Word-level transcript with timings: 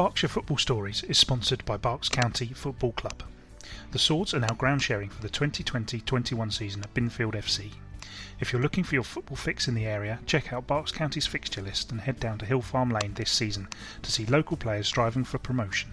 Berkshire 0.00 0.28
Football 0.28 0.56
Stories 0.56 1.02
is 1.02 1.18
sponsored 1.18 1.62
by 1.66 1.76
Berks 1.76 2.08
County 2.08 2.54
Football 2.54 2.92
Club. 2.92 3.22
The 3.92 3.98
Swords 3.98 4.32
are 4.32 4.40
now 4.40 4.54
ground 4.54 4.80
sharing 4.80 5.10
for 5.10 5.20
the 5.20 5.28
2020 5.28 6.00
21 6.00 6.50
season 6.52 6.82
at 6.82 6.94
Binfield 6.94 7.34
FC. 7.34 7.72
If 8.40 8.50
you're 8.50 8.62
looking 8.62 8.82
for 8.82 8.94
your 8.94 9.04
football 9.04 9.36
fix 9.36 9.68
in 9.68 9.74
the 9.74 9.84
area, 9.84 10.20
check 10.24 10.54
out 10.54 10.66
Berks 10.66 10.90
County's 10.90 11.26
fixture 11.26 11.60
list 11.60 11.92
and 11.92 12.00
head 12.00 12.18
down 12.18 12.38
to 12.38 12.46
Hill 12.46 12.62
Farm 12.62 12.88
Lane 12.88 13.12
this 13.12 13.30
season 13.30 13.68
to 14.00 14.10
see 14.10 14.24
local 14.24 14.56
players 14.56 14.88
striving 14.88 15.24
for 15.24 15.36
promotion. 15.36 15.90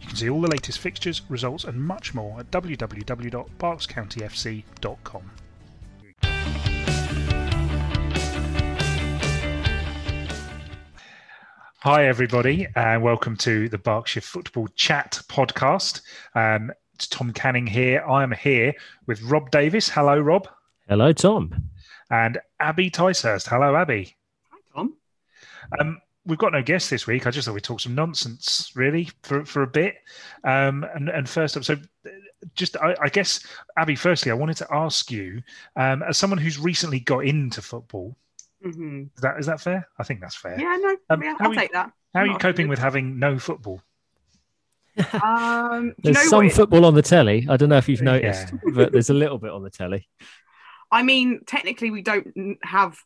You 0.00 0.06
can 0.06 0.14
see 0.14 0.30
all 0.30 0.40
the 0.40 0.46
latest 0.46 0.78
fixtures, 0.78 1.22
results, 1.28 1.64
and 1.64 1.84
much 1.84 2.14
more 2.14 2.38
at 2.38 2.52
www.berkscountyfc.com. 2.52 5.30
Hi, 11.84 12.06
everybody, 12.06 12.66
and 12.76 13.02
welcome 13.02 13.36
to 13.36 13.68
the 13.68 13.76
Berkshire 13.76 14.22
Football 14.22 14.68
Chat 14.68 15.20
podcast. 15.28 16.00
Um, 16.34 16.72
it's 16.94 17.06
Tom 17.06 17.30
Canning 17.34 17.66
here. 17.66 18.02
I 18.08 18.22
am 18.22 18.32
here 18.32 18.72
with 19.06 19.20
Rob 19.20 19.50
Davis. 19.50 19.90
Hello, 19.90 20.18
Rob. 20.18 20.48
Hello, 20.88 21.12
Tom. 21.12 21.68
And 22.08 22.40
Abi 22.58 22.90
Ticehurst. 22.90 23.48
Hello, 23.48 23.76
Abi. 23.76 24.16
Hi, 24.50 24.58
Tom. 24.74 24.94
Um, 25.78 26.00
we've 26.24 26.38
got 26.38 26.54
no 26.54 26.62
guests 26.62 26.88
this 26.88 27.06
week. 27.06 27.26
I 27.26 27.30
just 27.30 27.44
thought 27.44 27.52
we'd 27.52 27.64
talk 27.64 27.80
some 27.80 27.94
nonsense, 27.94 28.72
really, 28.74 29.10
for, 29.22 29.44
for 29.44 29.62
a 29.62 29.66
bit. 29.66 29.96
Um, 30.42 30.86
and, 30.94 31.10
and 31.10 31.28
first 31.28 31.54
up, 31.54 31.64
so 31.64 31.76
just 32.54 32.78
I, 32.78 32.96
I, 32.98 33.10
guess, 33.10 33.46
Abi, 33.76 33.94
firstly, 33.94 34.30
I 34.30 34.36
wanted 34.36 34.56
to 34.56 34.74
ask 34.74 35.10
you, 35.10 35.42
um, 35.76 36.02
as 36.02 36.16
someone 36.16 36.38
who's 36.38 36.58
recently 36.58 37.00
got 37.00 37.26
into 37.26 37.60
football, 37.60 38.16
Mm-hmm. 38.64 39.02
Is 39.14 39.20
that 39.22 39.38
is 39.40 39.46
that 39.46 39.60
fair? 39.60 39.86
I 39.98 40.04
think 40.04 40.20
that's 40.20 40.36
fair. 40.36 40.58
Yeah, 40.58 40.76
no, 40.80 40.96
Um, 41.10 41.22
yeah, 41.22 41.34
I'll 41.40 41.48
are 41.48 41.54
you- 41.54 41.58
take 41.60 41.72
that. 41.72 41.92
How 42.14 42.20
are 42.20 42.22
I'm 42.24 42.28
you 42.30 42.38
coping 42.38 42.66
offended. 42.66 42.68
with 42.70 42.78
having 42.78 43.18
no 43.18 43.38
football? 43.38 43.82
Um, 44.96 45.02
do 45.02 45.06
you 46.10 46.12
There's 46.14 46.16
know 46.26 46.30
some 46.30 46.44
what? 46.44 46.54
football 46.54 46.84
on 46.84 46.94
the 46.94 47.02
telly. 47.02 47.46
I 47.50 47.56
don't 47.56 47.68
know 47.68 47.76
if 47.78 47.88
you've 47.88 48.00
Yeah. 48.00 48.04
noticed, 48.04 48.54
but 48.74 48.92
there's 48.92 49.10
a 49.10 49.14
little 49.14 49.38
bit 49.38 49.50
on 49.50 49.62
the 49.62 49.70
telly. 49.70 50.08
I 50.92 51.02
mean, 51.02 51.40
technically, 51.46 51.90
we 51.90 52.02
don't 52.02 52.58
have 52.62 52.96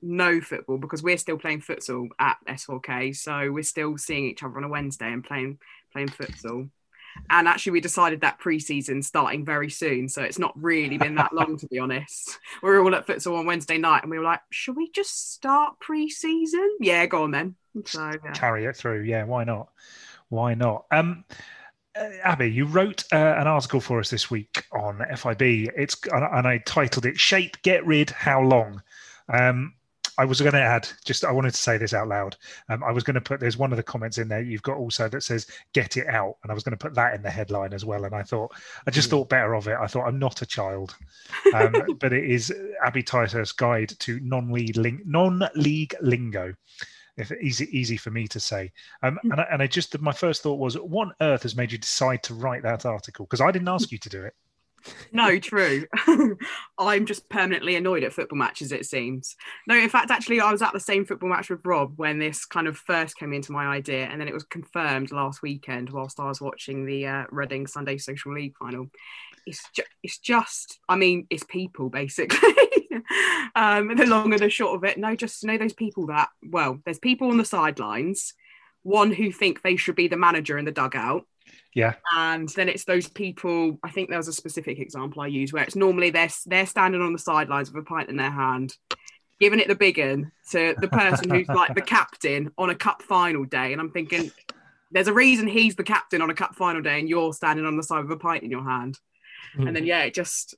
no 0.00 0.40
football 0.40 0.78
because 0.78 1.02
we're 1.02 1.18
still 1.18 1.36
playing 1.38 1.60
futsal 1.60 2.08
at 2.18 2.38
S4K, 2.48 3.14
so 3.14 3.52
we're 3.52 3.62
still 3.62 3.98
seeing 3.98 4.24
each 4.26 4.42
other 4.42 4.56
on 4.56 4.64
a 4.64 4.68
Wednesday 4.68 5.12
and 5.12 5.22
playing 5.22 5.58
playing 5.92 6.08
futsal. 6.08 6.70
And 7.30 7.48
actually, 7.48 7.72
we 7.72 7.80
decided 7.80 8.20
that 8.20 8.38
pre-season 8.38 9.02
starting 9.02 9.44
very 9.44 9.70
soon, 9.70 10.08
so 10.08 10.22
it's 10.22 10.38
not 10.38 10.52
really 10.56 10.98
been 10.98 11.14
that 11.16 11.32
long, 11.32 11.56
to 11.58 11.66
be 11.68 11.78
honest. 11.78 12.38
We 12.62 12.70
were 12.70 12.80
all 12.82 12.94
at 12.94 13.06
futsal 13.06 13.38
on 13.38 13.46
Wednesday 13.46 13.78
night, 13.78 14.02
and 14.02 14.10
we 14.10 14.18
were 14.18 14.24
like, 14.24 14.40
"Should 14.50 14.76
we 14.76 14.90
just 14.90 15.32
start 15.32 15.78
pre-season?" 15.80 16.76
Yeah, 16.80 17.06
go 17.06 17.24
on 17.24 17.30
then. 17.30 17.54
So 17.84 18.12
yeah. 18.24 18.32
Carry 18.32 18.64
it 18.66 18.76
through. 18.76 19.02
Yeah, 19.02 19.24
why 19.24 19.44
not? 19.44 19.68
Why 20.28 20.54
not? 20.54 20.86
Um, 20.90 21.24
uh, 21.96 22.08
Abi, 22.24 22.50
you 22.50 22.66
wrote 22.66 23.04
uh, 23.12 23.16
an 23.38 23.46
article 23.46 23.80
for 23.80 24.00
us 24.00 24.10
this 24.10 24.30
week 24.30 24.64
on 24.72 25.00
FIB. 25.16 25.42
It's 25.76 25.96
and 26.12 26.24
I- 26.24 26.38
and 26.38 26.46
I 26.46 26.58
titled 26.58 27.06
it 27.06 27.18
"Shape, 27.18 27.60
Get 27.62 27.84
Rid, 27.86 28.10
How 28.10 28.40
Long." 28.40 28.82
Um, 29.28 29.74
I 30.18 30.24
was 30.24 30.40
going 30.40 30.52
to 30.52 30.60
add, 30.60 30.88
just 31.04 31.24
I 31.24 31.32
wanted 31.32 31.52
to 31.54 31.60
say 31.60 31.76
this 31.76 31.94
out 31.94 32.08
loud. 32.08 32.36
Um, 32.68 32.84
I 32.84 32.92
was 32.92 33.02
going 33.02 33.14
to 33.14 33.20
put 33.20 33.40
there's 33.40 33.56
one 33.56 33.72
of 33.72 33.76
the 33.76 33.82
comments 33.82 34.18
in 34.18 34.28
there 34.28 34.42
you've 34.42 34.62
got 34.62 34.76
also 34.76 35.08
that 35.08 35.22
says 35.22 35.46
"Get 35.72 35.96
it 35.96 36.06
out," 36.06 36.36
and 36.42 36.50
I 36.50 36.54
was 36.54 36.62
going 36.62 36.76
to 36.76 36.82
put 36.82 36.94
that 36.94 37.14
in 37.14 37.22
the 37.22 37.30
headline 37.30 37.72
as 37.72 37.84
well. 37.84 38.04
And 38.04 38.14
I 38.14 38.22
thought 38.22 38.52
I 38.86 38.90
just 38.90 39.10
thought 39.10 39.28
better 39.28 39.54
of 39.54 39.68
it. 39.68 39.76
I 39.80 39.86
thought 39.86 40.06
I'm 40.06 40.18
not 40.18 40.42
a 40.42 40.46
child, 40.46 40.94
um, 41.54 41.74
but 41.98 42.12
it 42.12 42.24
is 42.24 42.52
Abi 42.84 43.02
Ticehurst's 43.02 43.52
guide 43.52 43.92
to 44.00 44.20
non-league 44.20 44.76
ling- 44.76 45.02
non-league 45.04 45.94
lingo. 46.00 46.54
If 47.16 47.30
easy 47.32 47.66
easy 47.76 47.96
for 47.96 48.10
me 48.10 48.26
to 48.28 48.40
say, 48.40 48.72
um, 49.02 49.18
and 49.30 49.40
I, 49.40 49.46
and 49.52 49.62
I 49.62 49.66
just 49.68 49.98
my 50.00 50.12
first 50.12 50.42
thought 50.42 50.58
was, 50.58 50.76
what 50.76 51.08
on 51.08 51.14
earth 51.20 51.44
has 51.44 51.54
made 51.54 51.70
you 51.70 51.78
decide 51.78 52.22
to 52.24 52.34
write 52.34 52.62
that 52.64 52.86
article? 52.86 53.24
Because 53.26 53.40
I 53.40 53.52
didn't 53.52 53.68
ask 53.68 53.92
you 53.92 53.98
to 53.98 54.08
do 54.08 54.24
it. 54.24 54.34
No, 55.12 55.38
true. 55.38 55.86
I'm 56.78 57.06
just 57.06 57.28
permanently 57.28 57.76
annoyed 57.76 58.04
at 58.04 58.12
football 58.12 58.38
matches, 58.38 58.72
it 58.72 58.86
seems. 58.86 59.36
No, 59.66 59.76
in 59.76 59.88
fact, 59.88 60.10
actually, 60.10 60.40
I 60.40 60.52
was 60.52 60.62
at 60.62 60.72
the 60.72 60.80
same 60.80 61.04
football 61.04 61.30
match 61.30 61.50
with 61.50 61.64
Rob 61.64 61.94
when 61.96 62.18
this 62.18 62.44
kind 62.44 62.66
of 62.66 62.76
first 62.76 63.16
came 63.16 63.32
into 63.32 63.52
my 63.52 63.66
idea, 63.66 64.06
and 64.06 64.20
then 64.20 64.28
it 64.28 64.34
was 64.34 64.44
confirmed 64.44 65.12
last 65.12 65.42
weekend 65.42 65.90
whilst 65.90 66.20
I 66.20 66.28
was 66.28 66.40
watching 66.40 66.84
the 66.84 67.06
uh, 67.06 67.24
Reading 67.30 67.66
Sunday 67.66 67.98
Social 67.98 68.34
League 68.34 68.56
final. 68.58 68.90
It's, 69.46 69.62
ju- 69.74 69.82
it's 70.02 70.18
just, 70.18 70.78
I 70.88 70.96
mean, 70.96 71.26
it's 71.30 71.44
people 71.44 71.90
basically. 71.90 72.38
um, 73.54 73.94
the 73.94 74.06
long 74.06 74.32
and 74.32 74.42
the 74.42 74.50
short 74.50 74.76
of 74.76 74.84
it, 74.84 74.98
no, 74.98 75.14
just 75.14 75.44
know 75.44 75.58
those 75.58 75.74
people 75.74 76.06
that, 76.06 76.28
well, 76.42 76.80
there's 76.84 76.98
people 76.98 77.30
on 77.30 77.36
the 77.36 77.44
sidelines, 77.44 78.34
one 78.82 79.12
who 79.12 79.30
think 79.32 79.62
they 79.62 79.76
should 79.76 79.96
be 79.96 80.08
the 80.08 80.16
manager 80.16 80.58
in 80.58 80.64
the 80.64 80.72
dugout, 80.72 81.26
Yeah, 81.74 81.94
and 82.14 82.48
then 82.50 82.68
it's 82.68 82.84
those 82.84 83.08
people 83.08 83.78
i 83.82 83.90
think 83.90 84.08
there 84.08 84.18
was 84.18 84.28
a 84.28 84.32
specific 84.32 84.78
example 84.78 85.22
i 85.22 85.26
use 85.26 85.52
where 85.52 85.64
it's 85.64 85.74
normally 85.74 86.10
they're 86.10 86.30
they're 86.46 86.66
standing 86.66 87.02
on 87.02 87.12
the 87.12 87.18
sidelines 87.18 87.72
with 87.72 87.82
a 87.82 87.86
pint 87.86 88.08
in 88.08 88.16
their 88.16 88.30
hand 88.30 88.76
giving 89.40 89.60
it 89.60 89.68
the 89.68 89.74
big 89.74 89.98
un 89.98 90.30
to 90.50 90.74
the 90.80 90.88
person 90.88 91.30
who's 91.30 91.48
like 91.48 91.74
the 91.74 91.82
captain 91.82 92.50
on 92.56 92.70
a 92.70 92.74
cup 92.74 93.02
final 93.02 93.44
day. 93.44 93.72
And 93.72 93.80
i'm 93.80 93.90
thinking 93.90 94.30
there's 94.90 95.08
a 95.08 95.12
reason 95.12 95.46
he's 95.46 95.74
the 95.74 95.82
captain 95.82 96.22
on 96.22 96.30
a 96.30 96.34
cup 96.34 96.54
final 96.54 96.82
day 96.82 97.00
and 97.00 97.08
you're 97.08 97.32
standing 97.32 97.66
on 97.66 97.76
the 97.76 97.82
side 97.82 98.04
with 98.04 98.12
a 98.12 98.16
pint 98.16 98.44
in 98.44 98.50
your 98.50 98.64
hand. 98.64 98.98
Hmm. 99.54 99.66
And 99.66 99.76
then 99.76 99.86
yeah 99.86 100.02
it 100.04 100.14
just 100.14 100.54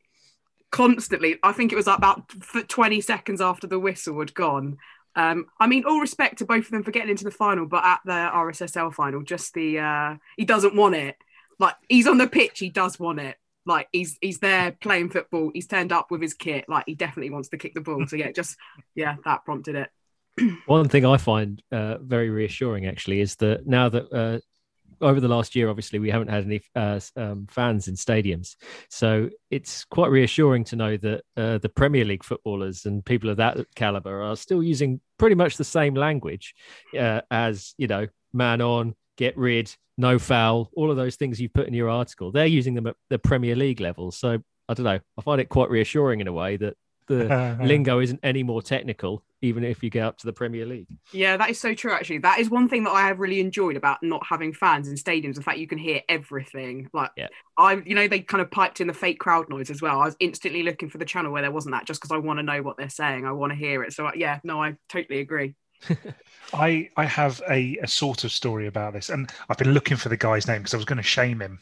constantly 0.73 1.39
i 1.43 1.53
think 1.53 1.73
it 1.73 1.77
was 1.77 1.87
about 1.87 2.29
20 2.69 3.01
seconds 3.01 3.41
after 3.41 3.67
the 3.67 3.79
whistle 3.79 4.19
had 4.19 4.35
gone 4.35 4.77
um, 5.17 5.47
I 5.59 5.67
mean, 5.67 5.85
all 5.87 5.99
respect 5.99 6.39
to 6.39 6.45
both 6.45 6.67
of 6.67 6.71
them 6.71 6.83
for 6.83 6.91
getting 6.91 7.09
into 7.09 7.25
the 7.25 7.31
final, 7.31 7.67
but 7.67 7.83
at 7.85 8.01
the 8.05 8.13
RSSL 8.13 8.93
final, 8.93 9.23
just 9.23 9.55
the 9.55 9.79
uh, 9.79 10.17
he 10.37 10.45
doesn't 10.45 10.77
want 10.77 10.95
it. 10.95 11.17
Like 11.59 11.75
he's 11.89 12.07
on 12.07 12.19
the 12.19 12.29
pitch, 12.29 12.59
he 12.59 12.69
does 12.69 13.01
want 13.01 13.21
it. 13.21 13.37
Like 13.65 13.89
he's 13.93 14.19
he's 14.21 14.41
there 14.41 14.73
playing 14.73 15.09
football. 15.09 15.51
He's 15.55 15.67
turned 15.67 15.91
up 15.91 16.11
with 16.11 16.21
his 16.21 16.35
kit. 16.35 16.67
Like 16.69 16.85
he 16.87 16.95
definitely 16.95 17.31
wants 17.31 17.49
to 17.49 17.57
kick 17.57 17.73
the 17.73 17.81
ball. 17.81 18.07
So 18.07 18.17
yeah, 18.17 18.31
just 18.31 18.57
yeah, 18.95 19.17
that 19.25 19.45
prompted 19.47 19.75
it. 19.75 19.91
One 20.67 20.89
thing 20.91 21.07
I 21.07 21.17
find 21.17 21.63
uh, 21.73 21.97
very 21.99 22.29
reassuring 22.29 22.85
actually 22.85 23.21
is 23.21 23.37
that 23.37 23.67
now 23.67 23.89
that 23.89 24.13
uh, 24.13 24.41
over 25.01 25.21
the 25.21 25.29
last 25.29 25.55
year, 25.55 25.69
obviously, 25.69 25.99
we 25.99 26.11
haven't 26.11 26.29
had 26.29 26.45
any 26.45 26.61
uh, 26.75 27.01
um, 27.17 27.47
fans 27.49 27.89
in 27.89 27.95
stadiums. 27.95 28.57
So 28.91 29.31
it's 29.51 29.85
quite 29.85 30.11
reassuring 30.11 30.65
to 30.65 30.77
know 30.77 30.97
that 30.97 31.23
uh, 31.37 31.59
the 31.59 31.69
Premier 31.69 32.05
League 32.05 32.25
footballers 32.25 32.87
and 32.87 33.05
people 33.05 33.31
of 33.31 33.37
that 33.39 33.59
caliber 33.75 34.23
are 34.23 34.37
still 34.37 34.63
using 34.63 35.01
pretty 35.19 35.35
much 35.35 35.57
the 35.57 35.65
same 35.65 35.95
language 35.95 36.55
uh, 36.99 37.21
as, 37.31 37.75
you 37.79 37.87
know, 37.87 38.07
man 38.33 38.61
on, 38.61 38.95
get 39.17 39.37
rid, 39.37 39.75
no 39.99 40.19
foul, 40.19 40.71
all 40.77 40.91
of 40.91 40.97
those 40.97 41.17
things 41.17 41.41
you 41.41 41.49
put 41.49 41.69
in 41.69 41.75
your 41.75 41.89
article. 41.89 42.31
They're 42.31 42.47
using 42.47 42.75
them 42.75 42.87
at 42.87 42.97
the 43.09 43.19
Premier 43.19 43.57
League 43.57 43.81
level. 43.81 44.11
So 44.11 44.39
I 44.69 44.75
don't 44.75 44.85
know. 44.85 45.01
I 45.19 45.23
find 45.23 45.41
it 45.41 45.49
quite 45.49 45.71
reassuring 45.71 46.21
in 46.21 46.29
a 46.29 46.33
way 46.33 46.57
that 46.57 46.77
the 47.07 47.57
lingo 47.63 48.01
isn't 48.01 48.21
any 48.23 48.43
more 48.43 48.63
technical, 48.63 49.23
even 49.43 49.65
if 49.65 49.83
you 49.83 49.91
get 49.91 50.05
up 50.05 50.19
to 50.19 50.27
the 50.27 50.33
Premier 50.33 50.67
League. 50.67 50.87
Yeah, 51.13 51.37
that 51.37 51.51
is 51.51 51.61
so 51.61 51.75
true. 51.75 51.93
Actually, 51.93 52.19
that 52.19 52.39
is 52.39 52.51
one 52.51 52.69
thing 52.69 52.85
that 52.85 52.91
I 52.91 53.07
have 53.07 53.19
really 53.19 53.41
enjoyed 53.41 53.77
about 53.77 54.03
not 54.03 54.25
having 54.27 54.53
fans 54.53 54.89
in 54.89 54.95
stadiums. 54.95 55.37
The 55.37 55.43
fact 55.43 55.59
you 55.59 55.67
can 55.67 55.79
hear 55.79 56.01
everything. 56.09 56.89
Like, 56.93 57.11
Yeah. 57.17 57.29
I, 57.59 57.75
you 57.87 57.95
know, 57.95 58.09
they 58.09 58.21
kind 58.21 58.43
of 58.43 58.51
piped 58.51 58.81
in 58.81 58.87
the 58.87 58.95
fake 58.95 59.19
crowd 59.19 59.49
noise 59.49 59.71
as 59.71 59.81
well. 59.81 60.01
I 60.01 60.05
was 60.05 60.17
instantly 60.21 60.63
looking 60.63 60.89
for 60.91 60.99
the 60.99 61.05
channel 61.05 61.33
where 61.33 61.43
there 61.43 61.51
wasn't 61.51 61.75
that, 61.75 61.87
just 61.87 62.01
because 62.01 62.15
I 62.15 62.19
want 62.19 62.39
to 62.39 62.43
know 62.43 62.63
what 62.63 62.77
they're 62.77 62.89
saying. 62.89 63.25
I 63.25 63.33
want 63.33 63.53
to 63.53 63.57
hear 63.57 63.83
it. 63.83 63.93
So 63.93 64.07
uh, 64.07 64.13
yeah, 64.15 64.41
no, 64.45 64.63
I 64.63 64.77
totally 64.89 65.21
agree. 65.21 65.55
I 66.53 66.89
I 66.97 67.05
have 67.05 67.43
a, 67.51 67.77
a 67.83 67.89
sort 67.89 68.25
of 68.25 68.33
story 68.33 68.67
about 68.67 68.93
this, 68.93 69.11
and 69.11 69.31
I've 69.49 69.59
been 69.59 69.73
looking 69.73 69.97
for 69.97 70.09
the 70.09 70.17
guy's 70.17 70.47
name 70.47 70.59
because 70.63 70.75
I 70.75 70.79
was 70.79 70.87
going 70.87 70.97
to 70.97 71.03
shame 71.03 71.41
him. 71.41 71.59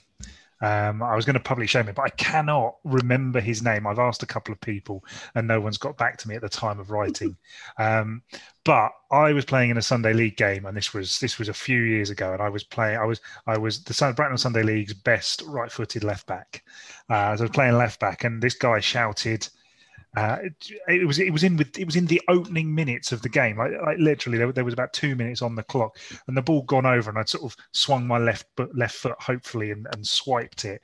Um, 0.61 1.03
I 1.03 1.15
was 1.17 1.25
going 1.25 1.35
to 1.35 1.41
publicly 1.41 1.67
shame 1.67 1.87
him, 1.87 1.95
but 1.95 2.03
I 2.05 2.11
cannot 2.11 2.77
remember 2.85 3.41
his 3.41 3.63
name. 3.63 3.87
I've 3.87 3.99
asked 3.99 4.23
a 4.23 4.27
couple 4.27 4.53
of 4.53 4.61
people, 4.61 5.05
and 5.35 5.47
no 5.47 5.61
one's 5.61 5.79
got 5.79 5.97
back 5.97 6.17
to 6.19 6.29
me 6.29 6.37
at 6.37 6.43
the 6.43 6.49
time 6.49 6.81
of 6.81 6.91
writing. 6.91 7.37
Um, 7.79 8.23
but 8.65 8.93
I 9.11 9.33
was 9.33 9.45
playing 9.45 9.71
in 9.71 9.77
a 9.77 9.83
Sunday 9.83 10.13
League 10.13 10.37
game, 10.37 10.65
and 10.65 10.77
this 10.77 10.95
was 10.95 11.19
this 11.19 11.39
was 11.39 11.49
a 11.49 11.55
few 11.55 11.81
years 11.81 12.11
ago, 12.11 12.33
and 12.33 12.41
I 12.41 12.49
was 12.49 12.63
playing. 12.63 12.99
I 12.99 13.05
was 13.05 13.21
I 13.47 13.59
was 13.59 13.83
the 13.83 14.13
Brighton 14.15 14.39
Sunday 14.39 14.63
League's 14.63 14.95
best 14.95 15.43
right-footed 15.47 16.05
left 16.05 16.27
back. 16.27 16.65
Uh, 17.09 17.37
so 17.37 17.43
I 17.43 17.47
was 17.47 17.51
playing 17.51 17.77
left 17.77 18.01
back, 18.01 18.25
and 18.25 18.43
this 18.43 18.55
guy 18.55 18.81
shouted. 18.81 19.49
Uh, 20.17 20.39
it, 20.43 20.55
it 20.89 21.07
was 21.07 21.19
it 21.19 21.33
was 21.33 21.43
in 21.43 21.57
with 21.57 21.77
it 21.79 21.87
was 21.87 21.97
in 21.97 22.07
the 22.07 22.23
opening 22.29 22.73
minutes 22.75 23.11
of 23.11 23.23
the 23.23 23.29
game. 23.29 23.59
Like, 23.59 23.73
like 23.85 23.99
literally, 23.99 24.39
there, 24.39 24.53
there 24.53 24.65
was 24.65 24.75
about 24.75 24.93
two 24.93 25.17
minutes 25.17 25.43
on 25.43 25.57
the 25.57 25.63
clock, 25.65 25.99
and 26.29 26.37
the 26.37 26.43
ball 26.43 26.63
gone 26.63 26.87
over, 26.87 27.11
and 27.11 27.19
I'd 27.19 27.29
sort 27.29 27.45
of 27.45 27.57
swung 27.73 28.07
my 28.07 28.19
left 28.19 28.47
foot, 28.57 28.77
left 28.77 28.95
foot, 28.95 29.17
hopefully, 29.21 29.73
and, 29.73 29.87
and 29.93 30.07
swiped 30.07 30.65
it. 30.65 30.81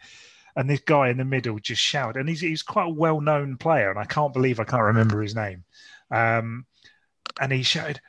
And 0.56 0.68
this 0.68 0.80
guy 0.80 1.10
in 1.10 1.16
the 1.16 1.24
middle 1.24 1.58
just 1.60 1.80
shouted, 1.80 2.18
and 2.18 2.28
he's 2.28 2.40
he's 2.40 2.62
quite 2.62 2.86
a 2.86 2.94
well 2.94 3.20
known 3.20 3.56
player, 3.56 3.90
and 3.90 4.00
I 4.00 4.04
can't 4.04 4.32
believe 4.32 4.58
I 4.58 4.64
can't 4.64 4.82
remember 4.82 5.22
his 5.22 5.36
name. 5.36 5.64
Um, 6.10 6.66
and 7.40 7.52
he 7.52 7.62
shouted, 7.62 8.00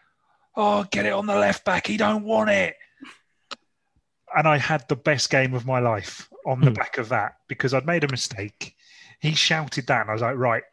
"Oh, 0.56 0.86
get 0.92 1.06
it 1.06 1.14
on 1.14 1.28
the 1.28 1.36
left 1.36 1.66
back! 1.66 1.88
He 1.88 1.98
don't 1.98 2.24
want 2.24 2.50
it." 2.50 2.76
And 4.36 4.48
I 4.48 4.58
had 4.58 4.88
the 4.88 4.96
best 4.96 5.30
game 5.30 5.54
of 5.54 5.66
my 5.66 5.80
life 5.80 6.30
on 6.46 6.64
the 6.64 6.72
Hmm. 6.72 6.76
back 6.76 6.98
of 6.98 7.10
that 7.10 7.38
because 7.48 7.74
I'd 7.74 7.86
made 7.86 8.04
a 8.04 8.08
mistake. 8.08 8.76
He 9.20 9.34
shouted 9.36 9.88
that, 9.88 10.02
and 10.02 10.10
I 10.10 10.14
was 10.14 10.22
like, 10.22 10.38
"Right." 10.38 10.64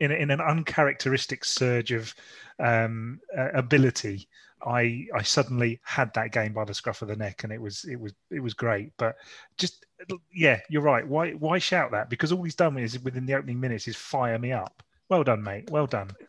In, 0.00 0.10
in 0.10 0.30
an 0.30 0.40
uncharacteristic 0.40 1.44
surge 1.44 1.92
of 1.92 2.14
um, 2.58 3.20
uh, 3.36 3.50
ability, 3.54 4.28
I 4.66 5.06
I 5.14 5.22
suddenly 5.22 5.80
had 5.84 6.12
that 6.14 6.32
game 6.32 6.52
by 6.52 6.64
the 6.64 6.74
scruff 6.74 7.02
of 7.02 7.08
the 7.08 7.16
neck, 7.16 7.44
and 7.44 7.52
it 7.52 7.60
was 7.60 7.84
it 7.84 7.96
was 8.00 8.12
it 8.30 8.40
was 8.40 8.54
great. 8.54 8.92
But 8.96 9.16
just 9.56 9.86
yeah, 10.32 10.60
you're 10.68 10.82
right. 10.82 11.06
Why 11.06 11.32
why 11.32 11.58
shout 11.58 11.92
that? 11.92 12.10
Because 12.10 12.32
all 12.32 12.42
he's 12.42 12.54
done 12.54 12.76
is 12.78 12.98
within 13.02 13.26
the 13.26 13.34
opening 13.34 13.60
minutes 13.60 13.86
is 13.86 13.96
fire 13.96 14.38
me 14.38 14.52
up. 14.52 14.82
Well 15.08 15.24
done, 15.24 15.42
mate. 15.42 15.70
Well 15.70 15.86
done. 15.86 16.10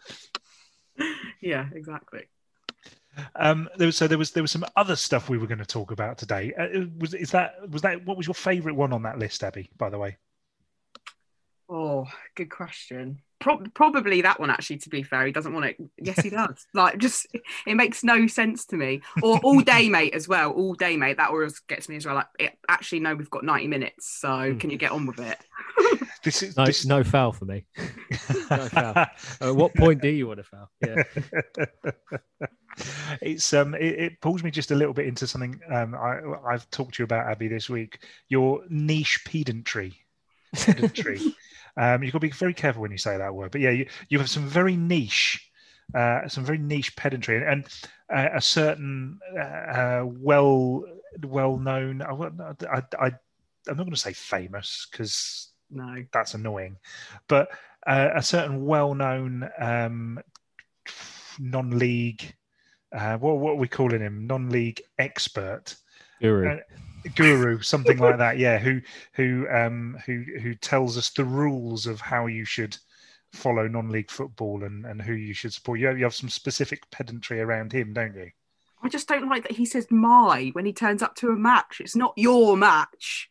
Yeah, 1.41 1.67
exactly. 1.73 2.27
Um, 3.35 3.69
there 3.77 3.85
was 3.85 3.95
so 3.95 4.07
there 4.07 4.17
was 4.17 4.31
there 4.31 4.43
was 4.43 4.51
some 4.51 4.65
other 4.75 4.95
stuff 4.95 5.29
we 5.29 5.37
were 5.37 5.47
going 5.47 5.59
to 5.59 5.65
talk 5.65 5.91
about 5.91 6.17
today. 6.17 6.53
Uh, 6.53 6.85
was 6.99 7.13
is 7.13 7.31
that 7.31 7.55
was 7.69 7.81
that 7.81 8.05
what 8.05 8.17
was 8.17 8.27
your 8.27 8.33
favourite 8.33 8.75
one 8.75 8.91
on 8.91 9.03
that 9.03 9.19
list, 9.19 9.43
Abi? 9.43 9.69
By 9.77 9.89
the 9.89 9.97
way. 9.97 10.17
Oh, 11.95 12.07
good 12.35 12.49
question. 12.49 13.21
Pro- 13.39 13.63
probably 13.73 14.21
that 14.21 14.39
one 14.39 14.49
actually. 14.49 14.77
To 14.79 14.89
be 14.89 15.03
fair, 15.03 15.25
he 15.25 15.31
doesn't 15.31 15.53
want 15.53 15.65
it. 15.65 15.77
Yes, 15.97 16.21
he 16.21 16.29
does. 16.29 16.65
like, 16.73 16.97
just 16.97 17.27
it 17.65 17.75
makes 17.75 18.03
no 18.03 18.27
sense 18.27 18.65
to 18.67 18.75
me. 18.75 19.01
Or 19.21 19.39
all 19.39 19.61
day, 19.61 19.87
mate, 19.97 20.13
as 20.13 20.27
well. 20.27 20.51
All 20.51 20.73
day, 20.73 20.97
mate. 20.97 21.17
That 21.17 21.29
always 21.29 21.59
gets 21.59 21.87
me 21.87 21.95
as 21.95 22.05
well. 22.05 22.15
Like, 22.15 22.27
it, 22.39 22.57
actually, 22.67 22.99
no, 22.99 23.15
we've 23.15 23.29
got 23.29 23.43
ninety 23.43 23.67
minutes, 23.67 24.19
so 24.19 24.27
mm. 24.27 24.59
can 24.59 24.69
you 24.69 24.77
get 24.77 24.91
on 24.91 25.05
with 25.05 25.19
it? 25.19 25.37
this 26.23 26.43
is 26.43 26.57
no, 26.57 26.65
this... 26.65 26.85
no 26.85 27.03
foul 27.03 27.31
for 27.31 27.45
me. 27.45 27.65
no 28.49 28.67
foul. 28.67 29.05
At 29.41 29.55
what 29.55 29.73
point 29.75 30.01
do 30.01 30.09
you 30.09 30.27
want 30.27 30.39
to 30.39 30.43
foul? 30.43 30.69
Yeah. 30.85 31.03
it's 33.21 33.53
um 33.53 33.73
it, 33.75 33.99
it, 33.99 34.21
pulls 34.21 34.43
me 34.43 34.51
just 34.51 34.71
a 34.71 34.75
little 34.75 34.93
bit 34.93 35.05
into 35.05 35.25
something 35.27 35.57
um 35.71 35.95
I 35.95 36.19
I've 36.45 36.69
talked 36.71 36.95
to 36.95 37.03
you 37.03 37.05
about 37.05 37.27
Abi 37.27 37.47
this 37.47 37.69
week. 37.69 37.99
Your 38.27 38.63
niche 38.69 39.23
pedantry. 39.25 39.93
Pedantry. 40.53 41.35
Um, 41.77 42.03
you've 42.03 42.13
got 42.13 42.19
to 42.19 42.27
be 42.27 42.31
very 42.31 42.53
careful 42.53 42.81
when 42.81 42.91
you 42.91 42.97
say 42.97 43.17
that 43.17 43.33
word. 43.33 43.51
But 43.51 43.61
yeah, 43.61 43.71
you, 43.71 43.87
you 44.09 44.19
have 44.19 44.29
some 44.29 44.47
very 44.47 44.75
niche, 44.75 45.49
uh, 45.93 46.27
some 46.27 46.45
very 46.45 46.57
niche 46.57 46.95
pedantry, 46.95 47.37
and, 47.37 47.45
and 47.45 47.65
uh, 48.09 48.29
a 48.35 48.41
certain 48.41 49.19
uh, 49.37 49.41
uh 49.41 50.05
well 50.05 50.83
well 51.23 51.57
known. 51.57 52.01
I, 52.01 52.13
I, 52.65 52.83
I, 52.99 53.05
I'm 53.67 53.77
not 53.77 53.83
going 53.83 53.91
to 53.91 53.97
say 53.97 54.13
famous 54.13 54.87
because 54.89 55.49
no, 55.69 56.03
that's 56.13 56.33
annoying, 56.33 56.77
but 57.27 57.49
uh, 57.85 58.09
a 58.15 58.23
certain 58.23 58.65
well 58.65 58.93
known 58.93 59.49
um, 59.59 60.19
non-league. 61.39 62.33
Uh, 62.95 63.17
what 63.17 63.37
what 63.37 63.51
are 63.51 63.55
we 63.55 63.67
calling 63.67 63.99
him? 63.99 64.27
Non-league 64.27 64.81
expert. 64.97 65.75
Guru 66.21 66.59
guru, 67.13 67.61
something 67.61 67.97
like 67.97 68.17
that. 68.17 68.37
Yeah, 68.37 68.57
who 68.57 68.81
who 69.13 69.47
um 69.49 69.97
who 70.05 70.23
who 70.41 70.55
tells 70.55 70.97
us 70.97 71.09
the 71.11 71.25
rules 71.25 71.85
of 71.85 72.01
how 72.01 72.25
you 72.27 72.45
should 72.45 72.77
follow 73.31 73.67
non-league 73.67 74.09
football 74.09 74.63
and 74.63 74.85
and 74.85 75.01
who 75.01 75.13
you 75.13 75.33
should 75.33 75.53
support. 75.53 75.79
You 75.79 75.87
have, 75.87 75.97
you 75.97 76.03
have 76.05 76.15
some 76.15 76.29
specific 76.29 76.89
pedantry 76.91 77.41
around 77.41 77.73
him, 77.73 77.93
don't 77.93 78.15
you? 78.15 78.31
I 78.81 78.89
just 78.89 79.07
don't 79.07 79.29
like 79.29 79.43
that 79.43 79.53
he 79.53 79.65
says 79.65 79.87
"my" 79.89 80.49
when 80.53 80.65
he 80.65 80.73
turns 80.73 81.01
up 81.01 81.15
to 81.17 81.29
a 81.29 81.35
match. 81.35 81.77
It's 81.79 81.95
not 81.95 82.13
your 82.15 82.57
match. 82.57 83.29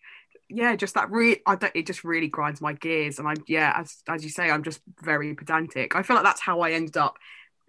Yeah, 0.49 0.77
just 0.77 0.95
that. 0.95 1.11
Really, 1.11 1.41
I 1.47 1.57
don't. 1.57 1.75
It 1.75 1.87
just 1.87 2.05
really 2.05 2.29
grinds 2.29 2.61
my 2.61 2.75
gears, 2.75 3.19
and 3.19 3.27
I'm 3.27 3.43
yeah, 3.47 3.73
as 3.77 4.03
as 4.09 4.23
you 4.23 4.31
say, 4.31 4.51
I'm 4.51 4.63
just 4.63 4.81
very 5.03 5.35
pedantic. 5.35 5.97
I 5.97 6.03
feel 6.03 6.17
like 6.17 6.25
that's 6.25 6.41
how 6.41 6.61
I 6.61 6.73
ended 6.73 6.97
up 6.97 7.19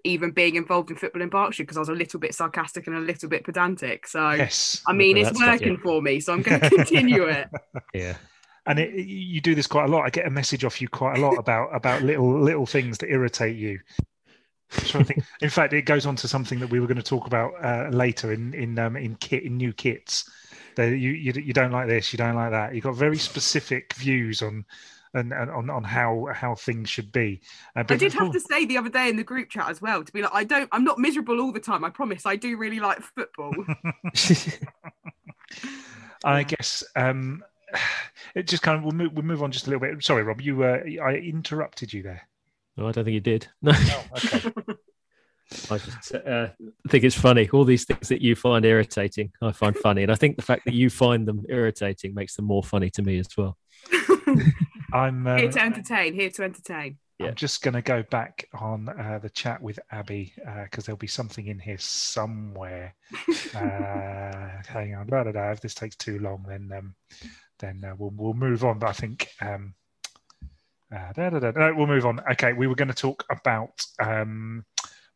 even 0.05 0.31
being 0.31 0.55
involved 0.55 0.91
in 0.91 0.97
football 0.97 1.21
in 1.21 1.29
Berkshire 1.29 1.63
because 1.63 1.77
I 1.77 1.81
was 1.81 1.89
a 1.89 1.93
little 1.93 2.19
bit 2.19 2.33
sarcastic 2.33 2.87
and 2.87 2.95
a 2.95 2.99
little 2.99 3.27
bit 3.27 3.43
pedantic. 3.43 4.07
So, 4.07 4.31
yes, 4.31 4.81
I 4.87 4.93
mean, 4.93 5.17
it's 5.17 5.37
working 5.39 5.77
for 5.77 6.01
me, 6.01 6.19
so 6.19 6.33
I'm 6.33 6.41
going 6.41 6.59
to 6.61 6.69
continue 6.69 7.23
it. 7.23 7.49
Yeah. 7.93 8.15
And 8.67 8.79
it, 8.79 8.95
you 8.95 9.41
do 9.41 9.53
this 9.53 9.67
quite 9.67 9.85
a 9.85 9.87
lot. 9.87 10.05
I 10.05 10.09
get 10.09 10.25
a 10.25 10.31
message 10.31 10.65
off 10.65 10.81
you 10.81 10.87
quite 10.87 11.17
a 11.17 11.21
lot 11.21 11.37
about 11.37 11.75
about 11.75 12.01
little 12.01 12.39
little 12.39 12.65
things 12.65 12.97
that 12.99 13.11
irritate 13.11 13.57
you. 13.57 13.79
So 14.71 14.99
I 14.99 15.03
think, 15.03 15.23
in 15.41 15.49
fact, 15.49 15.73
it 15.73 15.83
goes 15.83 16.07
on 16.07 16.15
to 16.17 16.27
something 16.27 16.59
that 16.59 16.71
we 16.71 16.79
were 16.79 16.87
going 16.87 16.97
to 16.97 17.03
talk 17.03 17.27
about 17.27 17.53
uh, 17.63 17.89
later 17.89 18.33
in 18.33 18.53
in 18.53 18.79
um, 18.79 18.95
in 18.95 19.15
kit 19.15 19.43
in 19.43 19.57
new 19.57 19.71
kits. 19.71 20.29
That 20.75 20.89
you, 20.89 21.11
you 21.11 21.31
you 21.33 21.53
don't 21.53 21.71
like 21.71 21.87
this, 21.87 22.11
you 22.11 22.17
don't 22.17 22.35
like 22.35 22.51
that. 22.51 22.73
You've 22.73 22.83
got 22.83 22.95
very 22.95 23.17
specific 23.17 23.93
views 23.93 24.41
on 24.41 24.65
and, 25.15 25.31
and 25.31 25.49
on, 25.49 25.69
on 25.69 25.83
how 25.83 26.27
how 26.33 26.55
things 26.55 26.89
should 26.89 27.11
be. 27.11 27.41
Uh, 27.75 27.83
I 27.87 27.95
did 27.95 28.13
have 28.13 28.31
to 28.31 28.39
say 28.39 28.65
the 28.65 28.77
other 28.77 28.89
day 28.89 29.09
in 29.09 29.15
the 29.15 29.23
group 29.23 29.49
chat 29.49 29.69
as 29.69 29.81
well 29.81 30.03
to 30.03 30.11
be 30.11 30.21
like, 30.21 30.33
I 30.33 30.43
don't, 30.43 30.69
I'm 30.71 30.83
not 30.83 30.99
miserable 30.99 31.39
all 31.39 31.51
the 31.51 31.59
time. 31.59 31.83
I 31.83 31.89
promise. 31.89 32.25
I 32.25 32.35
do 32.35 32.57
really 32.57 32.79
like 32.79 33.01
football. 33.01 33.53
I 36.23 36.43
guess 36.43 36.83
um, 36.95 37.43
it 38.35 38.47
just 38.47 38.63
kind 38.63 38.77
of 38.77 38.83
we'll 38.83 38.93
move, 38.93 39.13
we'll 39.13 39.25
move 39.25 39.41
on 39.41 39.51
just 39.51 39.67
a 39.67 39.69
little 39.69 39.81
bit. 39.81 40.03
Sorry, 40.03 40.23
Rob, 40.23 40.41
you 40.41 40.63
uh, 40.63 40.81
I 41.03 41.13
interrupted 41.13 41.93
you 41.93 42.03
there. 42.03 42.27
No, 42.77 42.87
I 42.87 42.91
don't 42.91 43.05
think 43.05 43.13
you 43.13 43.21
did. 43.21 43.47
No. 43.61 43.71
Oh, 43.73 44.05
okay. 44.17 44.51
I 45.69 45.77
just 45.77 46.15
uh, 46.15 46.47
think 46.89 47.03
it's 47.03 47.15
funny. 47.15 47.47
All 47.53 47.63
these 47.63 47.85
things 47.85 48.09
that 48.09 48.21
you 48.21 48.35
find 48.35 48.65
irritating, 48.65 49.31
I 49.41 49.51
find 49.51 49.77
funny, 49.77 50.01
and 50.01 50.11
I 50.11 50.15
think 50.15 50.35
the 50.35 50.41
fact 50.41 50.65
that 50.65 50.73
you 50.73 50.89
find 50.89 51.27
them 51.27 51.45
irritating 51.47 52.15
makes 52.15 52.35
them 52.35 52.45
more 52.45 52.63
funny 52.63 52.89
to 52.89 53.03
me 53.03 53.19
as 53.19 53.27
well. 53.37 53.55
I'm 54.95 55.27
um, 55.27 55.37
here 55.37 55.51
to 55.51 55.61
entertain. 55.61 56.13
Here 56.13 56.29
to 56.29 56.43
entertain. 56.43 56.97
Yeah. 57.19 57.27
I'm 57.27 57.35
just 57.35 57.61
going 57.61 57.73
to 57.73 57.81
go 57.81 58.03
back 58.03 58.47
on 58.53 58.89
uh, 58.89 59.19
the 59.21 59.29
chat 59.29 59.61
with 59.61 59.79
Abi 59.91 60.33
because 60.35 60.83
uh, 60.83 60.85
there'll 60.85 60.97
be 60.97 61.07
something 61.07 61.47
in 61.47 61.59
here 61.59 61.77
somewhere. 61.77 62.95
uh, 63.55 64.61
hang 64.67 64.95
on, 64.95 65.07
blah, 65.07 65.23
blah, 65.23 65.31
blah. 65.31 65.51
if 65.51 65.61
this 65.61 65.75
takes 65.75 65.95
too 65.95 66.19
long, 66.19 66.45
then 66.47 66.71
um, 66.75 66.95
then 67.59 67.83
uh, 67.85 67.95
we'll 67.97 68.13
we'll 68.15 68.33
move 68.33 68.63
on. 68.63 68.79
But 68.79 68.89
I 68.89 68.93
think 68.93 69.29
um, 69.41 69.73
uh, 70.93 71.11
da, 71.13 71.29
da, 71.29 71.39
da, 71.39 71.51
no, 71.51 71.73
we'll 71.75 71.87
move 71.87 72.05
on. 72.05 72.21
Okay, 72.31 72.53
we 72.53 72.67
were 72.67 72.75
going 72.75 72.89
to 72.89 72.93
talk 72.93 73.25
about 73.29 73.85
um, 73.99 74.65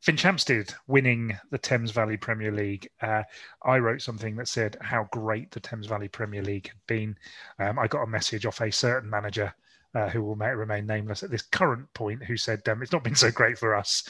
Finchampstead 0.05 0.73
winning 0.87 1.37
the 1.51 1.57
Thames 1.57 1.91
Valley 1.91 2.17
Premier 2.17 2.51
League. 2.51 2.89
Uh, 3.01 3.23
I 3.63 3.77
wrote 3.79 4.01
something 4.01 4.35
that 4.37 4.47
said 4.47 4.77
how 4.81 5.07
great 5.11 5.51
the 5.51 5.59
Thames 5.59 5.87
Valley 5.87 6.07
Premier 6.09 6.41
League 6.41 6.67
had 6.67 6.79
been. 6.87 7.17
Um, 7.59 7.79
I 7.79 7.87
got 7.87 8.03
a 8.03 8.07
message 8.07 8.45
off 8.45 8.61
a 8.61 8.71
certain 8.71 9.09
manager 9.09 9.53
uh, 9.95 10.09
who 10.09 10.21
will 10.21 10.36
remain 10.36 10.86
nameless 10.86 11.24
at 11.24 11.31
this 11.31 11.41
current 11.41 11.91
point, 11.94 12.24
who 12.24 12.38
said 12.38 12.68
um, 12.69 12.81
it's 12.81 12.91
not 12.91 13.03
been 13.03 13.15
so 13.15 13.31
great 13.31 13.57
for 13.57 13.75
us. 13.75 14.03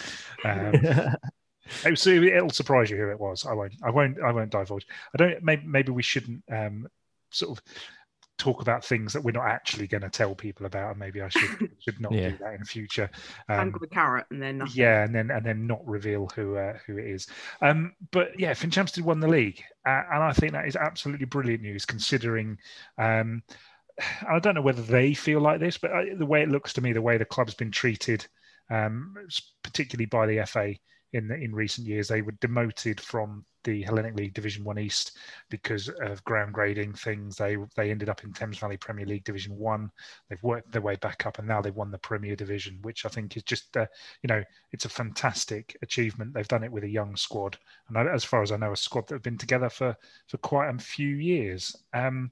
Um, 0.44 0.74
it 1.86 2.44
will 2.44 2.50
surprise 2.50 2.90
you 2.90 2.98
who 2.98 3.10
it 3.10 3.20
was. 3.20 3.46
I 3.46 3.54
won't. 3.54 3.74
I 3.84 3.90
won't. 3.90 4.18
I 4.22 4.31
won't 4.31 4.52
divulge. 4.52 4.86
I 5.14 5.18
don't. 5.18 5.44
Maybe, 5.44 5.64
maybe 5.66 5.92
we 5.92 6.04
shouldn't 6.04 6.44
um, 6.52 6.88
sort 7.31 7.58
of 7.58 7.64
talk 8.40 8.62
about 8.62 8.84
things 8.84 9.12
that 9.14 9.22
we're 9.22 9.31
not 9.31 9.46
actually 9.46 9.86
going 9.86 10.02
to 10.02 10.10
tell 10.10 10.34
people 10.34 10.66
about, 10.66 10.92
and 10.92 11.00
maybe 11.00 11.22
I 11.22 11.30
should 11.30 11.70
should 11.80 12.02
not 12.02 12.12
yeah. 12.12 12.30
do 12.30 12.38
that 12.38 12.54
in 12.56 12.64
future. 12.64 13.10
Um, 13.48 13.75
the 13.80 13.88
carrot, 13.88 14.25
and 14.32 14.42
then 14.42 14.60
nothing. 14.60 14.82
yeah, 14.82 15.04
and 15.04 15.14
then 15.14 15.30
and 15.30 15.46
then 15.46 15.68
not 15.68 15.86
reveal 15.86 16.28
who 16.36 16.58
uh, 16.58 16.78
who 16.88 16.98
it 16.98 17.06
is. 17.06 17.28
Um, 17.62 17.94
but 18.12 18.40
yeah, 18.40 18.54
Finchampstead 18.54 19.04
won 19.04 19.20
the 19.20 19.28
league, 19.28 19.62
uh, 19.86 20.04
and 20.12 20.24
I 20.24 20.34
think 20.34 20.54
that 20.54 20.68
is 20.68 20.75
absolutely 20.75 21.25
brilliant 21.25 21.62
news 21.62 21.86
considering. 21.86 22.58
Um, 22.98 23.44
I 24.29 24.39
don't 24.39 24.56
know 24.56 24.62
whether 24.62 24.82
they 24.82 25.13
feel 25.13 25.41
like 25.41 25.60
this, 25.60 25.77
but 25.77 25.91
uh, 25.91 26.03
the 26.18 26.25
way 26.25 26.41
it 26.41 26.50
looks 26.50 26.74
to 26.74 26.82
me, 26.82 26.94
the 26.94 27.01
way 27.01 27.18
the 27.18 27.25
club's 27.25 27.53
been 27.53 27.72
treated, 27.72 28.25
um, 28.70 29.15
particularly 29.63 30.06
by 30.06 30.25
the 30.25 30.46
FA 30.46 30.75
in 31.13 31.32
in 31.32 31.56
recent 31.56 31.88
years, 31.88 32.08
they 32.08 32.22
were 32.22 32.34
demoted 32.34 33.01
from 33.01 33.46
the 33.63 33.82
Hellenic 33.82 34.15
League 34.15 34.34
Division 34.34 34.63
One 34.63 34.79
East 34.79 35.18
because 35.50 35.89
of 36.01 36.24
ground 36.24 36.53
grading 36.53 36.94
things. 36.94 37.36
They 37.36 37.58
they 37.75 37.91
ended 37.91 38.10
up 38.10 38.24
in 38.24 38.32
Thames 38.32 38.60
Valley 38.60 38.77
Premier 38.77 39.06
League 39.06 39.24
Division 39.24 39.58
One. 39.58 39.89
They've 40.29 40.41
worked 40.44 40.72
their 40.72 40.82
way 40.82 40.96
back 40.96 41.25
up, 41.25 41.39
and 41.39 41.48
now 41.48 41.62
they've 41.62 41.75
won 41.75 41.91
the 41.91 41.98
Premier 41.98 42.36
Division, 42.36 42.77
which 42.84 43.06
I 43.06 43.10
think 43.10 43.36
is 43.36 43.44
just 43.44 43.75
uh, 43.75 43.88
you 44.22 44.27
know 44.27 44.44
it's 44.72 44.86
a 44.86 44.89
fantastic 44.89 45.75
achievement. 45.82 46.34
They've 46.34 46.48
done 46.48 46.63
it 46.63 46.72
with 46.72 46.84
a 46.84 46.89
young 46.89 47.15
squad, 47.15 47.58
and 47.88 47.98
as 47.98 48.24
far 48.24 48.44
as 48.44 48.51
I 48.51 48.58
know, 48.58 48.72
a 48.72 48.77
squad 48.77 49.08
that 49.08 49.15
have 49.15 49.24
been 49.24 49.38
together 49.38 49.70
for 49.70 49.96
for 50.27 50.38
quite 50.38 50.70
a 50.70 50.77
few 50.77 51.15
years. 51.15 51.75
Um, 51.94 52.32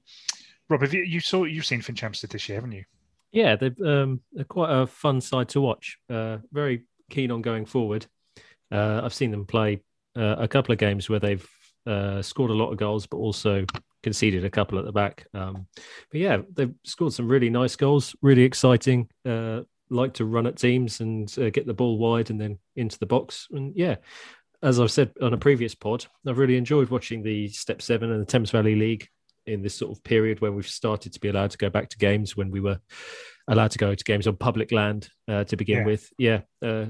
Rob, 0.68 0.82
have 0.82 0.92
you, 0.92 1.02
you 1.02 1.20
saw 1.20 1.44
you've 1.44 1.66
seen 1.66 1.80
Finchampstead 1.80 2.30
this 2.30 2.48
year, 2.48 2.56
haven't 2.56 2.72
you? 2.72 2.84
Yeah, 3.32 3.56
they're, 3.56 3.74
um, 3.84 4.20
they're 4.32 4.44
quite 4.44 4.70
a 4.70 4.86
fun 4.86 5.20
side 5.20 5.48
to 5.50 5.60
watch. 5.60 5.98
Uh, 6.08 6.38
very 6.52 6.84
keen 7.10 7.30
on 7.30 7.42
going 7.42 7.66
forward. 7.66 8.06
Uh, 8.70 9.00
I've 9.02 9.14
seen 9.14 9.30
them 9.30 9.46
play 9.46 9.80
uh, 10.16 10.36
a 10.38 10.48
couple 10.48 10.72
of 10.72 10.78
games 10.78 11.08
where 11.08 11.20
they've 11.20 11.46
uh, 11.86 12.22
scored 12.22 12.50
a 12.50 12.54
lot 12.54 12.70
of 12.70 12.78
goals, 12.78 13.06
but 13.06 13.16
also 13.16 13.64
conceded 14.02 14.44
a 14.44 14.50
couple 14.50 14.78
at 14.78 14.84
the 14.84 14.92
back. 14.92 15.26
Um, 15.34 15.66
but 16.10 16.20
yeah, 16.20 16.38
they've 16.54 16.74
scored 16.84 17.12
some 17.12 17.28
really 17.28 17.50
nice 17.50 17.76
goals, 17.76 18.14
really 18.22 18.42
exciting. 18.42 19.08
Uh, 19.26 19.62
like 19.90 20.12
to 20.14 20.26
run 20.26 20.46
at 20.46 20.56
teams 20.56 21.00
and 21.00 21.34
uh, 21.38 21.48
get 21.48 21.66
the 21.66 21.74
ball 21.74 21.96
wide 21.96 22.28
and 22.28 22.38
then 22.38 22.58
into 22.76 22.98
the 22.98 23.06
box. 23.06 23.48
And 23.50 23.74
yeah, 23.74 23.96
as 24.62 24.80
I've 24.80 24.90
said 24.90 25.12
on 25.22 25.32
a 25.32 25.38
previous 25.38 25.74
pod, 25.74 26.04
I've 26.26 26.38
really 26.38 26.56
enjoyed 26.56 26.90
watching 26.90 27.22
the 27.22 27.48
Step 27.48 27.80
Seven 27.80 28.10
and 28.12 28.20
the 28.20 28.26
Thames 28.26 28.50
Valley 28.50 28.74
League 28.74 29.08
in 29.48 29.62
this 29.62 29.74
sort 29.74 29.96
of 29.96 30.02
period 30.04 30.40
when 30.40 30.54
we've 30.54 30.68
started 30.68 31.12
to 31.12 31.20
be 31.20 31.28
allowed 31.28 31.50
to 31.50 31.58
go 31.58 31.70
back 31.70 31.88
to 31.90 31.98
games 31.98 32.36
when 32.36 32.50
we 32.50 32.60
were 32.60 32.78
allowed 33.48 33.70
to 33.72 33.78
go 33.78 33.94
to 33.94 34.04
games 34.04 34.26
on 34.26 34.36
public 34.36 34.72
land 34.72 35.08
uh, 35.26 35.44
to 35.44 35.56
begin 35.56 35.78
yeah. 35.78 35.84
with. 35.84 36.12
Yeah, 36.18 36.40
uh, 36.62 36.86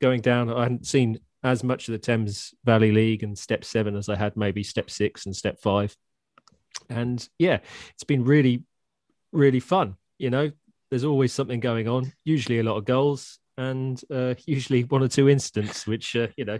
going 0.00 0.20
down, 0.20 0.52
I 0.52 0.62
hadn't 0.62 0.86
seen 0.86 1.20
as 1.42 1.62
much 1.62 1.88
of 1.88 1.92
the 1.92 1.98
Thames 1.98 2.54
Valley 2.64 2.92
League 2.92 3.22
and 3.22 3.38
Step 3.38 3.64
Seven 3.64 3.96
as 3.96 4.08
I 4.08 4.16
had 4.16 4.36
maybe 4.36 4.62
Step 4.62 4.90
Six 4.90 5.26
and 5.26 5.36
Step 5.36 5.60
Five. 5.60 5.96
And 6.88 7.26
yeah, 7.38 7.58
it's 7.94 8.04
been 8.04 8.24
really, 8.24 8.64
really 9.32 9.60
fun. 9.60 9.96
You 10.18 10.30
know, 10.30 10.50
there's 10.90 11.04
always 11.04 11.32
something 11.32 11.60
going 11.60 11.88
on. 11.88 12.12
Usually 12.24 12.58
a 12.58 12.64
lot 12.64 12.76
of 12.76 12.84
goals, 12.84 13.38
and 13.56 14.00
uh, 14.10 14.34
usually 14.46 14.84
one 14.84 15.02
or 15.02 15.08
two 15.08 15.28
incidents, 15.28 15.86
which 15.86 16.16
uh, 16.16 16.28
you 16.36 16.44
know 16.44 16.58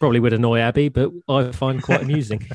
Probably 0.00 0.20
would 0.20 0.32
annoy 0.32 0.60
Abi, 0.60 0.88
but 0.88 1.10
I 1.28 1.50
find 1.52 1.82
quite 1.82 2.02
amusing. 2.06 2.46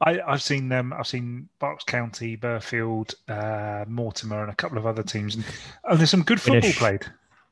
I, 0.00 0.20
I've 0.26 0.42
seen 0.42 0.70
um, 0.72 0.92
I've 0.92 1.06
seen 1.06 1.48
Berks 1.58 1.84
County, 1.84 2.36
Burghfield, 2.36 3.14
uh, 3.28 3.84
Mortimer, 3.88 4.42
and 4.42 4.50
a 4.50 4.54
couple 4.54 4.76
of 4.78 4.86
other 4.86 5.02
teams, 5.02 5.34
and, 5.36 5.44
and 5.84 5.98
there's 5.98 6.10
some 6.10 6.22
good 6.22 6.40
football 6.40 6.60
Winnish. 6.60 6.76
played. 6.76 7.06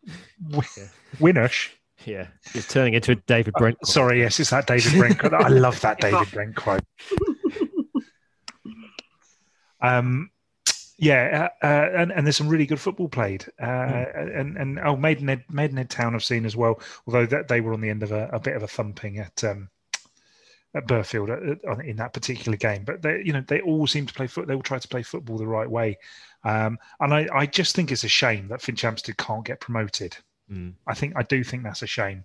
W- 0.50 0.68
Yeah. 0.76 0.84
Winnish. 1.18 1.70
yeah, 2.04 2.26
it's 2.54 2.68
turning 2.68 2.92
into 2.94 3.12
a 3.12 3.14
David 3.14 3.54
Brent. 3.54 3.78
quote. 3.78 3.88
Sorry, 3.88 4.20
yes, 4.20 4.38
it's 4.38 4.50
that 4.50 4.66
David 4.66 4.92
Brent. 4.92 5.18
quote. 5.18 5.32
I 5.34 5.48
love 5.48 5.80
that 5.80 6.00
David 6.00 6.30
Brent 6.32 6.54
quote. 6.54 6.82
um, 9.80 10.30
yeah, 10.96 11.48
uh, 11.62 11.66
uh, 11.66 11.90
and, 11.96 12.12
and 12.12 12.26
there's 12.26 12.36
some 12.36 12.48
really 12.48 12.66
good 12.66 12.80
football 12.80 13.08
played, 13.08 13.46
uh, 13.60 13.64
and 13.64 14.56
and 14.56 14.78
oh, 14.78 14.96
Maidenhead 14.96 15.44
Maidenhead 15.50 15.90
Town 15.90 16.14
I've 16.14 16.24
seen 16.24 16.46
as 16.46 16.56
well. 16.56 16.80
Although 17.06 17.26
that 17.26 17.48
they 17.48 17.60
were 17.60 17.72
on 17.72 17.80
the 17.80 17.90
end 17.90 18.02
of 18.02 18.12
a, 18.12 18.28
a 18.28 18.38
bit 18.38 18.54
of 18.54 18.62
a 18.62 18.68
thumping 18.68 19.18
at 19.18 19.42
um, 19.42 19.70
at 20.74 20.86
Burghfield 20.86 21.30
uh, 21.30 21.68
uh, 21.68 21.78
in 21.78 21.96
that 21.96 22.12
particular 22.12 22.56
game, 22.56 22.84
but 22.84 23.02
they 23.02 23.22
you 23.24 23.32
know 23.32 23.42
they 23.46 23.60
all 23.60 23.88
seem 23.88 24.06
to 24.06 24.14
play 24.14 24.28
foot. 24.28 24.46
They 24.46 24.54
all 24.54 24.62
try 24.62 24.78
to 24.78 24.88
play 24.88 25.02
football 25.02 25.36
the 25.36 25.46
right 25.46 25.68
way, 25.68 25.98
um, 26.44 26.78
and 27.00 27.12
I, 27.12 27.26
I 27.34 27.46
just 27.46 27.74
think 27.74 27.90
it's 27.90 28.04
a 28.04 28.08
shame 28.08 28.46
that 28.48 28.60
Finchampstead 28.60 29.16
can't 29.16 29.44
get 29.44 29.60
promoted. 29.60 30.16
Mm. 30.50 30.74
I 30.86 30.94
think 30.94 31.14
I 31.16 31.24
do 31.24 31.42
think 31.42 31.64
that's 31.64 31.82
a 31.82 31.88
shame. 31.88 32.24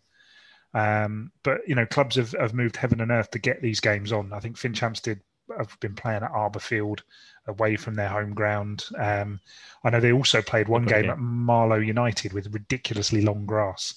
Um, 0.75 1.31
but 1.41 1.61
you 1.67 1.73
know, 1.73 1.87
clubs 1.87 2.17
have, 2.17 2.33
have 2.33 2.53
moved 2.53 2.75
heaven 2.75 3.01
and 3.01 3.09
earth 3.09 3.31
to 3.31 3.39
get 3.39 3.63
these 3.63 3.79
games 3.79 4.11
on. 4.11 4.31
I 4.31 4.39
think 4.39 4.57
Finchampstead 4.57 5.21
have 5.57 5.77
been 5.79 5.95
playing 5.95 6.23
at 6.23 6.31
Arborfield 6.31 6.99
away 7.47 7.75
from 7.75 7.95
their 7.95 8.09
home 8.09 8.33
ground. 8.33 8.85
Um, 8.97 9.39
I 9.83 9.89
know 9.89 9.99
they 9.99 10.11
also 10.11 10.41
played 10.41 10.67
one 10.67 10.85
Okay. 10.85 11.01
game 11.01 11.09
at 11.11 11.19
Marlow 11.19 11.77
United 11.77 12.33
with 12.33 12.53
ridiculously 12.53 13.21
long 13.21 13.45
grass. 13.45 13.95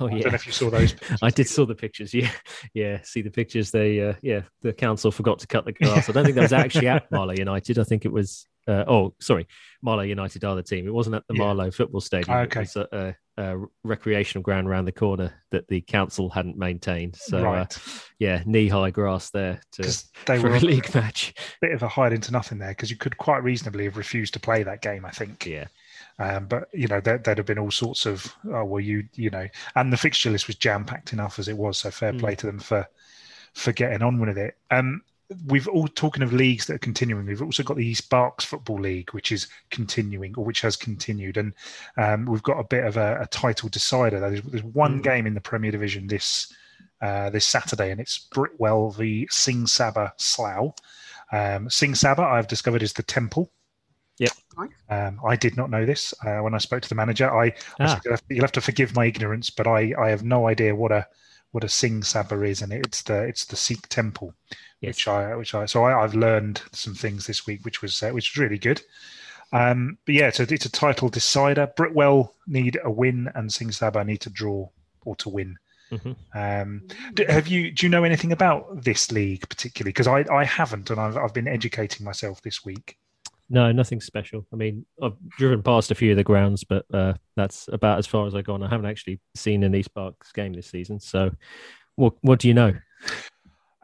Oh 0.00 0.06
yeah, 0.06 0.16
I 0.16 0.20
don't 0.20 0.32
know 0.32 0.36
if 0.36 0.46
you 0.46 0.52
saw 0.52 0.70
those. 0.70 0.92
pictures. 0.94 1.18
I 1.22 1.30
did 1.30 1.46
saw 1.48 1.66
the 1.66 1.74
pictures. 1.74 2.14
Yeah, 2.14 2.30
yeah. 2.72 3.00
See 3.02 3.20
the 3.20 3.30
pictures. 3.30 3.70
They, 3.70 4.00
uh, 4.00 4.14
yeah, 4.22 4.40
the 4.62 4.72
council 4.72 5.10
forgot 5.10 5.40
to 5.40 5.46
cut 5.46 5.66
the 5.66 5.72
grass. 5.72 6.08
I 6.08 6.12
don't 6.12 6.24
think 6.24 6.36
that 6.36 6.42
was 6.42 6.52
actually 6.54 6.88
at 6.88 7.08
Marlow 7.10 7.34
United. 7.34 7.78
I 7.78 7.84
think 7.84 8.04
it 8.06 8.12
was. 8.12 8.46
Uh, 8.66 8.84
oh, 8.88 9.14
sorry, 9.20 9.46
Marlow 9.82 10.04
United 10.04 10.42
are 10.42 10.56
the 10.56 10.62
team. 10.62 10.86
It 10.86 10.94
wasn't 10.94 11.16
at 11.16 11.24
the 11.28 11.34
Yeah. 11.34 11.40
Marlow 11.44 11.70
football 11.70 12.00
stadium. 12.00 12.34
Okay. 12.38 12.60
Was 12.60 12.76
a, 12.76 13.14
a 13.36 13.58
recreational 13.82 14.42
ground 14.42 14.68
around 14.68 14.84
the 14.84 14.92
corner 14.92 15.32
that 15.50 15.66
the 15.68 15.80
council 15.80 16.30
hadn't 16.30 16.56
maintained. 16.56 17.16
So, 17.16 17.38
uh, 17.52 17.66
yeah, 18.18 18.42
knee-high 18.46 18.90
grass 18.90 19.30
there 19.30 19.60
to, 19.72 19.82
they 20.26 20.38
for 20.38 20.50
were 20.50 20.56
a 20.56 20.60
league 20.60 20.94
match. 20.94 21.34
bit 21.60 21.72
of 21.72 21.82
a 21.82 21.88
hide 21.88 22.12
into 22.12 22.30
nothing 22.32 22.58
there 22.58 22.70
because 22.70 22.90
you 22.90 22.96
could 22.96 23.16
quite 23.18 23.42
reasonably 23.42 23.84
have 23.84 23.96
refused 23.96 24.34
to 24.34 24.40
play 24.40 24.62
that 24.62 24.82
game. 24.82 25.04
I 25.04 25.10
think. 25.10 25.46
Yeah, 25.46 25.66
Um, 26.18 26.46
but 26.46 26.68
you 26.72 26.86
know, 26.86 27.00
there, 27.00 27.18
there'd 27.18 27.38
have 27.38 27.46
been 27.46 27.58
all 27.58 27.70
sorts 27.72 28.06
of 28.06 28.32
oh 28.52 28.64
well, 28.64 28.80
you 28.80 29.04
you 29.14 29.30
know, 29.30 29.48
and 29.74 29.92
the 29.92 29.96
fixture 29.96 30.30
list 30.30 30.46
was 30.46 30.56
jam 30.56 30.84
packed 30.84 31.12
enough 31.12 31.38
as 31.38 31.48
it 31.48 31.56
was. 31.56 31.78
So 31.78 31.90
fair 31.90 32.12
Mm. 32.12 32.20
play 32.20 32.34
to 32.36 32.46
them 32.46 32.58
for 32.60 32.86
for 33.54 33.72
getting 33.72 34.02
on 34.02 34.20
with 34.20 34.38
it. 34.38 34.56
Um, 34.70 35.02
we've 35.46 35.68
all 35.68 35.88
talking 35.88 36.22
of 36.22 36.32
leagues 36.32 36.66
that 36.66 36.74
are 36.74 36.78
continuing. 36.78 37.26
We've 37.26 37.42
also 37.42 37.62
got 37.62 37.76
the 37.76 37.86
East 37.86 38.10
Berks 38.10 38.44
Football 38.44 38.80
League, 38.80 39.10
which 39.12 39.32
is 39.32 39.48
continuing 39.70 40.34
or 40.36 40.44
which 40.44 40.60
has 40.60 40.76
continued, 40.76 41.36
and 41.36 41.52
um, 41.96 42.26
we've 42.26 42.42
got 42.42 42.58
a 42.58 42.64
bit 42.64 42.84
of 42.84 42.96
a, 42.96 43.20
a 43.22 43.26
title 43.28 43.68
decider. 43.68 44.20
There's, 44.20 44.42
there's 44.42 44.64
one 44.64 45.00
Mm. 45.00 45.02
game 45.02 45.26
in 45.26 45.34
the 45.34 45.40
Premier 45.40 45.70
Division 45.70 46.06
this 46.06 46.52
uh, 47.00 47.30
this 47.30 47.46
Saturday, 47.46 47.90
and 47.90 48.00
it's 48.00 48.28
Britwell 48.34 48.94
v 48.96 49.26
Singh 49.30 49.64
Sabha 49.64 50.12
Slough. 50.16 50.74
Um, 51.32 51.68
Singh 51.68 51.92
Sabha, 51.94 52.20
I've 52.20 52.48
discovered, 52.48 52.82
is 52.82 52.92
the 52.92 53.02
Temple. 53.02 53.50
Um, 54.88 55.20
I 55.26 55.34
did 55.36 55.56
not 55.56 55.70
know 55.70 55.84
this 55.84 56.14
uh, 56.24 56.38
when 56.38 56.54
I 56.54 56.58
spoke 56.58 56.82
to 56.82 56.88
the 56.88 56.94
manager. 56.94 57.28
I, 57.34 57.46
I 57.46 57.52
Ah. 57.80 57.86
said, 57.86 58.00
you'll, 58.04 58.12
have 58.14 58.28
to, 58.28 58.34
you'll 58.34 58.44
have 58.44 58.52
to 58.52 58.60
forgive 58.60 58.94
my 58.94 59.06
ignorance, 59.06 59.50
but 59.50 59.66
I, 59.66 59.92
I 59.98 60.10
have 60.10 60.22
no 60.22 60.46
idea 60.46 60.74
what 60.74 60.92
a 60.92 61.06
what 61.54 61.62
a 61.62 61.68
Singh 61.68 62.00
Sabha 62.00 62.48
is, 62.48 62.62
and 62.62 62.72
it's 62.72 63.02
the 63.02 63.22
it's 63.22 63.44
the 63.44 63.54
Sikh 63.54 63.88
temple, 63.88 64.34
yes. 64.80 64.96
which 64.96 65.06
I 65.06 65.36
which 65.36 65.54
I 65.54 65.66
so 65.66 65.84
I, 65.84 66.02
I've 66.02 66.16
learned 66.16 66.60
some 66.72 66.94
things 66.94 67.28
this 67.28 67.46
week, 67.46 67.64
which 67.64 67.80
was 67.80 68.02
uh, 68.02 68.10
which 68.10 68.32
was 68.32 68.42
really 68.42 68.58
good. 68.58 68.82
Um, 69.52 69.96
but 70.04 70.16
yeah, 70.16 70.30
so 70.30 70.44
it's 70.48 70.66
a 70.66 70.72
title 70.72 71.08
decider. 71.08 71.68
Britwell 71.78 72.32
need 72.48 72.80
a 72.82 72.90
win, 72.90 73.30
and 73.36 73.52
Singh 73.52 73.68
Sabha 73.68 74.04
need 74.04 74.20
to 74.22 74.30
draw 74.30 74.68
or 75.04 75.14
to 75.14 75.28
win. 75.28 75.56
Mhm. 75.92 76.16
Um, 76.34 76.88
do, 77.14 77.24
have 77.28 77.46
you 77.46 77.70
do 77.70 77.86
you 77.86 77.90
know 77.90 78.02
anything 78.02 78.32
about 78.32 78.82
this 78.82 79.12
league 79.12 79.48
particularly? 79.48 79.92
Because 79.92 80.08
I, 80.08 80.24
I 80.34 80.44
haven't, 80.44 80.90
and 80.90 80.98
I've 81.00 81.16
I've 81.16 81.34
been 81.34 81.46
educating 81.46 82.04
myself 82.04 82.42
this 82.42 82.64
week. 82.64 82.98
No, 83.50 83.70
nothing 83.72 84.00
special. 84.00 84.46
I 84.52 84.56
mean, 84.56 84.86
I've 85.02 85.16
driven 85.38 85.62
past 85.62 85.90
a 85.90 85.94
few 85.94 86.10
of 86.12 86.16
the 86.16 86.24
grounds, 86.24 86.64
but 86.64 86.86
uh, 86.92 87.14
that's 87.36 87.68
about 87.72 87.98
as 87.98 88.06
far 88.06 88.26
as 88.26 88.34
I've 88.34 88.44
gone. 88.44 88.62
I 88.62 88.68
haven't 88.68 88.86
actually 88.86 89.20
seen 89.34 89.62
an 89.62 89.74
East 89.74 89.92
Berks 89.94 90.32
game 90.32 90.54
this 90.54 90.66
season. 90.66 90.98
So, 90.98 91.30
what 91.96 92.14
what 92.22 92.38
do 92.40 92.48
you 92.48 92.54
know? 92.54 92.72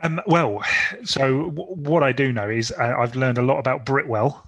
Um, 0.02 0.20
well, 0.26 0.62
so 1.04 1.50
w- 1.50 1.74
what 1.74 2.02
I 2.02 2.12
do 2.12 2.32
know 2.32 2.48
is 2.48 2.72
uh, 2.72 2.94
I've 2.98 3.14
learned 3.16 3.36
a 3.36 3.42
lot 3.42 3.58
about 3.58 3.84
Britwell, 3.84 4.42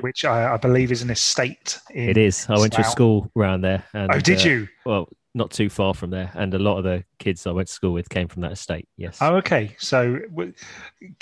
which 0.00 0.24
I, 0.24 0.54
I 0.54 0.56
believe 0.56 0.90
is 0.90 1.02
an 1.02 1.10
estate. 1.10 1.78
In, 1.90 2.08
It 2.08 2.16
is. 2.16 2.46
I 2.48 2.58
went 2.58 2.72
to 2.72 2.80
a 2.80 2.84
school 2.84 3.30
around 3.36 3.60
there. 3.60 3.84
And, 3.92 4.10
Oh, 4.12 4.18
did 4.18 4.40
uh, 4.40 4.48
you? 4.48 4.68
Well, 4.86 5.08
not 5.34 5.50
too 5.50 5.68
far 5.68 5.92
from 5.92 6.08
there, 6.10 6.32
and 6.34 6.54
a 6.54 6.58
lot 6.58 6.78
of 6.78 6.84
the 6.84 7.04
kids 7.18 7.46
I 7.46 7.50
went 7.50 7.68
to 7.68 7.74
school 7.74 7.92
with 7.92 8.08
came 8.08 8.28
from 8.28 8.42
that 8.42 8.52
estate. 8.52 8.88
Yes. 8.96 9.18
Oh, 9.20 9.36
okay. 9.36 9.76
So, 9.78 10.20
w- 10.30 10.54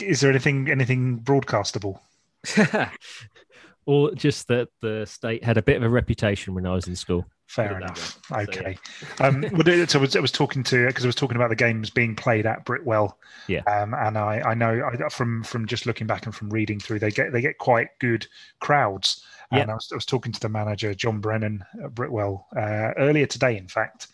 is 0.01 0.21
there 0.21 0.31
anything 0.31 0.71
anything 0.71 1.19
broadcastable? 1.19 1.99
or 3.87 4.13
just 4.15 4.49
that 4.49 4.69
the 4.81 5.07
state 5.07 5.45
had 5.45 5.57
a 5.57 5.63
bit 5.63 5.77
of 5.77 5.83
a 5.83 5.89
reputation 5.89 6.55
when 6.55 6.67
I 6.67 6.75
was 6.75 6.89
in 6.89 6.97
school. 6.97 7.25
Fair 7.47 7.69
Put 7.69 7.77
it 7.77 7.81
that 7.81 7.85
enough. 7.85 8.21
way. 8.31 8.45
So, 8.53 8.61
Okay. 8.61 8.79
um, 9.21 9.41
well, 9.53 9.87
so 9.87 9.99
I 9.99 10.03
was, 10.03 10.17
I 10.17 10.21
was 10.21 10.33
talking 10.33 10.65
to 10.65 10.87
because 10.87 11.05
I 11.05 11.09
was 11.09 11.15
talking 11.15 11.37
about 11.37 11.49
the 11.51 11.57
games 11.57 11.91
being 11.91 12.17
played 12.17 12.45
at 12.47 12.65
Britwell. 12.65 13.13
Yeah. 13.47 13.61
Um, 13.63 13.95
and 13.95 14.19
I, 14.19 14.41
I 14.41 14.55
know 14.55 14.83
I, 14.85 15.09
from 15.09 15.45
from 15.45 15.67
just 15.67 15.87
looking 15.87 16.09
back 16.09 16.27
and 16.27 16.35
from 16.35 16.51
reading 16.51 16.81
through, 16.81 16.99
they 16.99 17.11
get 17.13 17.33
they 17.33 17.41
get 17.41 17.59
quite 17.59 17.89
good 18.01 18.27
crowds. 18.59 19.25
Yeah. 19.53 19.61
And 19.61 19.71
I 19.71 19.75
was, 19.75 19.89
I 19.93 19.95
was 19.95 20.07
talking 20.07 20.33
to 20.33 20.41
the 20.41 20.49
manager 20.49 20.93
John 20.93 21.21
Brennan 21.21 21.65
at 21.85 21.95
Britwell 21.95 22.47
uh, 22.57 22.93
earlier 22.99 23.27
today, 23.27 23.57
in 23.57 23.69
fact. 23.69 24.09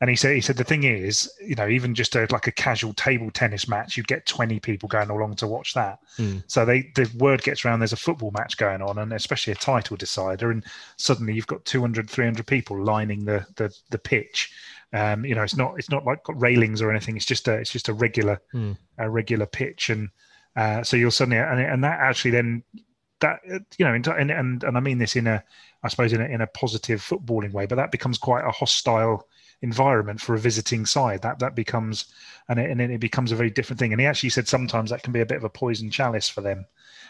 And 0.00 0.08
he 0.08 0.16
said 0.16 0.34
he 0.34 0.40
said 0.40 0.56
the 0.56 0.64
thing 0.64 0.84
is, 0.84 1.30
you 1.40 1.54
know, 1.54 1.68
even 1.68 1.94
just 1.94 2.16
a, 2.16 2.26
like 2.30 2.46
a 2.46 2.52
casual 2.52 2.94
table 2.94 3.30
tennis 3.30 3.68
match, 3.68 3.96
you'd 3.96 4.08
get 4.08 4.26
twenty 4.26 4.58
people 4.58 4.88
going 4.88 5.10
along 5.10 5.36
to 5.36 5.46
watch 5.46 5.74
that. 5.74 5.98
Hmm. 6.16 6.38
So 6.46 6.64
they 6.64 6.90
the 6.94 7.10
word 7.18 7.42
gets 7.42 7.64
around 7.64 7.80
there's 7.80 7.92
a 7.92 7.96
football 7.96 8.30
match 8.30 8.56
going 8.56 8.80
on, 8.80 8.98
and 8.98 9.12
especially 9.12 9.52
a 9.52 9.56
title 9.56 9.96
decider, 9.98 10.50
and 10.50 10.64
suddenly 10.96 11.34
you've 11.34 11.46
got 11.46 11.64
200 11.66 12.08
300 12.08 12.46
people 12.46 12.82
lining 12.82 13.24
the 13.26 13.46
the, 13.56 13.74
the 13.90 13.98
pitch 13.98 14.50
um, 14.92 15.24
you 15.24 15.34
know 15.34 15.42
it's 15.42 15.56
not 15.56 15.74
it's 15.78 15.90
not 15.90 16.04
like 16.04 16.24
got 16.24 16.40
railings 16.40 16.82
or 16.82 16.90
anything 16.90 17.16
it's 17.16 17.26
just 17.26 17.48
a 17.48 17.54
it's 17.54 17.70
just 17.70 17.88
a 17.88 17.94
regular 17.94 18.40
Hmm. 18.52 18.72
a 18.98 19.08
regular 19.08 19.46
pitch 19.46 19.90
and 19.90 20.08
uh, 20.56 20.82
so 20.82 20.96
you'll 20.96 21.10
suddenly 21.10 21.38
and, 21.38 21.60
and 21.60 21.84
that 21.84 22.00
actually 22.00 22.32
then 22.32 22.64
that 23.20 23.40
you 23.78 23.84
know 23.84 23.92
and 23.92 24.06
and, 24.08 24.64
and 24.64 24.76
i 24.76 24.80
mean 24.80 24.98
this 24.98 25.14
in 25.14 25.26
a 25.26 25.44
i 25.82 25.88
suppose 25.88 26.12
in 26.12 26.20
a, 26.20 26.24
in 26.24 26.40
a 26.40 26.46
positive 26.46 27.00
footballing 27.00 27.52
way 27.52 27.66
but 27.66 27.76
that 27.76 27.92
becomes 27.92 28.18
quite 28.18 28.44
a 28.44 28.50
hostile 28.50 29.28
environment 29.62 30.20
for 30.20 30.34
a 30.34 30.38
visiting 30.38 30.86
side. 30.86 31.22
That 31.22 31.38
that 31.40 31.54
becomes 31.54 32.06
and 32.48 32.58
it, 32.58 32.70
and 32.70 32.80
it 32.80 33.00
becomes 33.00 33.32
a 33.32 33.36
very 33.36 33.50
different 33.50 33.78
thing. 33.78 33.92
And 33.92 34.00
he 34.00 34.06
actually 34.06 34.30
said 34.30 34.48
sometimes 34.48 34.90
that 34.90 35.02
can 35.02 35.12
be 35.12 35.20
a 35.20 35.26
bit 35.26 35.36
of 35.38 35.44
a 35.44 35.50
poison 35.50 35.90
chalice 35.90 36.28
for 36.28 36.40
them 36.40 36.66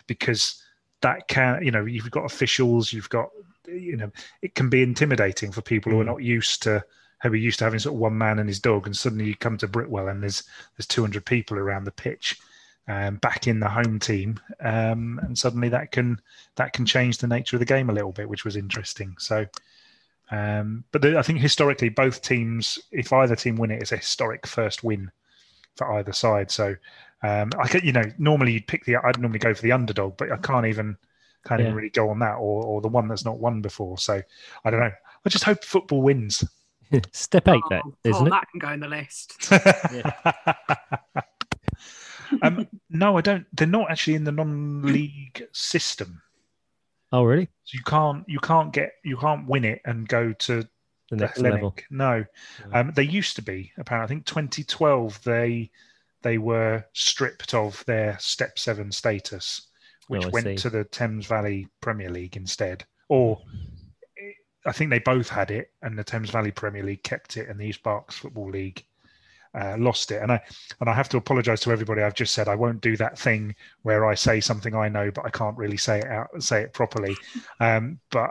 because 0.06 0.62
that 1.02 1.28
can 1.28 1.62
you 1.62 1.70
know 1.70 1.84
you've 1.84 2.10
got 2.10 2.24
officials 2.24 2.92
you've 2.92 3.08
got 3.08 3.30
you 3.66 3.96
know 3.96 4.10
it 4.42 4.54
can 4.54 4.68
be 4.68 4.82
intimidating 4.82 5.52
for 5.52 5.62
people 5.62 5.92
who 5.92 6.00
are 6.00 6.04
Mm. 6.04 6.08
not 6.08 6.22
used 6.22 6.62
to 6.64 6.84
who 7.22 7.30
are 7.30 7.36
used 7.36 7.58
to 7.58 7.64
having 7.64 7.78
sort 7.78 7.94
of 7.94 8.00
one 8.00 8.16
man 8.16 8.38
and 8.38 8.48
his 8.48 8.60
dog 8.60 8.86
and 8.86 8.96
suddenly 8.96 9.26
you 9.26 9.36
come 9.36 9.56
to 9.58 9.68
Britwell 9.68 10.10
and 10.10 10.22
there's 10.22 10.42
there's 10.76 10.86
200 10.86 11.24
people 11.24 11.58
around 11.58 11.84
the 11.84 11.90
pitch 11.92 12.38
um, 12.88 13.16
back 13.16 13.46
in 13.46 13.60
the 13.60 13.68
home 13.68 13.98
team 13.98 14.40
um, 14.60 15.20
and 15.22 15.38
suddenly 15.38 15.68
that 15.68 15.92
can 15.92 16.20
that 16.56 16.72
can 16.72 16.84
change 16.86 17.18
the 17.18 17.26
nature 17.26 17.56
of 17.56 17.60
the 17.60 17.66
game 17.66 17.90
a 17.90 17.92
little 17.92 18.12
bit 18.12 18.28
which 18.28 18.44
was 18.44 18.56
interesting. 18.56 19.14
So 19.18 19.46
um, 20.30 20.84
but 20.92 21.02
the, 21.02 21.18
I 21.18 21.22
think 21.22 21.40
historically 21.40 21.88
both 21.88 22.22
teams 22.22 22.78
if 22.92 23.12
either 23.12 23.36
team 23.36 23.56
win 23.56 23.70
it 23.70 23.82
it's 23.82 23.92
a 23.92 23.96
historic 23.96 24.46
first 24.46 24.84
win 24.84 25.10
for 25.76 25.92
either 25.92 26.12
side 26.12 26.50
so 26.50 26.74
um, 27.22 27.50
I 27.58 27.68
could, 27.68 27.84
you 27.84 27.92
know, 27.92 28.04
normally 28.18 28.52
you'd 28.52 28.66
pick 28.66 28.84
the. 28.84 28.96
I'd 28.96 29.18
normally 29.18 29.38
go 29.38 29.52
for 29.52 29.62
the 29.62 29.72
underdog, 29.72 30.16
but 30.16 30.32
I 30.32 30.36
can't 30.38 30.66
even, 30.66 30.96
can't 31.46 31.60
even 31.60 31.72
Yeah. 31.72 31.76
really 31.76 31.90
go 31.90 32.10
on 32.10 32.18
that, 32.20 32.36
or 32.36 32.64
or 32.64 32.80
the 32.80 32.88
one 32.88 33.08
that's 33.08 33.24
not 33.24 33.38
won 33.38 33.60
before. 33.60 33.98
So 33.98 34.22
I 34.64 34.70
don't 34.70 34.80
know. 34.80 34.92
I 35.24 35.28
just 35.28 35.44
hope 35.44 35.62
football 35.62 36.02
wins. 36.02 36.44
Step 37.12 37.46
eight, 37.48 37.62
that 37.70 37.82
oh, 37.84 37.94
isn't 38.04 38.22
oh, 38.22 38.26
it? 38.26 38.30
that 38.30 38.48
can 38.50 38.58
go 38.58 38.70
in 38.70 38.80
the 38.80 38.88
list. 38.88 39.52
um, 42.42 42.66
no, 42.88 43.18
I 43.18 43.20
don't. 43.20 43.46
They're 43.52 43.66
not 43.66 43.90
actually 43.90 44.14
in 44.14 44.24
the 44.24 44.32
non-league 44.32 45.46
system, 45.52 46.22
Oh, 47.12 47.24
really? 47.24 47.48
so 47.64 47.76
you 47.76 47.82
can't 47.84 48.24
you 48.28 48.38
can't 48.40 48.72
get 48.72 48.92
you 49.04 49.16
can't 49.16 49.46
win 49.48 49.64
it 49.64 49.80
and 49.84 50.06
go 50.08 50.32
to 50.32 50.62
The 50.62 51.16
the 51.16 51.16
next 51.16 51.38
Hellenic. 51.38 51.54
level. 51.54 51.74
No, 51.90 52.24
um, 52.72 52.92
they 52.94 53.02
used 53.02 53.36
to 53.36 53.42
be. 53.42 53.72
Apparently, 53.78 54.04
I 54.04 54.08
think 54.08 54.26
2012 54.26 55.22
they 55.24 55.70
they 56.22 56.38
were 56.38 56.84
stripped 56.92 57.54
of 57.54 57.84
their 57.86 58.16
Step 58.20 58.58
Seven 58.58 58.92
status, 58.92 59.68
which 60.08 60.26
Oh, 60.26 60.30
went 60.30 60.46
see. 60.46 60.56
to 60.56 60.70
the 60.70 60.84
Thames 60.84 61.26
Valley 61.26 61.66
Premier 61.80 62.10
League 62.10 62.36
instead. 62.36 62.84
Or 63.08 63.40
I 64.66 64.72
think 64.72 64.90
they 64.90 64.98
both 64.98 65.28
had 65.28 65.50
it, 65.50 65.72
and 65.82 65.98
the 65.98 66.04
Thames 66.04 66.30
Valley 66.30 66.50
Premier 66.50 66.82
League 66.82 67.02
kept 67.02 67.36
it, 67.36 67.48
and 67.48 67.58
the 67.58 67.64
East 67.66 67.82
Berks 67.82 68.18
Football 68.18 68.50
League 68.50 68.84
uh, 69.54 69.76
lost 69.78 70.10
it. 70.10 70.22
And 70.22 70.32
I 70.32 70.40
and 70.80 70.88
I 70.88 70.94
have 70.94 71.08
to 71.10 71.16
apologise 71.16 71.60
to 71.60 71.72
everybody. 71.72 72.02
I've 72.02 72.14
just 72.14 72.34
said 72.34 72.48
I 72.48 72.54
won't 72.54 72.80
do 72.80 72.96
that 72.96 73.18
thing 73.18 73.54
where 73.82 74.06
I 74.06 74.14
say 74.14 74.40
something 74.40 74.74
I 74.74 74.88
know, 74.88 75.10
but 75.10 75.24
I 75.24 75.30
can't 75.30 75.56
really 75.56 75.76
say 75.76 75.98
it 75.98 76.06
out, 76.06 76.28
say 76.42 76.62
it 76.62 76.72
properly. 76.72 77.16
Um, 77.60 78.00
but 78.10 78.30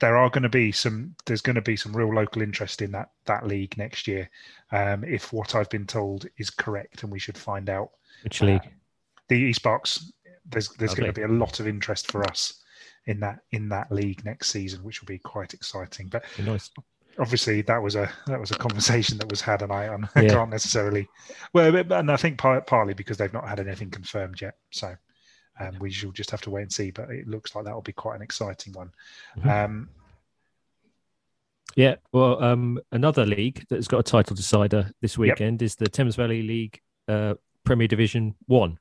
there 0.00 0.16
are 0.16 0.30
going 0.30 0.42
to 0.42 0.48
be 0.48 0.72
some. 0.72 1.14
There's 1.26 1.40
going 1.40 1.56
to 1.56 1.62
be 1.62 1.76
some 1.76 1.96
real 1.96 2.12
local 2.12 2.42
interest 2.42 2.82
in 2.82 2.92
that 2.92 3.10
that 3.26 3.46
league 3.46 3.76
next 3.76 4.06
year, 4.06 4.28
um, 4.72 5.04
if 5.04 5.32
what 5.32 5.54
I've 5.54 5.70
been 5.70 5.86
told 5.86 6.26
is 6.38 6.50
correct, 6.50 7.02
and 7.02 7.12
we 7.12 7.18
should 7.18 7.38
find 7.38 7.68
out. 7.68 7.90
Which 8.22 8.42
league? 8.42 8.60
Uh, 8.64 8.70
the 9.28 9.36
East 9.36 9.62
Berks. 9.62 10.12
There's 10.46 10.68
there's 10.70 10.94
going 10.94 11.06
to 11.06 11.12
be 11.12 11.22
a 11.22 11.28
lot 11.28 11.58
of 11.58 11.66
interest 11.66 12.10
for 12.10 12.22
us 12.28 12.62
in 13.06 13.20
that 13.20 13.40
in 13.52 13.68
that 13.70 13.90
league 13.90 14.24
next 14.24 14.48
season, 14.50 14.84
which 14.84 15.00
will 15.00 15.06
be 15.06 15.18
quite 15.18 15.54
exciting. 15.54 16.08
But 16.08 16.24
nice 16.44 16.70
obviously 17.18 17.62
that 17.62 17.82
was 17.82 17.96
a 17.96 18.10
that 18.26 18.40
was 18.40 18.50
a 18.50 18.58
conversation 18.58 19.18
that 19.18 19.30
was 19.30 19.40
had, 19.40 19.62
and 19.62 19.72
I, 19.72 19.86
I 20.14 20.22
yeah. 20.22 20.28
can't 20.28 20.50
necessarily. 20.50 21.08
Well, 21.52 21.74
and 21.76 22.10
I 22.10 22.16
think 22.16 22.38
part, 22.38 22.66
partly 22.66 22.94
because 22.94 23.16
they've 23.16 23.32
not 23.32 23.48
had 23.48 23.60
anything 23.60 23.90
confirmed 23.90 24.40
yet, 24.40 24.56
so 24.70 24.94
um, 25.60 25.76
we 25.80 25.90
shall 25.90 26.12
just 26.12 26.30
have 26.30 26.40
to 26.42 26.50
wait 26.50 26.62
and 26.62 26.72
see. 26.72 26.90
But 26.90 27.10
it 27.10 27.26
looks 27.26 27.54
like 27.54 27.64
that 27.64 27.74
will 27.74 27.82
be 27.82 27.92
quite 27.92 28.16
an 28.16 28.22
exciting 28.22 28.72
one. 28.72 28.92
Mm-hmm. 29.38 29.48
Um, 29.48 29.88
yeah, 31.76 31.96
well, 32.12 32.42
um, 32.42 32.78
another 32.92 33.26
league 33.26 33.64
that's 33.68 33.88
got 33.88 33.98
a 33.98 34.04
title 34.04 34.36
decider 34.36 34.90
this 35.00 35.18
weekend 35.18 35.60
yep. 35.60 35.66
is 35.66 35.74
the 35.74 35.88
Thames 35.88 36.16
Valley 36.16 36.42
League 36.42 36.80
uh, 37.08 37.34
Premier 37.64 37.88
Division 37.88 38.34
One. 38.46 38.78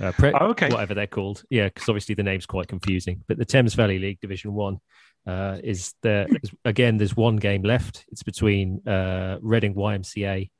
Uh, 0.00 0.12
pre- 0.12 0.32
oh, 0.32 0.48
okay. 0.48 0.68
Whatever 0.68 0.94
they're 0.94 1.06
called. 1.06 1.42
Yeah, 1.50 1.64
because 1.64 1.88
obviously 1.88 2.14
the 2.14 2.22
name's 2.22 2.46
quite 2.46 2.68
confusing. 2.68 3.22
But 3.26 3.38
the 3.38 3.44
Thames 3.44 3.74
Valley 3.74 3.98
League 3.98 4.20
Division 4.20 4.52
One 4.52 4.80
uh, 5.26 5.58
is 5.62 5.94
there 6.02 6.26
again? 6.64 6.96
There's 6.96 7.16
one 7.16 7.36
game 7.36 7.62
left. 7.62 8.04
It's 8.12 8.22
between 8.22 8.86
uh, 8.86 9.38
Reading 9.40 9.74
YMCA 9.74 10.50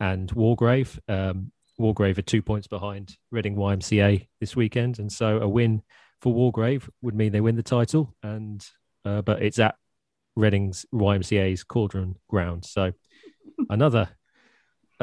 and 0.00 0.30
Wargrave. 0.30 0.98
Um, 1.08 1.52
Wargrave 1.78 2.18
are 2.18 2.22
two 2.22 2.40
points 2.40 2.66
behind 2.66 3.16
Reading 3.30 3.56
YMCA 3.56 4.26
this 4.40 4.56
weekend, 4.56 4.98
and 4.98 5.12
so 5.12 5.38
a 5.38 5.48
win 5.48 5.82
for 6.22 6.34
Wargrave 6.34 6.88
would 7.02 7.14
mean 7.14 7.32
they 7.32 7.42
win 7.42 7.56
the 7.56 7.62
title. 7.62 8.14
And 8.22 8.66
uh, 9.04 9.20
but 9.20 9.42
it's 9.42 9.58
at 9.58 9.74
Reading's 10.36 10.86
YMCA's 10.94 11.62
Cauldron 11.62 12.16
ground, 12.28 12.64
so 12.64 12.92
another 13.68 14.08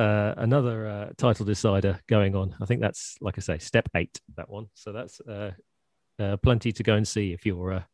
uh, 0.02 0.34
another 0.38 0.88
uh, 0.88 1.10
title 1.18 1.46
decider 1.46 2.00
going 2.08 2.36
on. 2.36 2.56
I 2.60 2.66
think 2.66 2.82
that's 2.82 3.16
like 3.22 3.36
I 3.38 3.42
say, 3.42 3.60
step 3.60 3.88
eight 3.96 4.20
that 4.36 4.50
one. 4.50 4.68
So 4.74 4.92
that's 4.92 5.22
uh, 5.22 5.52
uh 6.20 6.38
plenty 6.38 6.72
to 6.72 6.84
go 6.84 6.96
and 6.96 7.08
see 7.08 7.34
if 7.34 7.46
you're 7.46 7.72
a 7.72 7.88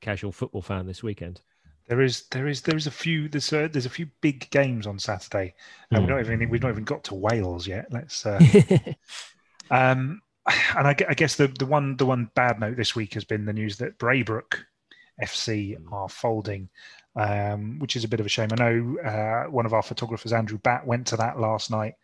casual 0.00 0.32
football 0.32 0.62
fan 0.62 0.86
this 0.86 1.02
weekend. 1.02 1.40
There 1.86 2.02
is, 2.02 2.26
there 2.30 2.48
is, 2.48 2.60
there 2.62 2.76
is 2.76 2.86
a 2.86 2.90
few. 2.90 3.28
There's 3.28 3.52
a, 3.52 3.68
there's 3.68 3.86
a 3.86 3.90
few 3.90 4.08
big 4.20 4.50
games 4.50 4.86
on 4.86 4.98
Saturday, 4.98 5.54
and 5.90 6.00
mm. 6.00 6.06
we're 6.06 6.14
not 6.14 6.20
even 6.20 6.50
we've 6.50 6.62
not 6.62 6.70
even 6.70 6.84
got 6.84 7.04
to 7.04 7.14
Wales 7.14 7.66
yet. 7.66 7.86
Let's. 7.90 8.26
Uh, 8.26 8.40
um, 9.70 10.20
and 10.76 10.86
I, 10.86 10.96
I, 11.08 11.14
guess 11.14 11.36
the 11.36 11.46
the 11.46 11.66
one 11.66 11.96
the 11.96 12.06
one 12.06 12.30
bad 12.34 12.60
note 12.60 12.76
this 12.76 12.96
week 12.96 13.14
has 13.14 13.24
been 13.24 13.46
the 13.46 13.52
news 13.52 13.78
that 13.78 13.98
Braybrook 13.98 14.58
FC 15.22 15.76
hmm. 15.78 15.92
are 15.92 16.08
folding, 16.08 16.68
um, 17.16 17.78
which 17.78 17.96
is 17.96 18.04
a 18.04 18.08
bit 18.08 18.20
of 18.20 18.26
a 18.26 18.28
shame. 18.28 18.48
I 18.52 18.56
know 18.56 18.98
uh, 19.00 19.50
one 19.50 19.66
of 19.66 19.74
our 19.74 19.82
photographers, 19.82 20.32
Andrew 20.32 20.58
Batt, 20.58 20.86
went 20.86 21.06
to 21.08 21.16
that 21.16 21.38
last 21.38 21.70
night, 21.70 21.94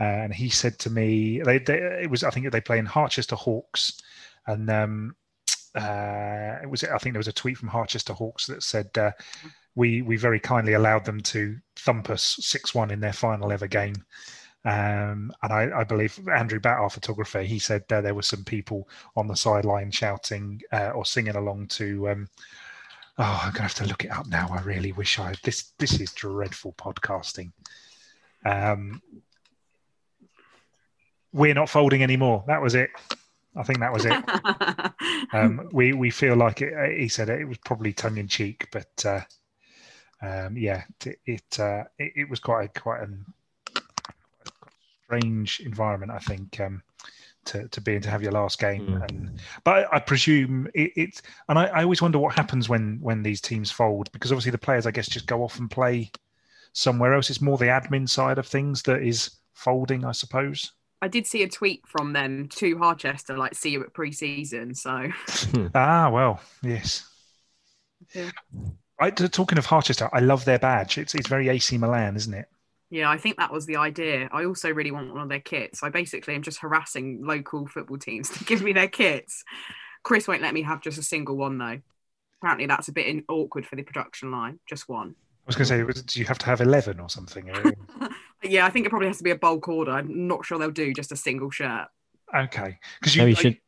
uh, 0.00 0.04
and 0.04 0.34
he 0.34 0.48
said 0.48 0.78
to 0.80 0.90
me, 0.90 1.40
they, 1.40 1.58
they, 1.58 1.78
it 2.02 2.10
was 2.10 2.24
I 2.24 2.30
think 2.30 2.50
they 2.50 2.60
play 2.60 2.78
in 2.78 2.86
Harchester 2.86 3.36
Hawks, 3.36 4.00
and 4.46 4.68
um, 4.70 5.16
uh, 5.74 6.58
it 6.62 6.70
was 6.70 6.84
I 6.84 6.98
think 6.98 7.14
there 7.14 7.20
was 7.20 7.28
a 7.28 7.32
tweet 7.32 7.58
from 7.58 7.68
Harchester 7.68 8.12
Hawks 8.12 8.46
that 8.46 8.62
said 8.62 8.96
uh, 8.96 9.12
we 9.74 10.02
we 10.02 10.16
very 10.16 10.40
kindly 10.40 10.74
allowed 10.74 11.04
them 11.04 11.20
to 11.20 11.56
thump 11.76 12.10
us 12.10 12.38
six 12.40 12.74
one 12.74 12.90
in 12.90 13.00
their 13.00 13.12
final 13.12 13.52
ever 13.52 13.66
game. 13.66 13.96
Um, 14.66 15.30
and 15.42 15.52
I, 15.52 15.80
I, 15.80 15.84
believe 15.84 16.18
Andrew 16.26 16.58
Batt, 16.58 16.78
our 16.78 16.88
photographer, 16.88 17.42
he 17.42 17.58
said 17.58 17.84
uh, 17.92 18.00
there 18.00 18.14
were 18.14 18.22
some 18.22 18.44
people 18.44 18.88
on 19.14 19.26
the 19.26 19.36
sideline 19.36 19.90
shouting 19.90 20.62
uh, 20.72 20.92
or 20.94 21.04
singing 21.04 21.36
along 21.36 21.66
to. 21.68 22.08
Um, 22.08 22.28
oh, 23.18 23.40
I'm 23.44 23.52
gonna 23.52 23.62
have 23.62 23.74
to 23.74 23.86
look 23.86 24.04
it 24.04 24.10
up 24.10 24.26
now. 24.26 24.48
I 24.50 24.60
really 24.62 24.92
wish 24.92 25.18
I. 25.18 25.34
This 25.42 25.72
this 25.78 26.00
is 26.00 26.12
dreadful 26.12 26.72
podcasting. 26.74 27.52
Um, 28.44 29.00
we're 31.32 31.54
not 31.54 31.68
folding 31.68 32.02
anymore. 32.02 32.44
That 32.46 32.62
was 32.62 32.74
it. 32.74 32.90
I 33.56 33.62
think 33.62 33.80
that 33.80 33.92
was 33.92 34.04
it. 34.04 35.32
um, 35.32 35.68
we 35.72 35.92
we 35.92 36.10
feel 36.10 36.36
like 36.36 36.60
it. 36.60 36.74
Uh, 36.74 36.96
he 36.96 37.08
said 37.08 37.28
it, 37.28 37.40
it 37.40 37.44
was 37.44 37.58
probably 37.58 37.92
tongue 37.92 38.18
in 38.18 38.28
cheek, 38.28 38.68
but 38.72 39.04
uh, 39.04 39.20
um, 40.22 40.56
yeah, 40.56 40.84
it 41.04 41.18
it, 41.26 41.60
uh, 41.60 41.84
it, 41.98 42.12
it 42.16 42.30
was 42.30 42.40
quite 42.40 42.64
a, 42.64 42.80
quite 42.80 43.02
an 43.02 43.24
strange 45.04 45.60
environment. 45.60 46.12
I 46.12 46.18
think 46.18 46.58
um, 46.60 46.82
to 47.46 47.68
to 47.68 47.80
be 47.80 47.94
and 47.94 48.02
to 48.04 48.10
have 48.10 48.22
your 48.22 48.32
last 48.32 48.58
game, 48.58 48.86
mm. 48.86 49.08
and 49.08 49.40
but 49.64 49.86
I, 49.92 49.96
I 49.96 49.98
presume 50.00 50.68
it, 50.74 50.92
it's 50.96 51.22
and 51.48 51.58
I, 51.58 51.66
I 51.66 51.82
always 51.82 52.02
wonder 52.02 52.18
what 52.18 52.34
happens 52.34 52.68
when 52.68 52.98
when 53.00 53.22
these 53.22 53.40
teams 53.40 53.70
fold 53.70 54.10
because 54.12 54.32
obviously 54.32 54.52
the 54.52 54.58
players 54.58 54.86
I 54.86 54.90
guess 54.90 55.08
just 55.08 55.26
go 55.26 55.42
off 55.42 55.58
and 55.58 55.70
play 55.70 56.10
somewhere 56.72 57.14
else. 57.14 57.30
It's 57.30 57.40
more 57.40 57.56
the 57.56 57.66
admin 57.66 58.08
side 58.08 58.38
of 58.38 58.46
things 58.46 58.82
that 58.82 59.02
is 59.02 59.30
folding, 59.54 60.04
I 60.04 60.12
suppose. 60.12 60.72
I 61.00 61.08
did 61.08 61.26
see 61.26 61.42
a 61.42 61.48
tweet 61.48 61.86
from 61.86 62.12
them 62.12 62.48
to 62.56 62.78
Harchester, 62.78 63.36
like 63.36 63.54
"See 63.54 63.70
you 63.70 63.82
at 63.82 63.92
pre-season." 63.92 64.74
So 64.74 65.08
ah, 65.74 66.10
well, 66.10 66.40
yes. 66.62 67.08
Yeah. 68.14 68.30
I, 69.00 69.10
talking 69.10 69.58
of 69.58 69.66
Harchester, 69.66 70.08
I 70.12 70.20
love 70.20 70.44
their 70.44 70.58
badge. 70.58 70.98
It's 70.98 71.14
it's 71.14 71.28
very 71.28 71.48
AC 71.48 71.76
Milan, 71.78 72.16
isn't 72.16 72.34
it? 72.34 72.48
Yeah, 72.90 73.10
I 73.10 73.16
think 73.16 73.38
that 73.38 73.52
was 73.52 73.66
the 73.66 73.76
idea. 73.76 74.28
I 74.32 74.44
also 74.44 74.70
really 74.70 74.90
want 74.90 75.12
one 75.12 75.22
of 75.22 75.28
their 75.28 75.40
kits. 75.40 75.82
I 75.82 75.88
basically 75.88 76.34
am 76.34 76.42
just 76.42 76.60
harassing 76.60 77.24
local 77.24 77.66
football 77.66 77.98
teams 77.98 78.30
to 78.38 78.44
give 78.44 78.62
me 78.62 78.72
their 78.72 78.88
kits. 78.88 79.44
Chris 80.02 80.28
won't 80.28 80.42
let 80.42 80.54
me 80.54 80.62
have 80.62 80.80
just 80.80 80.98
a 80.98 81.02
single 81.02 81.36
one 81.36 81.58
though. 81.58 81.80
Apparently, 82.40 82.66
that's 82.66 82.88
a 82.88 82.92
bit 82.92 83.24
awkward 83.28 83.66
for 83.66 83.76
the 83.76 83.82
production 83.82 84.30
line. 84.30 84.60
Just 84.68 84.88
one. 84.88 85.14
I 85.18 85.46
was 85.46 85.56
going 85.56 85.84
to 85.84 85.94
say, 85.94 86.02
do 86.02 86.20
you 86.20 86.26
have 86.26 86.38
to 86.38 86.46
have 86.46 86.60
eleven 86.60 87.00
or 87.00 87.08
something? 87.08 87.50
Yeah, 88.44 88.66
I 88.66 88.70
think 88.70 88.86
it 88.86 88.90
probably 88.90 89.08
has 89.08 89.18
to 89.18 89.24
be 89.24 89.30
a 89.30 89.36
bulk 89.36 89.68
order. 89.68 89.92
I'm 89.92 90.26
not 90.28 90.44
sure 90.44 90.58
they'll 90.58 90.70
do 90.70 90.92
just 90.92 91.12
a 91.12 91.16
single 91.16 91.50
shirt. 91.50 91.88
Okay, 92.34 92.78
because 93.00 93.16
you 93.16 93.22
maybe 93.22 93.30
you 93.30 93.36
should. 93.36 93.58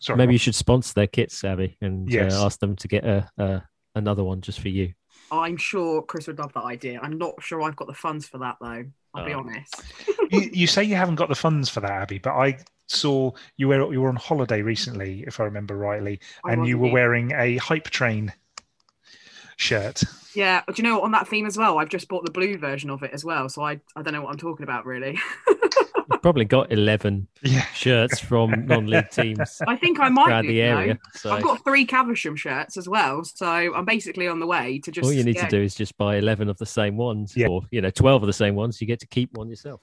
Sorry, 0.00 0.16
maybe 0.16 0.34
you 0.34 0.38
should 0.38 0.54
sponsor 0.54 0.94
their 0.94 1.06
kits, 1.06 1.42
Abi, 1.44 1.76
and 1.80 2.08
uh, 2.08 2.12
yes. 2.12 2.34
uh, 2.34 2.46
ask 2.46 2.58
them 2.58 2.76
to 2.76 2.88
get 2.88 3.04
a, 3.04 3.30
a 3.38 3.62
another 3.94 4.24
one 4.24 4.40
just 4.40 4.60
for 4.60 4.68
you. 4.68 4.92
I'm 5.32 5.56
sure 5.56 6.02
Chris 6.02 6.26
would 6.26 6.38
love 6.38 6.52
that 6.54 6.64
idea. 6.64 7.00
I'm 7.02 7.18
not 7.18 7.42
sure 7.42 7.62
I've 7.62 7.76
got 7.76 7.88
the 7.88 7.94
funds 7.94 8.26
for 8.26 8.38
that 8.38 8.56
though. 8.60 8.84
I'll 9.14 9.22
oh. 9.22 9.26
be 9.26 9.32
honest. 9.32 9.74
you, 10.30 10.50
you, 10.52 10.66
say 10.66 10.84
you 10.84 10.96
haven't 10.96 11.16
got 11.16 11.28
the 11.28 11.34
funds 11.34 11.68
for 11.68 11.80
that, 11.80 12.02
Abi, 12.02 12.18
but 12.18 12.32
I 12.32 12.58
saw 12.86 13.32
you 13.56 13.68
were 13.68 13.92
you 13.92 14.00
were 14.00 14.08
on 14.08 14.16
holiday 14.16 14.62
recently, 14.62 15.24
if 15.26 15.40
I 15.40 15.44
remember 15.44 15.76
rightly, 15.76 16.20
and 16.44 16.66
you 16.66 16.78
were 16.78 16.90
wearing 16.90 17.32
a 17.32 17.56
hype 17.56 17.90
train 17.90 18.32
shirt. 19.56 20.02
Yeah, 20.34 20.62
do 20.66 20.74
you 20.76 20.84
know 20.84 21.02
on 21.02 21.12
that 21.12 21.28
theme 21.28 21.46
as 21.46 21.58
well? 21.58 21.78
I've 21.78 21.88
just 21.88 22.08
bought 22.08 22.24
the 22.24 22.30
blue 22.30 22.56
version 22.56 22.90
of 22.90 23.02
it 23.02 23.12
as 23.12 23.24
well, 23.24 23.48
so 23.48 23.62
I 23.62 23.80
I 23.96 24.02
don't 24.02 24.12
know 24.12 24.22
what 24.22 24.30
I'm 24.30 24.38
talking 24.38 24.64
about 24.64 24.86
really. 24.86 25.18
You've 26.10 26.22
probably 26.22 26.44
got 26.44 26.72
eleven 26.72 27.28
yeah. 27.42 27.62
shirts 27.66 28.18
from 28.18 28.66
non-league 28.66 29.10
teams. 29.10 29.60
I 29.66 29.76
think 29.76 30.00
I 30.00 30.08
might 30.08 30.28
around 30.28 30.44
do, 30.44 30.48
the 30.48 30.62
area. 30.62 30.98
So. 31.14 31.30
I've 31.32 31.42
got 31.42 31.62
three 31.64 31.84
Caversham 31.84 32.36
shirts 32.36 32.76
as 32.76 32.88
well, 32.88 33.24
so 33.24 33.46
I'm 33.46 33.84
basically 33.84 34.28
on 34.28 34.40
the 34.40 34.46
way 34.46 34.80
to 34.84 34.90
just. 34.90 35.04
All 35.04 35.12
you 35.12 35.24
need 35.24 35.38
to 35.38 35.48
do 35.48 35.60
is 35.60 35.74
just 35.74 35.96
buy 35.96 36.16
eleven 36.16 36.48
of 36.48 36.58
the 36.58 36.66
same 36.66 36.96
ones, 36.96 37.34
yeah. 37.36 37.48
or 37.48 37.62
you 37.70 37.80
know, 37.80 37.90
twelve 37.90 38.22
of 38.22 38.26
the 38.26 38.32
same 38.32 38.54
ones. 38.54 38.80
You 38.80 38.86
get 38.86 39.00
to 39.00 39.06
keep 39.06 39.36
one 39.36 39.48
yourself. 39.48 39.80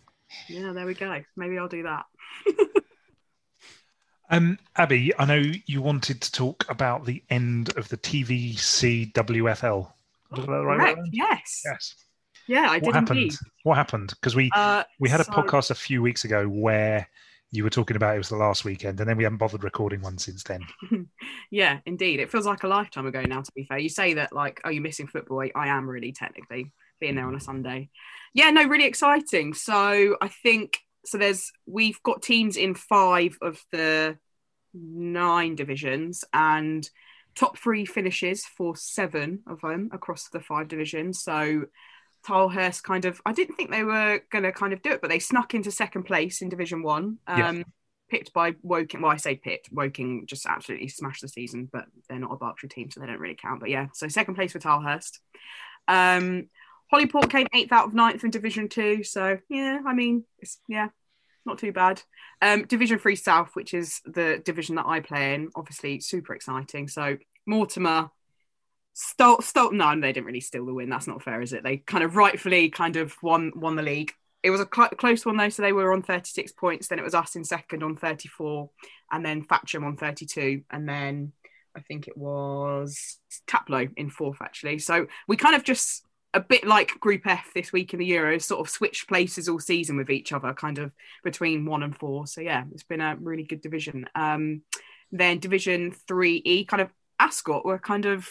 Yeah, 0.49 0.73
there 0.73 0.85
we 0.85 0.93
go. 0.93 1.23
Maybe 1.35 1.57
I'll 1.57 1.69
do 1.69 1.83
that. 1.83 2.05
Um, 4.29 4.59
Abi, 4.75 5.13
I 5.17 5.25
know 5.25 5.41
you 5.65 5.81
wanted 5.81 6.21
to 6.21 6.31
talk 6.31 6.65
about 6.69 7.05
the 7.05 7.23
end 7.29 7.75
of 7.77 7.87
the 7.89 7.97
TVC 7.97 9.13
WFL. 9.13 9.91
Oh, 10.31 10.63
right 10.63 10.95
correct. 10.95 10.99
Yes. 11.11 11.61
Yes. 11.65 11.95
Yeah, 12.47 12.69
I 12.69 12.79
did. 12.79 12.85
what 12.85 12.95
happened? 12.95 13.19
indeed. 13.19 13.37
What 13.63 13.75
happened? 13.75 14.09
Because 14.09 14.35
we 14.35 14.49
uh, 14.55 14.83
we 14.99 15.09
had 15.09 15.21
a 15.21 15.25
so... 15.25 15.31
podcast 15.31 15.71
a 15.71 15.75
few 15.75 16.01
weeks 16.01 16.23
ago 16.25 16.45
where 16.45 17.07
you 17.51 17.63
were 17.63 17.69
talking 17.69 17.95
about 17.95 18.15
it 18.15 18.17
was 18.17 18.29
the 18.29 18.35
last 18.35 18.65
weekend, 18.65 18.99
and 18.99 19.09
then 19.09 19.17
we 19.17 19.23
haven't 19.23 19.37
bothered 19.37 19.63
recording 19.63 20.01
one 20.01 20.17
since 20.17 20.43
then. 20.43 20.61
yeah, 21.51 21.79
indeed. 21.85 22.19
It 22.19 22.31
feels 22.31 22.45
like 22.45 22.63
a 22.63 22.67
lifetime 22.67 23.07
ago 23.07 23.21
now. 23.21 23.41
To 23.41 23.51
be 23.53 23.65
fair, 23.65 23.77
you 23.77 23.89
say 23.89 24.15
that 24.15 24.33
like, 24.33 24.61
oh, 24.65 24.69
you're 24.69 24.83
missing 24.83 25.07
football. 25.07 25.41
I 25.55 25.67
am 25.67 25.89
really 25.89 26.11
technically 26.11 26.73
being 26.99 27.15
there 27.15 27.27
on 27.27 27.35
a 27.35 27.39
Sunday. 27.39 27.89
Yeah, 28.33 28.49
no, 28.49 28.65
really 28.65 28.85
exciting. 28.85 29.53
So 29.53 30.17
I 30.21 30.27
think 30.27 30.79
so 31.05 31.17
there's 31.17 31.51
we've 31.65 32.01
got 32.03 32.21
teams 32.21 32.57
in 32.57 32.75
five 32.75 33.37
of 33.41 33.63
the 33.71 34.17
nine 34.73 35.55
divisions 35.55 36.23
and 36.33 36.87
top 37.35 37.57
three 37.57 37.85
finishes 37.85 38.45
for 38.45 38.75
seven 38.75 39.41
of 39.47 39.61
them 39.61 39.89
across 39.93 40.29
the 40.29 40.39
five 40.39 40.67
divisions. 40.67 41.21
So 41.21 41.65
Tilehurst 42.27 42.83
kind 42.83 43.05
of 43.05 43.21
I 43.25 43.31
didn't 43.31 43.55
think 43.55 43.71
they 43.71 43.83
were 43.83 44.21
going 44.31 44.43
to 44.43 44.51
kind 44.51 44.73
of 44.73 44.81
do 44.81 44.91
it, 44.91 45.01
but 45.01 45.09
they 45.09 45.19
snuck 45.19 45.53
into 45.53 45.71
second 45.71 46.03
place 46.03 46.41
in 46.41 46.49
Division 46.49 46.83
One. 46.83 47.19
Um, 47.27 47.63
picked 48.09 48.33
by 48.33 48.55
Woking. 48.61 49.01
Well, 49.01 49.11
I 49.11 49.17
say 49.17 49.35
picked. 49.35 49.71
Woking 49.71 50.25
just 50.27 50.45
absolutely 50.45 50.87
smashed 50.89 51.21
the 51.21 51.27
season, 51.27 51.69
but 51.71 51.85
they're 52.09 52.19
not 52.19 52.33
a 52.33 52.37
Berkshire 52.37 52.67
team, 52.67 52.91
so 52.91 52.99
they 52.99 53.07
don't 53.07 53.19
really 53.19 53.37
count. 53.41 53.59
But 53.59 53.69
yeah, 53.69 53.87
so 53.93 54.07
second 54.07 54.35
place 54.35 54.51
for 54.51 54.59
Tilehurst. 54.59 55.19
Um, 55.87 56.49
Holyport 56.93 57.29
came 57.29 57.47
eighth 57.53 57.71
out 57.71 57.87
of 57.87 57.93
ninth 57.93 58.23
in 58.23 58.31
Division 58.31 58.69
Two. 58.69 59.03
So 59.03 59.37
yeah, 59.49 59.79
I 59.85 59.93
mean, 59.93 60.23
it's 60.39 60.59
yeah, 60.67 60.89
not 61.45 61.57
too 61.57 61.71
bad. 61.71 62.01
Um, 62.41 62.65
division 62.65 62.99
Three 62.99 63.15
South, 63.15 63.51
which 63.53 63.73
is 63.73 64.01
the 64.05 64.41
division 64.43 64.75
that 64.75 64.85
I 64.85 64.99
play 64.99 65.33
in, 65.33 65.49
obviously 65.55 65.99
super 65.99 66.33
exciting. 66.33 66.87
So 66.87 67.17
Mortimer 67.45 68.09
stole, 68.97 69.41
stole. 69.41 69.71
No, 69.71 69.99
they 69.99 70.11
didn't 70.11 70.25
really 70.25 70.41
steal 70.41 70.65
the 70.65 70.73
win. 70.73 70.89
That's 70.89 71.07
not 71.07 71.21
fair, 71.21 71.41
is 71.41 71.53
it? 71.53 71.63
They 71.63 71.77
kind 71.77 72.03
of 72.03 72.15
rightfully 72.15 72.69
kind 72.69 72.95
of 72.95 73.15
won 73.21 73.51
won 73.55 73.75
the 73.75 73.83
league. 73.83 74.11
It 74.41 74.49
was 74.49 74.61
a 74.61 74.67
cl- 74.73 74.89
close 74.89 75.25
one 75.25 75.37
though, 75.37 75.49
so 75.49 75.61
they 75.61 75.73
were 75.73 75.93
on 75.93 76.01
36 76.01 76.51
points. 76.53 76.87
Then 76.87 76.99
it 76.99 77.05
was 77.05 77.13
us 77.13 77.35
in 77.35 77.43
second 77.43 77.83
on 77.83 77.95
34, 77.95 78.69
and 79.11 79.23
then 79.23 79.45
Thatcham 79.45 79.85
on 79.85 79.97
32, 79.97 80.63
and 80.71 80.89
then 80.89 81.31
I 81.75 81.81
think 81.81 82.07
it 82.07 82.17
was 82.17 83.19
Taplow 83.47 83.89
in 83.95 84.09
fourth 84.09 84.41
actually. 84.41 84.79
So 84.79 85.05
we 85.27 85.37
kind 85.37 85.55
of 85.55 85.63
just 85.63 86.03
a 86.33 86.39
bit 86.39 86.65
like 86.65 86.99
Group 86.99 87.27
F 87.27 87.51
this 87.53 87.71
week 87.71 87.93
in 87.93 87.99
the 87.99 88.09
Euros, 88.09 88.43
sort 88.43 88.61
of 88.65 88.69
switched 88.69 89.07
places 89.07 89.47
all 89.47 89.59
season 89.59 89.97
with 89.97 90.09
each 90.09 90.31
other, 90.31 90.53
kind 90.53 90.79
of 90.79 90.91
between 91.23 91.65
one 91.65 91.83
and 91.83 91.95
four. 91.95 92.25
So 92.25 92.41
yeah, 92.41 92.63
it's 92.73 92.83
been 92.83 93.01
a 93.01 93.15
really 93.19 93.43
good 93.43 93.61
division. 93.61 94.07
Um, 94.15 94.63
then 95.11 95.39
Division 95.39 95.91
Three 95.91 96.41
E, 96.43 96.65
kind 96.65 96.81
of 96.81 96.89
Ascot 97.19 97.63
were 97.63 97.79
kind 97.79 98.05
of 98.05 98.27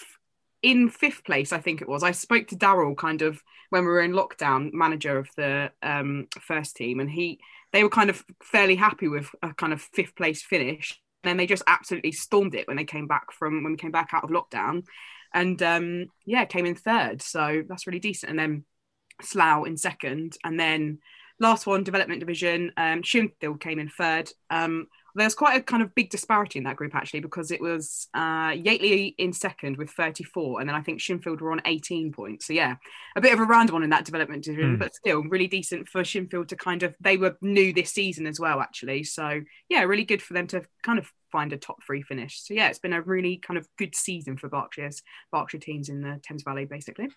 in 0.62 0.88
fifth 0.88 1.24
place, 1.24 1.52
I 1.52 1.58
think 1.58 1.80
it 1.80 1.88
was. 1.88 2.02
I 2.02 2.12
spoke 2.12 2.48
to 2.48 2.56
Daryl 2.56 2.96
kind 2.96 3.22
of 3.22 3.42
when 3.70 3.82
we 3.82 3.88
were 3.88 4.00
in 4.00 4.12
lockdown, 4.12 4.72
manager 4.72 5.18
of 5.18 5.28
the 5.36 5.70
um, 5.82 6.28
first 6.40 6.76
team, 6.76 7.00
and 7.00 7.10
he 7.10 7.40
they 7.72 7.82
were 7.82 7.90
kind 7.90 8.10
of 8.10 8.24
fairly 8.42 8.76
happy 8.76 9.08
with 9.08 9.28
a 9.42 9.52
kind 9.52 9.72
of 9.72 9.82
fifth 9.82 10.16
place 10.16 10.42
finish. 10.42 11.00
And 11.22 11.30
then 11.30 11.36
they 11.36 11.46
just 11.46 11.64
absolutely 11.66 12.12
stormed 12.12 12.54
it 12.54 12.68
when 12.68 12.76
they 12.76 12.84
came 12.84 13.06
back 13.06 13.32
from 13.32 13.62
when 13.62 13.72
we 13.72 13.78
came 13.78 13.90
back 13.90 14.10
out 14.12 14.24
of 14.24 14.30
lockdown, 14.30 14.84
and 15.34 15.62
um, 15.62 16.06
yeah, 16.24 16.44
came 16.44 16.66
in 16.66 16.74
third. 16.74 17.22
So 17.22 17.62
that's 17.68 17.86
really 17.86 18.00
decent. 18.00 18.30
And 18.30 18.38
then 18.38 18.64
Slough 19.22 19.66
in 19.66 19.76
second, 19.76 20.36
and 20.44 20.58
then 20.58 20.98
last 21.38 21.66
one, 21.66 21.84
development 21.84 22.20
division, 22.20 22.72
um, 22.76 23.02
Shinfield 23.02 23.60
came 23.60 23.78
in 23.78 23.88
third. 23.88 24.30
Um, 24.50 24.86
there's 25.16 25.34
quite 25.34 25.58
a 25.58 25.62
kind 25.62 25.82
of 25.82 25.94
big 25.94 26.10
disparity 26.10 26.58
in 26.58 26.64
that 26.64 26.76
group 26.76 26.94
actually 26.94 27.20
because 27.20 27.50
it 27.50 27.60
was 27.60 28.08
uh, 28.14 28.50
Yateley 28.50 29.14
in 29.18 29.32
second 29.32 29.76
with 29.76 29.90
34 29.90 30.60
and 30.60 30.68
then 30.68 30.76
I 30.76 30.82
think 30.82 31.00
Shinfield 31.00 31.40
were 31.40 31.52
on 31.52 31.62
18 31.64 32.12
points. 32.12 32.46
So 32.46 32.52
yeah 32.52 32.76
a 33.16 33.20
bit 33.20 33.32
of 33.32 33.40
a 33.40 33.44
random 33.44 33.74
one 33.74 33.82
in 33.82 33.90
that 33.90 34.04
development 34.04 34.44
division 34.44 34.76
mm. 34.76 34.78
but 34.78 34.94
still 34.94 35.22
really 35.22 35.48
decent 35.48 35.88
for 35.88 36.04
Shinfield 36.04 36.48
to 36.50 36.56
kind 36.56 36.82
of 36.82 36.94
they 37.00 37.16
were 37.16 37.36
new 37.40 37.72
this 37.72 37.92
season 37.92 38.26
as 38.26 38.38
well 38.38 38.60
actually. 38.60 39.04
So 39.04 39.40
yeah 39.68 39.82
really 39.82 40.04
good 40.04 40.22
for 40.22 40.34
them 40.34 40.46
to 40.48 40.62
kind 40.82 40.98
of 40.98 41.10
find 41.32 41.52
a 41.52 41.56
top 41.56 41.82
three 41.84 42.02
finish. 42.02 42.40
So 42.42 42.54
yeah 42.54 42.68
it's 42.68 42.78
been 42.78 42.92
a 42.92 43.02
really 43.02 43.38
kind 43.38 43.58
of 43.58 43.66
good 43.78 43.94
season 43.94 44.36
for 44.36 44.48
Berkshire's 44.48 45.02
Berkshire 45.32 45.58
teams 45.58 45.88
in 45.88 46.02
the 46.02 46.20
Thames 46.22 46.42
Valley 46.42 46.66
basically. 46.66 47.08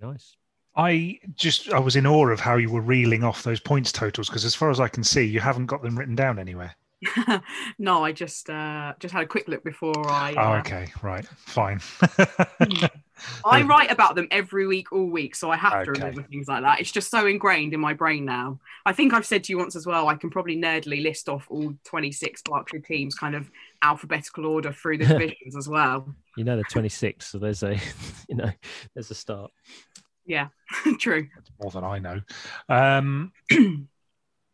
Nice 0.00 0.36
I 0.76 1.20
just 1.36 1.72
I 1.72 1.78
was 1.78 1.96
in 1.96 2.06
awe 2.06 2.28
of 2.28 2.40
how 2.40 2.56
you 2.56 2.70
were 2.70 2.80
reeling 2.80 3.22
off 3.22 3.42
those 3.42 3.60
points 3.60 3.92
totals 3.92 4.28
because 4.28 4.44
as 4.44 4.54
far 4.54 4.70
as 4.70 4.80
I 4.80 4.88
can 4.88 5.04
see, 5.04 5.24
you 5.24 5.40
haven't 5.40 5.66
got 5.66 5.82
them 5.82 5.96
written 5.96 6.16
down 6.16 6.38
anywhere. 6.38 6.74
no, 7.78 8.04
I 8.04 8.12
just 8.12 8.50
uh, 8.50 8.94
just 8.98 9.12
had 9.12 9.22
a 9.22 9.26
quick 9.26 9.48
look 9.48 9.62
before 9.64 10.08
I. 10.10 10.34
Oh, 10.36 10.40
uh... 10.40 10.44
Oh, 10.44 10.58
okay, 10.58 10.86
right, 11.02 11.26
fine. 11.26 11.80
I 13.44 13.62
write 13.62 13.90
about 13.90 14.16
them 14.16 14.26
every 14.30 14.66
week, 14.66 14.92
all 14.92 15.06
week, 15.06 15.36
so 15.36 15.50
I 15.50 15.56
have 15.56 15.72
okay. 15.72 15.84
to 15.84 15.90
remember 15.92 16.22
things 16.22 16.48
like 16.48 16.62
that. 16.62 16.80
It's 16.80 16.90
just 16.90 17.10
so 17.10 17.26
ingrained 17.26 17.72
in 17.72 17.80
my 17.80 17.94
brain 17.94 18.24
now. 18.24 18.58
I 18.86 18.92
think 18.92 19.14
I've 19.14 19.26
said 19.26 19.44
to 19.44 19.52
you 19.52 19.58
once 19.58 19.76
as 19.76 19.86
well. 19.86 20.08
I 20.08 20.16
can 20.16 20.30
probably 20.30 20.56
nerdily 20.56 21.02
list 21.02 21.28
off 21.28 21.46
all 21.48 21.74
twenty-six 21.84 22.42
Berkshire 22.42 22.80
teams, 22.80 23.14
kind 23.14 23.34
of 23.34 23.50
alphabetical 23.82 24.46
order 24.46 24.72
through 24.72 24.98
the 24.98 25.06
divisions 25.06 25.56
as 25.56 25.68
well. 25.68 26.12
You 26.36 26.44
know 26.44 26.56
the 26.56 26.64
twenty-six, 26.64 27.26
so 27.30 27.38
there's 27.38 27.62
a, 27.62 27.78
you 28.28 28.36
know, 28.36 28.50
there's 28.94 29.10
a 29.10 29.14
start. 29.14 29.52
Yeah, 30.26 30.48
true. 30.98 31.28
That's 31.34 31.50
more 31.60 31.70
than 31.70 31.84
I 31.84 31.98
know. 31.98 32.20
Um, 32.68 33.32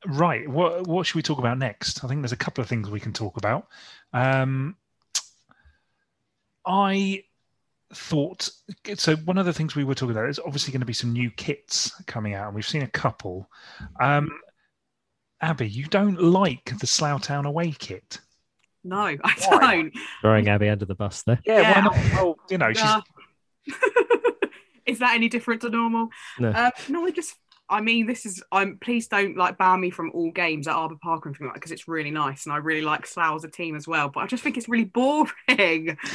right. 0.06 0.48
What 0.48 0.86
what 0.86 1.06
should 1.06 1.16
we 1.16 1.22
talk 1.22 1.38
about 1.38 1.58
next? 1.58 2.04
I 2.04 2.08
think 2.08 2.22
there's 2.22 2.32
a 2.32 2.36
couple 2.36 2.62
of 2.62 2.68
things 2.68 2.90
we 2.90 3.00
can 3.00 3.12
talk 3.12 3.36
about. 3.36 3.68
Um, 4.12 4.76
I 6.66 7.24
thought 7.94 8.48
so. 8.96 9.16
One 9.16 9.38
of 9.38 9.46
the 9.46 9.52
things 9.52 9.74
we 9.74 9.84
were 9.84 9.94
talking 9.94 10.16
about 10.16 10.28
is 10.28 10.38
obviously 10.38 10.72
going 10.72 10.80
to 10.80 10.86
be 10.86 10.92
some 10.92 11.12
new 11.12 11.30
kits 11.30 11.92
coming 12.06 12.34
out, 12.34 12.46
and 12.46 12.54
we've 12.54 12.66
seen 12.68 12.82
a 12.82 12.88
couple. 12.88 13.48
Um, 14.00 14.30
Abi, 15.42 15.68
you 15.68 15.86
don't 15.86 16.20
like 16.20 16.78
the 16.78 16.86
Slough 16.86 17.22
Town 17.22 17.46
away 17.46 17.72
kit. 17.72 18.20
No, 18.84 18.98
I 18.98 19.16
why? 19.48 19.76
don't. 19.76 19.92
Throwing 20.20 20.48
Abi 20.48 20.68
under 20.68 20.84
the 20.84 20.94
bus 20.94 21.22
there. 21.22 21.40
Yeah, 21.44 21.60
yeah. 21.60 21.74
why 21.74 21.80
not? 21.82 21.96
Well, 22.14 22.36
you 22.50 22.58
know, 22.58 22.72
she's 22.72 23.74
is 24.90 24.98
that 24.98 25.14
any 25.14 25.28
different 25.28 25.62
to 25.62 25.70
normal? 25.70 26.08
No. 26.38 26.50
Uh, 26.50 26.70
no, 26.88 27.06
I 27.06 27.10
just 27.10 27.34
I 27.70 27.80
mean, 27.80 28.06
this 28.06 28.26
is. 28.26 28.42
I'm. 28.50 28.78
Please 28.78 29.06
don't 29.06 29.36
like 29.36 29.56
ban 29.56 29.80
me 29.80 29.90
from 29.90 30.10
all 30.12 30.32
games 30.32 30.66
at 30.66 30.74
Arbour 30.74 30.96
Park 31.00 31.24
or 31.24 31.28
anything 31.28 31.46
like 31.46 31.54
that, 31.54 31.60
because 31.60 31.70
it's 31.70 31.86
really 31.86 32.10
nice 32.10 32.44
and 32.44 32.52
I 32.52 32.56
really 32.56 32.82
like 32.82 33.06
Slough 33.06 33.36
as 33.36 33.44
a 33.44 33.48
team 33.48 33.76
as 33.76 33.86
well. 33.86 34.08
But 34.08 34.24
I 34.24 34.26
just 34.26 34.42
think 34.42 34.58
it's 34.58 34.68
really 34.68 34.84
boring. 34.84 35.96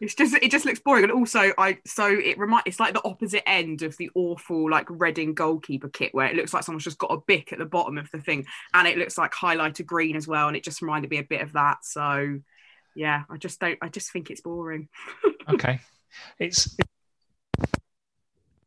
It's 0.00 0.14
just. 0.16 0.34
It 0.34 0.50
just 0.50 0.66
looks 0.66 0.80
boring, 0.80 1.04
and 1.04 1.12
also 1.12 1.52
I. 1.56 1.78
So 1.86 2.06
it 2.06 2.36
remind. 2.36 2.64
It's 2.66 2.80
like 2.80 2.94
the 2.94 3.04
opposite 3.04 3.48
end 3.48 3.82
of 3.82 3.96
the 3.96 4.10
awful 4.16 4.68
like 4.68 4.86
Reading 4.90 5.34
goalkeeper 5.34 5.88
kit 5.88 6.12
where 6.12 6.26
it 6.26 6.34
looks 6.34 6.52
like 6.52 6.64
someone's 6.64 6.82
just 6.82 6.98
got 6.98 7.12
a 7.12 7.22
bic 7.28 7.52
at 7.52 7.60
the 7.60 7.64
bottom 7.64 7.96
of 7.96 8.10
the 8.10 8.20
thing, 8.20 8.44
and 8.74 8.88
it 8.88 8.98
looks 8.98 9.16
like 9.16 9.32
highlighter 9.32 9.86
green 9.86 10.16
as 10.16 10.26
well, 10.26 10.48
and 10.48 10.56
it 10.56 10.64
just 10.64 10.82
reminded 10.82 11.12
me 11.12 11.18
a 11.18 11.22
bit 11.22 11.42
of 11.42 11.52
that. 11.52 11.84
So, 11.84 12.40
yeah, 12.96 13.22
I 13.30 13.36
just 13.36 13.60
don't. 13.60 13.78
I 13.80 13.88
just 13.88 14.10
think 14.10 14.30
it's 14.30 14.40
boring. 14.40 14.88
okay, 15.48 15.78
it's 16.40 16.76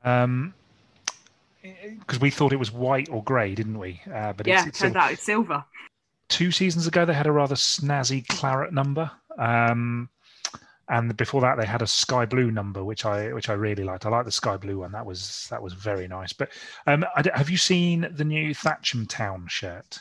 um, 0.08 0.54
because 2.00 2.20
we 2.20 2.30
thought 2.30 2.54
it 2.54 2.60
was 2.60 2.72
white 2.72 3.10
or 3.10 3.24
grey, 3.24 3.54
didn't 3.54 3.78
we? 3.78 4.00
Uh, 4.14 4.34
but 4.34 4.48
yeah, 4.48 4.66
it's, 4.66 4.82
it's 4.82 4.96
out 4.96 5.12
it's 5.12 5.24
silver. 5.24 5.64
Two 6.30 6.52
seasons 6.52 6.88
ago, 6.88 7.06
they 7.06 7.14
had 7.14 7.28
a 7.28 7.32
rather 7.32 7.56
snazzy 7.56 8.26
claret 8.28 8.74
number, 8.74 9.10
um, 9.38 10.10
and 10.90 11.16
before 11.18 11.42
that, 11.42 11.58
they 11.58 11.66
had 11.66 11.82
a 11.82 11.88
sky 11.88 12.26
blue 12.26 12.52
number, 12.52 12.84
which 12.84 13.06
I 13.06 13.34
which 13.34 13.50
I 13.50 13.54
really 13.54 13.84
liked. 13.84 14.06
I 14.06 14.10
like 14.10 14.26
the 14.26 14.32
sky 14.32 14.56
blue 14.56 14.80
one. 14.80 14.92
That 14.92 15.06
was 15.06 15.48
that 15.50 15.62
was 15.62 15.74
very 15.74 16.08
nice. 16.08 16.32
But 16.32 16.50
um, 16.86 17.06
have 17.34 17.50
you 17.50 17.58
seen 17.58 18.08
the 18.12 18.26
new 18.26 18.54
Thatcham 18.54 19.08
Town 19.08 19.48
shirt? 19.50 20.00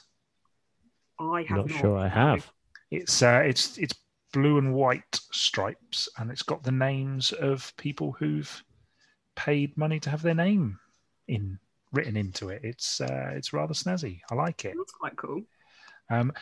I 1.19 1.45
have 1.49 1.57
not, 1.57 1.71
not. 1.71 1.81
sure. 1.81 1.99
I 1.99 2.09
have. 2.09 2.51
It's 2.91 3.23
uh, 3.23 3.43
it's 3.45 3.77
it's 3.79 3.95
blue 4.33 4.59
and 4.59 4.73
white 4.73 5.21
stripes, 5.33 6.09
and 6.19 6.31
it's 6.31 6.43
got 6.43 6.63
the 6.63 6.73
names 6.73 7.33
of 7.33 7.73
people 7.77 8.13
who've 8.13 8.63
paid 9.37 9.77
money 9.77 10.01
to 10.01 10.11
have 10.11 10.23
their 10.23 10.35
name 10.35 10.79
in 11.29 11.59
written 11.93 12.17
into 12.17 12.49
it. 12.49 12.63
It's 12.65 13.01
uh, 13.01 13.31
it's 13.35 13.53
rather 13.53 13.75
snazzy. 13.75 14.21
I 14.31 14.35
like 14.35 14.65
it. 14.65 14.75
That's 14.77 14.93
quite 14.93 15.17
cool. 15.17 15.43
Um, 16.11 16.33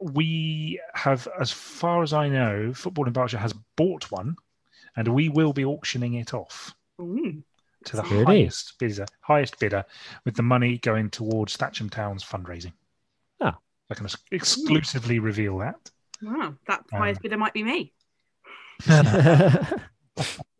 we 0.00 0.80
have, 0.94 1.28
as 1.40 1.50
far 1.50 2.02
as 2.02 2.12
I 2.12 2.28
know, 2.28 2.74
Football 2.74 3.06
in 3.06 3.12
Berkshire 3.12 3.38
has 3.38 3.54
bought 3.76 4.10
one, 4.10 4.36
and 4.96 5.08
we 5.08 5.28
will 5.28 5.52
be 5.52 5.64
auctioning 5.64 6.14
it 6.14 6.34
off 6.34 6.74
Ooh, 7.00 7.42
to 7.84 7.96
the 7.96 8.02
highest 8.02 8.74
bidder, 8.78 9.06
highest 9.20 9.58
bidder, 9.58 9.84
with 10.24 10.34
the 10.34 10.42
money 10.42 10.78
going 10.78 11.10
towards 11.10 11.56
Thatcham 11.56 11.90
Town's 11.90 12.24
fundraising. 12.24 12.72
Ah, 13.40 13.56
I 13.90 13.94
can 13.94 14.06
exclusively 14.30 15.18
Ooh. 15.18 15.22
revel 15.22 15.58
that. 15.58 15.90
Wow, 16.22 16.54
that 16.66 16.84
highest 16.92 17.18
um, 17.18 17.22
bidder 17.22 17.36
might 17.38 17.54
be 17.54 17.62
me. 17.62 17.92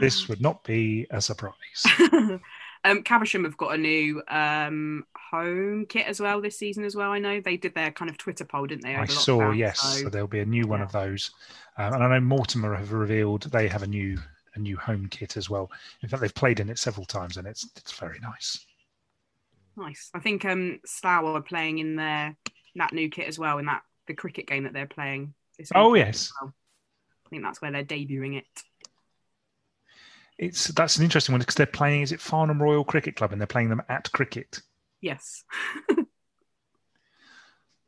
this 0.00 0.28
would 0.28 0.40
not 0.40 0.62
be 0.64 1.06
a 1.10 1.20
surprise. 1.20 1.84
um, 2.84 3.02
Caversham 3.02 3.44
have 3.44 3.56
got 3.56 3.74
a 3.74 3.78
new 3.78 4.22
um, 4.28 5.04
home 5.16 5.86
kit 5.86 6.06
as 6.06 6.20
well 6.20 6.40
this 6.40 6.58
season 6.58 6.84
as 6.84 6.94
well. 6.94 7.10
I 7.10 7.18
know 7.18 7.40
they 7.40 7.56
did 7.56 7.74
their 7.74 7.90
kind 7.90 8.10
of 8.10 8.18
Twitter 8.18 8.44
poll, 8.44 8.66
didn't 8.66 8.82
they? 8.82 8.94
I 8.94 9.06
saw, 9.06 9.50
yes. 9.50 9.80
So, 9.80 10.02
so, 10.04 10.08
there'll 10.08 10.28
be 10.28 10.40
a 10.40 10.46
new 10.46 10.66
one 10.66 10.80
yeah. 10.80 10.86
of 10.86 10.92
those, 10.92 11.30
um, 11.78 11.94
and 11.94 12.04
I 12.04 12.08
know 12.08 12.20
Mortimer 12.20 12.74
have 12.74 12.92
revealed 12.92 13.44
they 13.44 13.68
have 13.68 13.82
a 13.82 13.86
new 13.86 14.18
a 14.54 14.58
new 14.58 14.76
home 14.76 15.08
kit 15.08 15.36
as 15.36 15.50
well. 15.50 15.70
In 16.02 16.08
fact, 16.08 16.20
they've 16.20 16.34
played 16.34 16.60
in 16.60 16.70
it 16.70 16.78
several 16.78 17.06
times, 17.06 17.36
and 17.36 17.46
it's 17.46 17.68
it's 17.76 17.92
very 17.92 18.18
nice. 18.20 18.64
Nice. 19.76 20.10
I 20.14 20.20
think 20.20 20.44
um, 20.44 20.80
Slough 20.86 21.24
are 21.24 21.40
playing 21.40 21.78
in 21.78 21.96
their 21.96 22.36
that 22.76 22.92
new 22.92 23.08
kit 23.08 23.28
as 23.28 23.38
well 23.38 23.58
in 23.58 23.66
that 23.66 23.82
the 24.06 24.14
cricket 24.14 24.46
game 24.46 24.64
that 24.64 24.72
they're 24.72 24.86
playing. 24.86 25.34
oh 25.74 25.94
yes. 25.94 26.32
Well. 26.40 26.52
I 27.26 27.30
think 27.30 27.42
that's 27.42 27.62
where 27.62 27.72
they're 27.72 27.84
debuting 27.84 28.36
it 28.36 28.44
it's 30.38 30.68
that's 30.68 30.96
an 30.96 31.04
interesting 31.04 31.32
one 31.32 31.40
because 31.40 31.54
they're 31.54 31.66
playing. 31.66 32.02
Is 32.02 32.12
it 32.12 32.20
Farnham 32.20 32.62
Royal 32.62 32.84
Cricket 32.84 33.16
Club, 33.16 33.32
and 33.32 33.40
they're 33.40 33.46
playing 33.46 33.68
them 33.68 33.82
at 33.88 34.10
cricket? 34.12 34.60
Yes. 35.00 35.44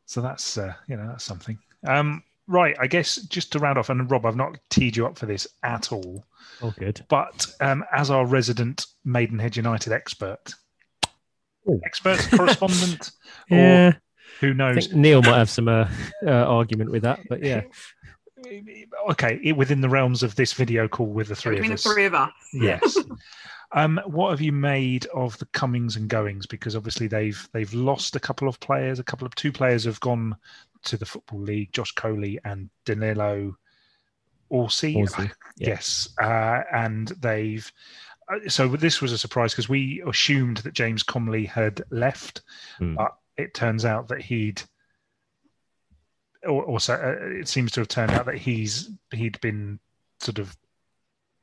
so 0.06 0.20
that's 0.20 0.58
uh, 0.58 0.74
you 0.88 0.96
know 0.96 1.08
that's 1.08 1.24
something. 1.24 1.58
Um, 1.86 2.22
right, 2.46 2.76
I 2.78 2.86
guess 2.86 3.16
just 3.16 3.52
to 3.52 3.58
round 3.58 3.78
off, 3.78 3.90
and 3.90 4.10
Rob, 4.10 4.26
I've 4.26 4.36
not 4.36 4.58
teed 4.70 4.96
you 4.96 5.06
up 5.06 5.18
for 5.18 5.26
this 5.26 5.46
at 5.62 5.92
all. 5.92 6.24
Oh, 6.62 6.72
good. 6.78 7.04
But 7.08 7.46
um, 7.60 7.84
as 7.92 8.10
our 8.10 8.26
resident 8.26 8.86
Maidenhead 9.04 9.56
United 9.56 9.92
expert, 9.92 10.54
Ooh. 11.68 11.80
expert 11.84 12.18
correspondent, 12.36 13.10
yeah. 13.50 13.94
Who 14.40 14.50
I 14.50 14.52
knows? 14.52 14.86
think 14.86 14.96
Neil 14.96 15.22
might 15.22 15.38
have 15.38 15.50
some 15.50 15.68
uh, 15.68 15.88
uh, 16.24 16.30
argument 16.30 16.90
with 16.90 17.02
that, 17.02 17.20
but 17.28 17.42
yeah, 17.42 17.62
Okay, 19.10 19.40
it, 19.42 19.52
within 19.56 19.80
the 19.80 19.88
realms 19.88 20.22
of 20.22 20.34
this 20.36 20.52
video 20.52 20.88
call 20.88 21.06
with 21.06 21.28
the 21.28 21.36
three 21.36 21.56
Between 21.56 21.72
of 21.72 21.82
the 21.82 21.88
us. 21.88 21.94
three 21.94 22.04
of 22.04 22.14
us. 22.14 22.30
Yes. 22.52 22.96
um, 23.72 24.00
what 24.06 24.30
have 24.30 24.40
you 24.40 24.52
made 24.52 25.06
of 25.06 25.38
the 25.38 25.46
comings 25.46 25.96
and 25.96 26.08
goings? 26.08 26.46
Because 26.46 26.76
obviously 26.76 27.06
they've 27.06 27.48
they've 27.52 27.72
lost 27.72 28.14
a 28.16 28.20
couple 28.20 28.48
of 28.48 28.60
players. 28.60 28.98
A 28.98 29.04
couple 29.04 29.26
of 29.26 29.34
two 29.34 29.52
players 29.52 29.84
have 29.84 30.00
gone 30.00 30.36
to 30.84 30.96
the 30.96 31.06
football 31.06 31.40
league. 31.40 31.72
Josh 31.72 31.92
Coley 31.92 32.38
and 32.44 32.68
Danilo 32.84 33.56
Orsi. 34.50 34.94
Orsi, 34.96 35.22
yeah. 35.56 35.68
Yes, 35.68 36.08
uh, 36.20 36.62
and 36.72 37.08
they've. 37.20 37.70
uh, 38.28 38.48
So 38.48 38.68
this 38.68 39.00
was 39.00 39.12
a 39.12 39.18
surprise 39.18 39.52
because 39.52 39.68
we 39.68 40.02
assumed 40.06 40.58
that 40.58 40.74
James 40.74 41.02
Comley 41.02 41.46
had 41.46 41.82
left, 41.90 42.42
Hmm. 42.78 42.94
but 42.96 43.16
it 43.36 43.54
turns 43.54 43.84
out 43.84 44.08
that 44.08 44.20
he'd. 44.20 44.62
Or- 46.46 46.64
Also, 46.64 46.94
uh, 46.94 47.26
it 47.40 47.48
seems 47.48 47.72
to 47.72 47.80
have 47.80 47.88
turned 47.88 48.12
out 48.12 48.26
that 48.26 48.36
he's 48.38 48.90
he'd 49.12 49.40
been 49.40 49.78
sort 50.20 50.38
of 50.38 50.56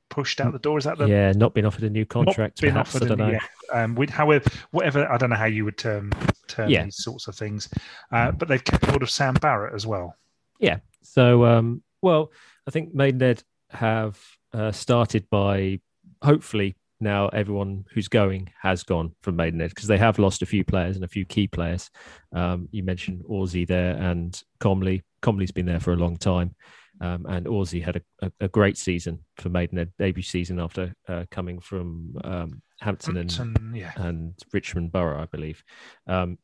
pushed 0.09 0.39
out 0.41 0.53
the 0.53 0.59
door. 0.59 0.77
Is 0.77 0.83
that 0.85 0.97
the 0.97 1.07
yeah, 1.07 1.31
not 1.31 1.53
been 1.53 1.65
offered 1.65 1.83
a 1.83 1.89
new 1.89 2.05
contract. 2.05 2.61
been 2.61 2.71
Perhaps 2.71 2.95
I 2.95 2.97
offered 2.99 3.07
don't 3.09 3.21
any- 3.21 3.33
know. 3.33 3.39
yeah. 3.73 3.83
Um, 3.83 3.95
with 3.95 4.09
however, 4.11 4.49
whatever 4.71 5.11
I 5.11 5.17
don't 5.17 5.29
know 5.31 5.35
how 5.35 5.45
you 5.45 5.65
would 5.65 5.77
term 5.77 6.11
term 6.47 6.69
Yeah. 6.69 6.83
these 6.83 6.97
sorts 7.03 7.27
of 7.27 7.35
things, 7.35 7.69
uh, 8.11 8.31
but 8.31 8.47
they've 8.47 8.63
kept 8.63 8.85
hold 8.85 9.01
of 9.01 9.09
Sam 9.09 9.33
Barrett 9.35 9.73
as 9.73 9.87
well. 9.87 10.15
Yeah. 10.59 10.79
So, 11.01 11.45
um, 11.45 11.81
well, 12.01 12.31
I 12.67 12.71
think 12.71 12.93
Maidenhead 12.93 13.43
have 13.71 14.19
uh, 14.53 14.71
started 14.71 15.27
by 15.31 15.79
hopefully 16.21 16.75
now 17.03 17.27
everyone 17.27 17.85
who's 17.93 18.07
going 18.07 18.51
has 18.61 18.83
gone 18.83 19.13
from 19.21 19.35
Maidenhead 19.35 19.69
because 19.69 19.87
they 19.87 19.97
have 19.97 20.19
lost 20.19 20.41
a 20.41 20.47
few 20.47 20.63
players 20.63 20.95
and 20.95 21.05
a 21.05 21.09
few 21.09 21.25
key 21.25 21.47
players. 21.47 21.89
Um, 22.33 22.69
you 22.71 22.83
mentioned 22.83 23.23
Orsi 23.25 23.65
there 23.65 23.95
and 23.95 24.41
Comley. 24.59 25.03
Comley's 25.21 25.51
been 25.51 25.65
there 25.65 25.79
for 25.79 25.93
a 25.93 25.97
long 25.97 26.17
time. 26.17 26.55
Um, 27.01 27.25
and 27.27 27.47
Orsi 27.47 27.81
had 27.81 28.01
a, 28.21 28.31
a, 28.39 28.47
great 28.47 28.77
season 28.77 29.19
for 29.37 29.49
Maidenhead, 29.49 29.91
debut 29.97 30.23
season 30.23 30.59
after 30.59 30.93
uh, 31.09 31.25
coming 31.31 31.59
from 31.59 32.15
um, 32.23 32.61
Hampton 32.79 33.17
and 33.17 33.75
yeah, 33.75 33.91
and 33.95 34.35
Richmond 34.53 34.91
Borough, 34.91 35.21
I 35.21 35.25
believe. 35.25 35.63
Um, 36.07 36.37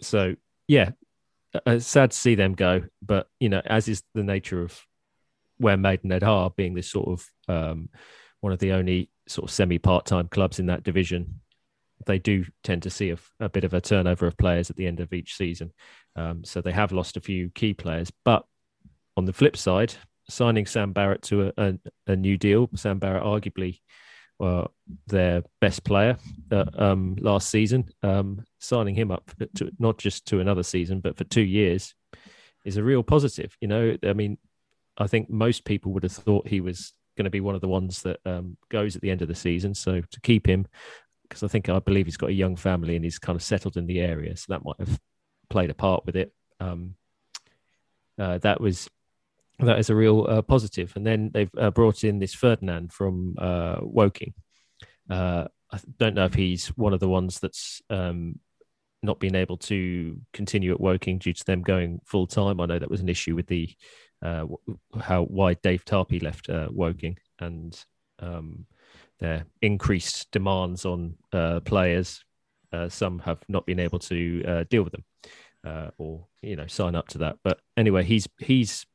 so 0.00 0.34
yeah, 0.66 0.90
uh, 1.66 1.78
sad 1.78 2.12
to 2.12 2.16
see 2.16 2.34
them 2.34 2.54
go, 2.54 2.84
but 3.02 3.28
you 3.38 3.50
know, 3.50 3.60
as 3.66 3.86
is 3.86 4.02
the 4.14 4.22
nature 4.22 4.62
of 4.62 4.80
where 5.58 5.76
Maidenhead 5.76 6.24
are, 6.24 6.50
being 6.50 6.74
this 6.74 6.90
sort 6.90 7.08
of 7.08 7.26
um, 7.48 7.90
one 8.40 8.52
of 8.52 8.58
the 8.58 8.72
only 8.72 9.10
sort 9.28 9.48
of 9.48 9.54
semi-part-time 9.54 10.28
clubs 10.28 10.58
in 10.58 10.66
that 10.66 10.82
division, 10.82 11.40
they 12.06 12.18
do 12.18 12.44
tend 12.64 12.82
to 12.82 12.90
see 12.90 13.10
a, 13.10 13.18
a 13.40 13.48
bit 13.48 13.64
of 13.64 13.74
a 13.74 13.80
turnover 13.80 14.26
of 14.26 14.36
players 14.36 14.70
at 14.70 14.76
the 14.76 14.86
end 14.86 15.00
of 15.00 15.12
each 15.12 15.36
season. 15.36 15.72
Um, 16.16 16.44
so 16.44 16.60
they 16.60 16.72
have 16.72 16.92
lost 16.92 17.16
a 17.16 17.20
few 17.20 17.50
key 17.50 17.74
players, 17.74 18.12
but 18.24 18.44
on 19.16 19.24
the 19.24 19.32
flip 19.32 19.56
side, 19.56 19.94
signing 20.28 20.66
Sam 20.66 20.92
Barrett 20.92 21.22
to 21.22 21.48
a, 21.48 21.52
a, 21.56 21.78
a 22.08 22.16
new 22.16 22.36
deal, 22.36 22.68
Sam 22.74 22.98
Barrett 22.98 23.22
arguably 23.22 23.78
well, 24.42 24.74
their 25.06 25.44
best 25.60 25.84
player 25.84 26.16
uh, 26.50 26.64
um, 26.76 27.16
last 27.20 27.48
season. 27.48 27.88
Um, 28.02 28.44
signing 28.58 28.96
him 28.96 29.12
up 29.12 29.30
to 29.54 29.70
not 29.78 29.98
just 29.98 30.26
to 30.26 30.40
another 30.40 30.64
season, 30.64 30.98
but 30.98 31.16
for 31.16 31.22
two 31.22 31.42
years 31.42 31.94
is 32.64 32.76
a 32.76 32.82
real 32.82 33.04
positive. 33.04 33.56
You 33.60 33.68
know, 33.68 33.96
I 34.02 34.12
mean, 34.14 34.38
I 34.98 35.06
think 35.06 35.30
most 35.30 35.64
people 35.64 35.92
would 35.92 36.02
have 36.02 36.12
thought 36.12 36.48
he 36.48 36.60
was 36.60 36.92
going 37.16 37.24
to 37.24 37.30
be 37.30 37.40
one 37.40 37.54
of 37.54 37.60
the 37.60 37.68
ones 37.68 38.02
that 38.02 38.20
um, 38.24 38.56
goes 38.68 38.96
at 38.96 39.02
the 39.02 39.10
end 39.10 39.22
of 39.22 39.28
the 39.28 39.34
season. 39.34 39.74
So 39.74 40.00
to 40.00 40.20
keep 40.20 40.46
him, 40.46 40.66
because 41.22 41.42
I 41.42 41.48
think 41.48 41.68
I 41.68 41.78
believe 41.78 42.06
he's 42.06 42.16
got 42.16 42.30
a 42.30 42.34
young 42.34 42.56
family 42.56 42.96
and 42.96 43.04
he's 43.04 43.18
kind 43.18 43.36
of 43.36 43.42
settled 43.42 43.76
in 43.76 43.86
the 43.86 44.00
area, 44.00 44.36
so 44.36 44.46
that 44.48 44.64
might 44.64 44.78
have 44.78 45.00
played 45.48 45.70
a 45.70 45.74
part 45.74 46.04
with 46.06 46.16
it. 46.16 46.32
Um, 46.60 46.94
uh, 48.18 48.38
that 48.38 48.60
was 48.60 48.88
that 49.58 49.78
is 49.78 49.90
a 49.90 49.94
real 49.94 50.26
uh, 50.28 50.42
positive. 50.42 50.92
And 50.96 51.06
then 51.06 51.30
they've 51.32 51.50
uh, 51.58 51.70
brought 51.70 52.04
in 52.04 52.18
this 52.18 52.34
Ferdinand 52.34 52.92
from 52.92 53.36
uh, 53.38 53.76
Woking. 53.80 54.34
Uh, 55.08 55.46
I 55.72 55.78
don't 55.98 56.14
know 56.14 56.24
if 56.24 56.34
he's 56.34 56.68
one 56.68 56.92
of 56.92 57.00
the 57.00 57.08
ones 57.08 57.40
that's 57.40 57.80
um, 57.88 58.38
not 59.02 59.20
been 59.20 59.34
able 59.34 59.56
to 59.58 60.20
continue 60.32 60.72
at 60.72 60.80
Woking 60.80 61.18
due 61.18 61.32
to 61.32 61.44
them 61.44 61.62
going 61.62 62.00
full 62.04 62.26
time. 62.26 62.60
I 62.60 62.66
know 62.66 62.78
that 62.78 62.90
was 62.90 63.00
an 63.00 63.08
issue 63.08 63.34
with 63.34 63.46
the 63.46 63.70
uh, 64.22 64.46
how 65.00 65.24
why 65.24 65.54
Dave 65.54 65.84
Tarpey 65.84 66.22
left 66.22 66.48
uh, 66.48 66.68
Woking 66.70 67.18
and 67.40 67.78
um, 68.20 68.66
their 69.18 69.44
increased 69.60 70.30
demands 70.30 70.84
on 70.84 71.16
uh, 71.32 71.60
players. 71.60 72.24
Uh, 72.72 72.88
some 72.88 73.18
have 73.18 73.38
not 73.48 73.66
been 73.66 73.80
able 73.80 73.98
to 73.98 74.42
uh, 74.46 74.64
deal 74.70 74.82
with 74.82 74.92
them 74.92 75.04
uh, 75.66 75.90
or 75.98 76.26
you 76.40 76.56
know 76.56 76.66
sign 76.66 76.94
up 76.94 77.08
to 77.08 77.18
that. 77.18 77.36
But 77.42 77.60
anyway, 77.76 78.04
he's 78.04 78.28
he's 78.38 78.86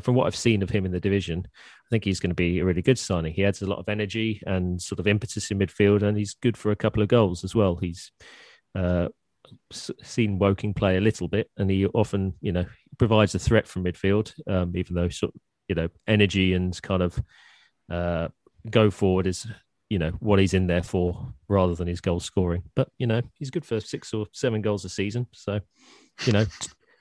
from 0.00 0.14
what 0.14 0.26
I've 0.26 0.36
seen 0.36 0.62
of 0.62 0.70
him 0.70 0.86
in 0.86 0.92
the 0.92 1.00
division, 1.00 1.46
I 1.46 1.88
think 1.90 2.04
he's 2.04 2.20
going 2.20 2.30
to 2.30 2.34
be 2.34 2.60
a 2.60 2.64
really 2.64 2.80
good 2.80 2.98
signing. 2.98 3.34
He 3.34 3.44
adds 3.44 3.60
a 3.60 3.66
lot 3.66 3.78
of 3.78 3.88
energy 3.90 4.40
and 4.46 4.80
sort 4.80 4.98
of 4.98 5.06
impetus 5.06 5.50
in 5.50 5.58
midfield, 5.58 6.02
and 6.02 6.16
he's 6.16 6.32
good 6.32 6.56
for 6.56 6.70
a 6.70 6.76
couple 6.76 7.02
of 7.02 7.08
goals 7.08 7.44
as 7.44 7.54
well. 7.54 7.76
He's 7.76 8.10
uh, 8.74 9.08
seen 9.72 10.38
Woking 10.38 10.74
play 10.74 10.96
a 10.96 11.00
little 11.00 11.28
bit, 11.28 11.50
and 11.56 11.70
he 11.70 11.86
often, 11.86 12.34
you 12.40 12.52
know, 12.52 12.64
provides 12.98 13.34
a 13.34 13.38
threat 13.38 13.66
from 13.66 13.84
midfield, 13.84 14.32
um, 14.48 14.76
even 14.76 14.94
though 14.94 15.08
sort 15.08 15.34
of, 15.34 15.40
you 15.68 15.74
know, 15.74 15.88
energy 16.06 16.54
and 16.54 16.80
kind 16.82 17.02
of 17.02 17.22
uh, 17.90 18.28
go 18.70 18.90
forward 18.90 19.26
is, 19.26 19.46
you 19.90 19.98
know, 19.98 20.10
what 20.20 20.38
he's 20.38 20.54
in 20.54 20.66
there 20.66 20.82
for 20.82 21.34
rather 21.48 21.74
than 21.74 21.88
his 21.88 22.00
goal 22.00 22.20
scoring. 22.20 22.62
But, 22.74 22.88
you 22.98 23.06
know, 23.06 23.22
he's 23.34 23.50
good 23.50 23.64
for 23.64 23.80
six 23.80 24.14
or 24.14 24.26
seven 24.32 24.62
goals 24.62 24.84
a 24.84 24.88
season. 24.88 25.26
So, 25.32 25.60
you 26.24 26.32
know, 26.32 26.46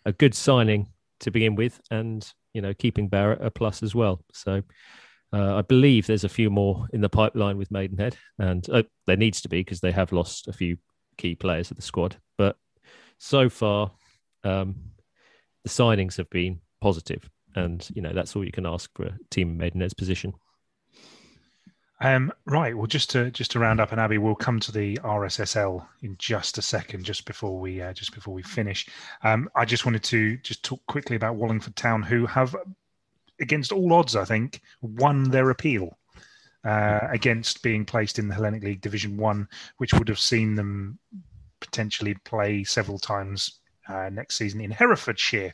a 0.05 0.11
good 0.11 0.33
signing 0.35 0.89
to 1.21 1.31
begin 1.31 1.55
with, 1.55 1.79
and 1.89 2.27
you 2.53 2.61
know, 2.61 2.73
keeping 2.73 3.07
Barrett 3.07 3.43
a 3.43 3.49
plus 3.49 3.81
as 3.81 3.95
well. 3.95 4.23
So 4.33 4.61
uh, 5.33 5.55
I 5.55 5.61
believe 5.61 6.05
there's 6.05 6.23
a 6.23 6.29
few 6.29 6.49
more 6.49 6.87
in 6.93 7.01
the 7.01 7.09
pipeline 7.09 7.57
with 7.57 7.71
Maidenhead, 7.71 8.17
and 8.37 8.67
uh, 8.69 8.83
there 9.07 9.17
needs 9.17 9.41
to 9.41 9.49
be 9.49 9.61
because 9.61 9.79
they 9.79 9.91
have 9.91 10.11
lost 10.11 10.47
a 10.47 10.53
few 10.53 10.77
key 11.17 11.35
players 11.35 11.71
of 11.71 11.77
the 11.77 11.83
squad. 11.83 12.17
So 13.17 13.49
far, 13.49 13.91
um, 14.43 14.75
the 15.63 15.69
signings 15.69 16.17
have 16.17 16.29
been 16.29 16.59
positive, 16.81 17.29
and 17.55 17.87
you 17.93 18.01
know 18.01 18.13
that's 18.13 18.35
all 18.35 18.43
you 18.43 18.51
can 18.51 18.65
ask 18.65 18.89
for 18.95 19.05
a 19.05 19.17
team 19.29 19.51
in 19.51 19.57
Maidenhead's 19.57 19.93
position. 19.93 20.33
Um, 22.03 22.33
right. 22.45 22.75
Well, 22.75 22.87
just 22.87 23.09
to 23.11 23.31
just 23.31 23.51
to 23.51 23.59
round 23.59 23.79
up, 23.79 23.93
and 23.93 24.01
Abi, 24.01 24.17
we'll 24.17 24.35
come 24.35 24.59
to 24.59 24.73
the 24.73 24.97
RSSL 24.97 25.85
in 26.01 26.15
just 26.17 26.57
a 26.57 26.61
second, 26.61 27.05
just 27.05 27.25
before 27.25 27.57
we 27.57 27.81
uh, 27.81 27.93
just 27.93 28.13
before 28.13 28.33
we 28.33 28.43
finish. 28.43 28.87
Um, 29.23 29.49
I 29.55 29.63
just 29.63 29.85
wanted 29.85 30.03
to 30.03 30.37
just 30.37 30.63
talk 30.63 30.85
quickly 30.87 31.15
about 31.15 31.35
Wallingford 31.35 31.77
Town, 31.77 32.03
who 32.03 32.25
have, 32.25 32.55
against 33.39 33.71
all 33.71 33.93
odds, 33.93 34.17
I 34.17 34.25
think, 34.25 34.61
won 34.81 35.23
their 35.29 35.49
appeal 35.49 35.97
uh, 36.65 37.07
against 37.09 37.63
being 37.63 37.85
placed 37.85 38.19
in 38.19 38.27
the 38.27 38.35
Hellenic 38.35 38.63
League 38.63 38.81
Division 38.81 39.15
One, 39.15 39.47
which 39.77 39.93
would 39.93 40.09
have 40.09 40.19
seen 40.19 40.55
them 40.55 40.99
potentially 41.63 42.15
play 42.23 42.63
several 42.63 42.99
times 42.99 43.59
uh, 43.89 44.09
next 44.11 44.35
season 44.35 44.61
in 44.61 44.71
Herefordshire, 44.71 45.53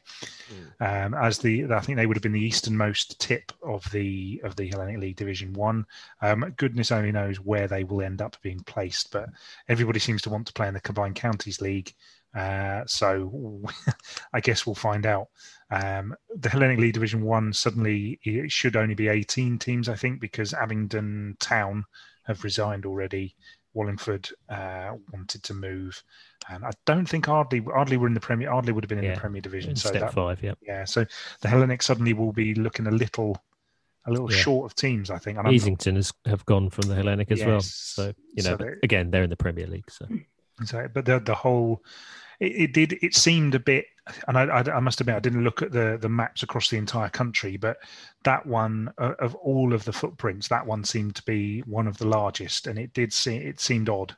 um, 0.80 1.14
as 1.16 1.40
the 1.40 1.66
I 1.72 1.80
think 1.80 1.98
they 1.98 2.06
would 2.06 2.18
have 2.18 2.24
been 2.24 2.32
the 2.32 2.46
easternmost 2.46 3.20
tip 3.20 3.52
of 3.64 3.90
the 3.92 4.40
of 4.44 4.56
the 4.56 4.68
Hellenic 4.68 5.00
League 5.00 5.16
Division 5.16 5.54
One. 5.54 5.86
Um, 6.22 6.54
goodness 6.58 6.92
only 6.92 7.12
knows 7.12 7.40
where 7.40 7.68
they 7.68 7.84
will 7.84 8.02
end 8.02 8.22
up 8.22 8.38
being 8.42 8.60
placed, 8.62 9.12
but 9.12 9.30
everybody 9.68 10.00
seems 10.00 10.22
to 10.24 10.30
want 10.30 10.48
to 10.48 10.54
play 10.54 10.68
in 10.68 10.74
the 10.74 10.82
Combined 10.82 11.16
Counties 11.16 11.62
League. 11.62 11.94
Uh, 12.36 12.84
so 12.86 13.64
I 14.34 14.40
guess 14.40 14.66
we'll 14.66 14.76
find 14.76 15.06
out. 15.06 15.30
Um, 15.72 16.16
the 16.36 16.50
Hellenic 16.50 16.80
League 16.80 16.94
Division 16.94 17.22
One 17.22 17.52
suddenly 17.54 18.20
it 18.24 18.52
should 18.52 18.76
only 18.76 18.96
be 18.96 19.08
18 19.08 19.58
teams, 19.58 19.90
I 19.90 19.96
think, 19.96 20.20
because 20.20 20.54
Abingdon 20.54 21.38
Town 21.40 21.86
have 22.26 22.44
resigned 22.44 22.86
already. 22.86 23.36
Wallingford 23.74 24.30
uh, 24.50 24.94
wanted 25.14 25.44
to 25.44 25.54
move, 25.54 26.02
and 26.50 26.66
I 26.66 26.72
don't 26.86 27.08
think 27.08 27.28
Ardley 27.30 27.64
Ardley 27.74 27.98
were 27.98 28.08
in 28.08 28.14
the 28.14 28.20
Premier. 28.20 28.52
Ardley 28.52 28.74
would 28.74 28.84
have 28.84 28.90
been 28.90 28.98
in 29.00 29.06
Yeah, 29.06 29.14
the 29.16 29.20
Premier 29.20 29.42
Division, 29.42 29.76
so 29.76 29.90
step 29.90 30.02
that 30.02 30.14
five, 30.14 30.42
yeah. 30.42 30.54
yeah. 30.62 30.86
So 30.86 31.06
the 31.42 31.48
Hellenic 31.48 31.82
suddenly 31.82 32.14
will 32.14 32.32
be 32.34 32.54
looking 32.56 32.88
a 32.88 32.92
little 32.92 33.42
a 34.06 34.12
little 34.12 34.32
Yeah. 34.32 34.38
short 34.40 34.66
of 34.66 34.76
teams, 34.76 35.10
I 35.12 35.18
think. 35.20 35.38
And 35.38 35.48
Easington 35.48 35.96
has 35.96 36.12
have 36.26 36.46
gone 36.46 36.70
from 36.70 36.88
the 36.90 36.96
Hellenic 36.96 37.32
as 37.32 37.44
well, 37.46 37.62
so 37.62 38.14
you 38.36 38.44
know, 38.44 38.58
but 38.58 38.66
they- 38.66 38.76
again, 38.84 39.12
they're 39.12 39.24
in 39.24 39.30
the 39.30 39.36
Premier 39.38 39.68
League, 39.68 39.90
so 39.92 40.08
So, 40.66 40.88
but 40.94 41.06
the 41.06 41.20
the 41.20 41.36
whole 41.36 41.84
it, 42.40 42.52
it 42.52 42.74
did 42.74 42.94
it 43.02 43.16
seemed 43.16 43.56
a 43.56 43.60
bit, 43.60 43.86
and 44.28 44.38
I, 44.38 44.44
I, 44.44 44.60
I 44.78 44.80
must 44.80 45.02
admit 45.02 45.16
I 45.16 45.20
didn't 45.20 45.44
look 45.44 45.62
at 45.62 45.72
the 45.72 45.98
the 46.02 46.10
maps 46.10 46.44
across 46.44 46.70
the 46.70 46.78
entire 46.78 47.10
country, 47.10 47.58
but 47.58 47.78
that 48.24 48.46
one 48.46 48.92
uh, 48.98 49.14
of 49.20 49.36
all 49.36 49.74
of 49.74 49.84
the 49.86 49.94
footprints, 49.94 50.48
that 50.48 50.66
one 50.66 50.84
seemed 50.84 51.16
to 51.16 51.24
be 51.24 51.62
one 51.62 51.88
of 51.88 51.98
the 51.98 52.08
largest, 52.08 52.68
and 52.68 52.78
it 52.80 52.94
did 52.94 53.12
see 53.14 53.38
it 53.38 53.60
seemed 53.60 53.90
odd. 53.90 54.16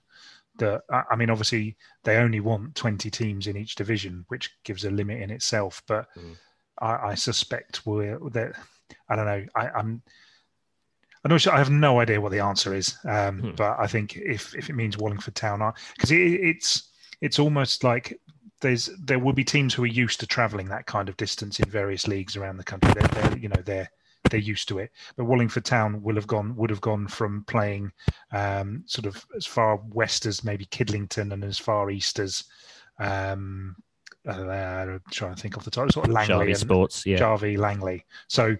That 0.58 0.82
I 0.92 1.04
I 1.12 1.16
mean, 1.16 1.30
obviously 1.30 1.78
they 2.04 2.18
only 2.18 2.40
want 2.40 2.76
twenty 2.76 3.10
teams 3.10 3.48
in 3.48 3.58
each 3.58 3.76
division, 3.76 4.26
which 4.28 4.52
gives 4.64 4.86
a 4.86 4.92
limit 4.92 5.22
in 5.22 5.32
itself. 5.32 5.82
But 5.88 6.08
Mm. 6.18 6.36
I, 6.80 7.10
I 7.12 7.16
suspect 7.16 7.86
we're 7.86 8.18
that 8.32 8.54
I 9.08 9.16
don't 9.16 9.26
know. 9.26 9.46
I, 9.56 9.70
I'm 9.70 10.02
I'm 11.24 11.30
not 11.30 11.42
sure. 11.42 11.54
I 11.54 11.60
have 11.60 11.70
no 11.70 12.00
idea 12.00 12.20
what 12.20 12.32
the 12.32 12.40
answer 12.40 12.74
is, 12.74 12.98
um, 13.06 13.40
Hmm. 13.40 13.52
but 13.56 13.80
I 13.80 13.86
think 13.88 14.18
if 14.18 14.56
if 14.56 14.70
it 14.70 14.74
means 14.76 14.98
Wallingford 14.98 15.36
Town, 15.36 15.74
because 15.96 16.12
it, 16.12 16.18
it's 16.18 16.90
it's 17.22 17.40
almost 17.40 17.84
like 17.84 18.20
there's 18.62 18.90
there 19.00 19.20
will 19.20 19.34
be 19.34 19.44
teams 19.44 19.74
who 19.74 19.84
are 19.84 19.88
used 19.88 20.20
to 20.20 20.28
travelling 20.28 20.68
that 20.70 20.86
kind 20.86 21.10
of 21.10 21.18
distance 21.18 21.60
in 21.60 21.70
various 21.70 22.08
leagues 22.08 22.36
around 22.36 22.58
the 22.58 22.64
country. 22.64 22.92
They're, 22.94 23.08
they're 23.08 23.38
you 23.38 23.50
know 23.50 23.62
they're 23.64 23.90
they're 24.30 24.40
used 24.40 24.68
to 24.70 24.80
it. 24.80 24.92
But 25.16 25.26
Wallingford 25.26 25.66
Town 25.66 26.02
will 26.02 26.16
have 26.16 26.28
gone 26.28 26.56
would 26.56 26.70
have 26.70 26.82
gone 26.82 27.08
from 27.08 27.44
playing 27.46 27.92
um, 28.32 28.84
sort 28.86 29.06
of 29.06 29.26
as 29.36 29.46
far 29.46 29.80
west 29.90 30.26
as 30.26 30.44
maybe 30.44 30.66
Kidlington 30.66 31.34
and 31.34 31.44
as 31.44 31.58
far 31.58 31.90
east 31.90 32.20
as 32.20 32.44
um, 33.00 33.76
uh, 34.28 34.98
trying 35.10 35.36
to 35.36 35.42
think 35.42 35.58
of 35.58 35.64
the 35.64 35.72
title, 35.72 35.92
sort 35.92 36.08
of 36.08 36.14
Langley 36.14 36.48
and 36.48 36.58
Sports, 36.58 37.06
yeah, 37.06 37.18
Jarvie 37.18 37.58
Langley. 37.58 38.06
So 38.28 38.56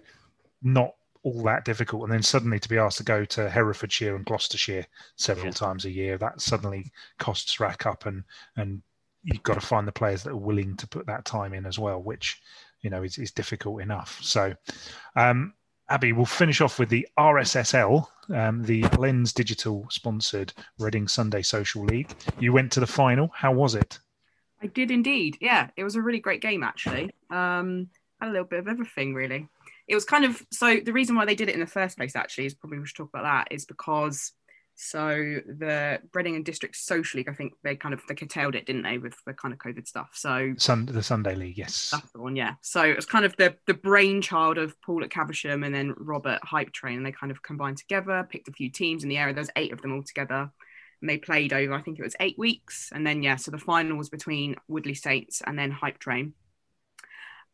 not 0.62 0.94
all 1.22 1.42
that 1.44 1.64
difficult. 1.64 2.02
And 2.04 2.12
then 2.12 2.22
suddenly 2.22 2.58
to 2.58 2.68
be 2.68 2.78
asked 2.78 2.98
to 2.98 3.04
go 3.04 3.24
to 3.26 3.48
Herefordshire 3.48 4.16
and 4.16 4.24
Gloucestershire 4.24 4.86
several 5.16 5.46
yeah. 5.46 5.52
times 5.52 5.84
a 5.84 5.90
year, 5.90 6.18
that 6.18 6.40
suddenly 6.40 6.90
costs 7.18 7.60
rack 7.60 7.86
up 7.86 8.06
and 8.06 8.24
and 8.56 8.82
you've 9.24 9.42
got 9.42 9.54
to 9.54 9.60
find 9.60 9.86
the 9.86 9.92
players 9.92 10.22
that 10.24 10.32
are 10.32 10.36
willing 10.36 10.76
to 10.76 10.86
put 10.88 11.06
that 11.06 11.24
time 11.24 11.54
in 11.54 11.64
as 11.64 11.78
well, 11.78 12.02
which 12.02 12.40
you 12.80 12.90
know 12.90 13.02
is, 13.02 13.18
is 13.18 13.30
difficult 13.30 13.80
enough. 13.80 14.18
So 14.22 14.54
um, 15.16 15.54
Abi, 15.88 16.12
we'll 16.12 16.26
finish 16.26 16.60
off 16.60 16.78
with 16.78 16.88
the 16.88 17.06
RSSL, 17.18 18.06
um, 18.34 18.62
the 18.62 18.82
Lens 18.98 19.32
Digital 19.32 19.86
sponsored 19.90 20.52
Reading 20.78 21.06
Sunday 21.06 21.42
Social 21.42 21.84
League. 21.84 22.14
You 22.38 22.52
went 22.52 22.72
to 22.72 22.80
the 22.80 22.86
final. 22.86 23.30
How 23.34 23.52
was 23.52 23.74
it? 23.74 23.98
I 24.60 24.66
did 24.66 24.90
indeed. 24.90 25.38
Yeah, 25.40 25.68
it 25.76 25.84
was 25.84 25.96
a 25.96 26.02
really 26.02 26.20
great 26.20 26.40
game 26.40 26.62
actually. 26.62 27.10
Um, 27.30 27.88
had 28.20 28.28
a 28.28 28.32
little 28.32 28.46
bit 28.46 28.60
of 28.60 28.68
everything 28.68 29.14
really 29.14 29.48
it 29.88 29.94
was 29.94 30.04
kind 30.04 30.24
of 30.24 30.42
so 30.50 30.78
the 30.84 30.92
reason 30.92 31.16
why 31.16 31.24
they 31.24 31.34
did 31.34 31.48
it 31.48 31.54
in 31.54 31.60
the 31.60 31.66
first 31.66 31.96
place 31.96 32.16
actually 32.16 32.46
is 32.46 32.54
probably 32.54 32.78
we 32.78 32.86
should 32.86 32.96
talk 32.96 33.10
about 33.12 33.24
that 33.24 33.54
is 33.54 33.64
because 33.64 34.32
so 34.74 35.08
the 35.46 36.00
Reading 36.14 36.36
and 36.36 36.44
District 36.44 36.74
Social 36.74 37.18
League, 37.18 37.28
I 37.28 37.34
think 37.34 37.52
they 37.62 37.76
kind 37.76 37.92
of 37.92 38.00
they 38.08 38.14
curtailed 38.14 38.54
it, 38.54 38.66
didn't 38.66 38.82
they, 38.82 38.98
with 38.98 39.14
the 39.26 39.34
kind 39.34 39.52
of 39.52 39.60
COVID 39.60 39.86
stuff. 39.86 40.10
So 40.14 40.54
Sun, 40.56 40.86
the 40.86 41.02
Sunday 41.02 41.34
League, 41.34 41.58
yes, 41.58 41.90
that's 41.90 42.10
the 42.12 42.20
one, 42.20 42.36
yeah. 42.36 42.54
So 42.62 42.82
it 42.82 42.96
was 42.96 43.06
kind 43.06 43.24
of 43.24 43.36
the 43.36 43.56
the 43.66 43.74
brainchild 43.74 44.58
of 44.58 44.80
Paul 44.82 45.04
at 45.04 45.10
Caversham 45.10 45.62
and 45.62 45.74
then 45.74 45.94
Robert 45.96 46.40
Hype 46.42 46.72
Train, 46.72 46.96
and 46.96 47.06
they 47.06 47.12
kind 47.12 47.30
of 47.30 47.42
combined 47.42 47.76
together, 47.76 48.26
picked 48.28 48.48
a 48.48 48.52
few 48.52 48.70
teams 48.70 49.02
in 49.02 49.08
the 49.08 49.18
area. 49.18 49.34
There's 49.34 49.50
eight 49.56 49.72
of 49.72 49.82
them 49.82 49.94
all 49.94 50.02
together, 50.02 50.50
and 51.00 51.10
they 51.10 51.18
played 51.18 51.52
over 51.52 51.74
I 51.74 51.82
think 51.82 51.98
it 51.98 52.04
was 52.04 52.16
eight 52.18 52.38
weeks, 52.38 52.90
and 52.94 53.06
then 53.06 53.22
yeah, 53.22 53.36
so 53.36 53.50
the 53.50 53.58
final 53.58 53.96
was 53.96 54.08
between 54.08 54.56
Woodley 54.68 54.94
Saints 54.94 55.42
and 55.46 55.58
then 55.58 55.70
Hype 55.70 55.98
Train. 55.98 56.32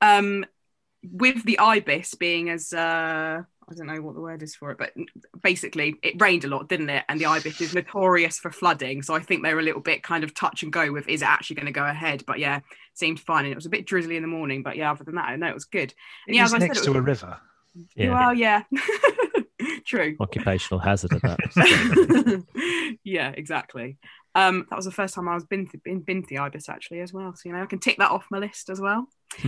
Um, 0.00 0.46
with 1.02 1.44
the 1.44 1.58
ibis 1.58 2.14
being 2.14 2.50
as 2.50 2.72
uh, 2.72 3.42
I 3.70 3.74
don't 3.74 3.87
know 3.87 4.00
what 4.00 4.14
the 4.14 4.20
word 4.20 4.42
is 4.42 4.54
for 4.54 4.70
it, 4.70 4.78
but 4.78 4.92
basically 5.42 5.96
it 6.02 6.20
rained 6.20 6.44
a 6.44 6.48
lot, 6.48 6.68
didn't 6.68 6.90
it? 6.90 7.04
And 7.08 7.20
the 7.20 7.26
ibis 7.26 7.61
is 7.61 7.74
notorious 7.74 8.38
for 8.38 8.50
flooding, 8.50 9.02
so 9.02 9.14
I 9.14 9.20
think 9.20 9.42
they 9.42 9.52
were 9.52 9.61
a 9.61 9.64
little 9.64 9.80
bit 9.80 10.02
kind 10.02 10.24
of 10.24 10.34
touch 10.34 10.62
and 10.62 10.72
go 10.72 10.90
with 10.90 11.08
is 11.08 11.22
it 11.22 11.28
actually 11.28 11.56
going 11.56 11.66
to 11.66 11.72
go 11.72 11.84
ahead? 11.84 12.24
But 12.26 12.38
yeah, 12.38 12.61
seemed 12.94 13.20
fine, 13.20 13.44
and 13.44 13.52
it 13.52 13.56
was 13.56 13.66
a 13.66 13.70
bit 13.70 13.87
drizzly 13.87 14.16
in 14.16 14.22
the 14.22 14.28
morning, 14.28 14.62
but 14.62 14.76
yeah, 14.76 14.90
other 14.90 15.04
than 15.04 15.16
that, 15.16 15.38
no, 15.38 15.48
it 15.48 15.54
was 15.54 15.66
good. 15.66 15.94
And 16.26 16.34
it 16.34 16.38
yeah, 16.38 16.44
as 16.44 16.54
I 16.54 16.58
next 16.58 16.78
said, 16.78 16.84
to 16.87 16.90
was, 16.90 16.98
a 16.98 17.02
river. 17.02 17.38
Yeah. 17.94 18.11
Well, 18.11 18.34
yeah. 18.34 18.62
True. 19.84 20.16
Occupational 20.20 20.80
hazard 20.80 21.12
of 21.12 21.22
that. 21.22 22.44
yeah, 23.04 23.30
exactly. 23.30 23.98
Um, 24.34 24.66
that 24.70 24.76
was 24.76 24.84
the 24.84 24.90
first 24.90 25.14
time 25.14 25.28
I 25.28 25.34
was 25.34 25.44
been 25.44 25.66
to, 25.68 25.78
been, 25.78 26.00
been 26.00 26.22
to 26.22 26.28
the 26.28 26.38
ibis 26.38 26.68
actually 26.68 27.00
as 27.00 27.12
well. 27.12 27.34
So 27.34 27.48
you 27.48 27.54
know 27.54 27.62
I 27.62 27.66
can 27.66 27.78
tick 27.78 27.98
that 27.98 28.10
off 28.10 28.26
my 28.30 28.38
list 28.38 28.70
as 28.70 28.80
well. 28.80 29.08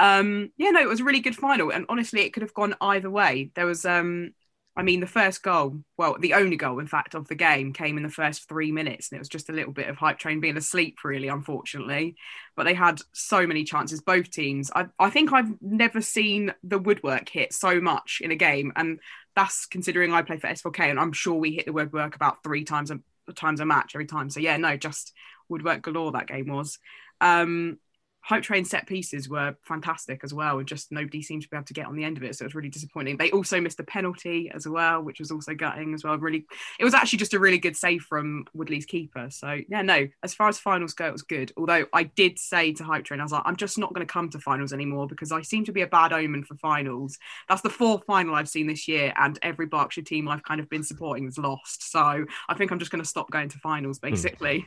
Um, 0.00 0.50
yeah, 0.56 0.70
no, 0.70 0.80
it 0.80 0.88
was 0.88 1.00
a 1.00 1.04
really 1.04 1.20
good 1.20 1.36
final, 1.36 1.70
and 1.70 1.84
honestly, 1.90 2.22
it 2.22 2.32
could 2.32 2.42
have 2.42 2.54
gone 2.54 2.74
either 2.80 3.10
way. 3.10 3.50
There 3.54 3.66
was, 3.66 3.84
um, 3.84 4.30
I 4.74 4.82
mean, 4.82 5.00
the 5.00 5.06
first 5.06 5.42
goal, 5.42 5.80
well, 5.98 6.16
the 6.18 6.32
only 6.32 6.56
goal, 6.56 6.78
in 6.78 6.86
fact, 6.86 7.14
of 7.14 7.28
the 7.28 7.34
game 7.34 7.74
came 7.74 7.98
in 7.98 8.02
the 8.02 8.08
first 8.08 8.48
three 8.48 8.72
minutes, 8.72 9.10
and 9.10 9.18
it 9.18 9.20
was 9.20 9.28
just 9.28 9.50
a 9.50 9.52
little 9.52 9.74
bit 9.74 9.90
of 9.90 9.98
hype 9.98 10.18
train 10.18 10.40
being 10.40 10.56
asleep, 10.56 10.96
really, 11.04 11.28
unfortunately. 11.28 12.16
But 12.56 12.64
they 12.64 12.72
had 12.72 13.02
so 13.12 13.46
many 13.46 13.62
chances, 13.62 14.00
both 14.00 14.30
teams. 14.30 14.70
I, 14.74 14.86
I 14.98 15.10
think 15.10 15.34
I've 15.34 15.52
never 15.60 16.00
seen 16.00 16.54
the 16.64 16.78
woodwork 16.78 17.28
hit 17.28 17.52
so 17.52 17.78
much 17.78 18.22
in 18.22 18.30
a 18.30 18.36
game, 18.36 18.72
and 18.76 19.00
that's 19.36 19.66
considering 19.66 20.14
I 20.14 20.22
play 20.22 20.38
for 20.38 20.46
S4K, 20.46 20.90
and 20.90 20.98
I'm 20.98 21.12
sure 21.12 21.34
we 21.34 21.56
hit 21.56 21.66
the 21.66 21.74
woodwork 21.74 22.16
about 22.16 22.42
three 22.42 22.64
times 22.64 22.90
times 23.36 23.60
a 23.60 23.66
match 23.66 23.92
every 23.94 24.06
time. 24.06 24.30
So 24.30 24.40
yeah, 24.40 24.56
no, 24.56 24.76
just 24.76 25.12
woodwork 25.48 25.82
galore 25.82 26.12
that 26.12 26.28
game 26.28 26.48
was. 26.48 26.78
Um, 27.20 27.78
Hype 28.22 28.42
Train 28.42 28.64
set 28.64 28.86
pieces 28.86 29.28
were 29.28 29.56
fantastic 29.62 30.20
as 30.22 30.34
well, 30.34 30.58
and 30.58 30.68
just 30.68 30.92
nobody 30.92 31.22
seemed 31.22 31.42
to 31.42 31.48
be 31.48 31.56
able 31.56 31.64
to 31.64 31.74
get 31.74 31.86
on 31.86 31.96
the 31.96 32.04
end 32.04 32.16
of 32.16 32.22
it. 32.22 32.36
So 32.36 32.44
it 32.44 32.46
was 32.46 32.54
really 32.54 32.68
disappointing. 32.68 33.16
They 33.16 33.30
also 33.30 33.60
missed 33.60 33.80
a 33.80 33.84
penalty 33.84 34.50
as 34.54 34.68
well, 34.68 35.02
which 35.02 35.18
was 35.18 35.30
also 35.30 35.54
gutting 35.54 35.94
as 35.94 36.04
well. 36.04 36.18
Really, 36.18 36.46
it 36.78 36.84
was 36.84 36.94
actually 36.94 37.18
just 37.18 37.34
a 37.34 37.38
really 37.38 37.58
good 37.58 37.76
save 37.76 38.02
from 38.02 38.44
Woodley's 38.54 38.86
keeper. 38.86 39.28
So 39.30 39.60
yeah, 39.68 39.82
no, 39.82 40.06
as 40.22 40.34
far 40.34 40.48
as 40.48 40.58
finals 40.58 40.92
go, 40.92 41.06
it 41.06 41.12
was 41.12 41.22
good. 41.22 41.52
Although 41.56 41.86
I 41.92 42.04
did 42.04 42.38
say 42.38 42.72
to 42.74 42.84
Hype 42.84 43.04
Train, 43.04 43.20
I 43.20 43.24
was 43.24 43.32
like, 43.32 43.42
I'm 43.44 43.56
just 43.56 43.78
not 43.78 43.92
going 43.94 44.06
to 44.06 44.12
come 44.12 44.28
to 44.30 44.38
finals 44.38 44.72
anymore 44.72 45.06
because 45.06 45.32
I 45.32 45.42
seem 45.42 45.64
to 45.64 45.72
be 45.72 45.82
a 45.82 45.86
bad 45.86 46.12
omen 46.12 46.44
for 46.44 46.56
finals. 46.56 47.18
That's 47.48 47.62
the 47.62 47.70
fourth 47.70 48.04
final 48.04 48.34
I've 48.34 48.48
seen 48.48 48.66
this 48.66 48.86
year, 48.86 49.12
and 49.16 49.38
every 49.42 49.66
Berkshire 49.66 50.02
team 50.02 50.28
I've 50.28 50.42
kind 50.42 50.60
of 50.60 50.68
been 50.68 50.82
supporting 50.82 51.24
has 51.24 51.38
lost. 51.38 51.90
So 51.90 52.24
I 52.48 52.54
think 52.54 52.70
I'm 52.70 52.78
just 52.78 52.90
going 52.90 53.02
to 53.02 53.08
stop 53.08 53.30
going 53.30 53.48
to 53.48 53.58
finals, 53.58 53.98
hmm. 53.98 54.10
basically 54.10 54.66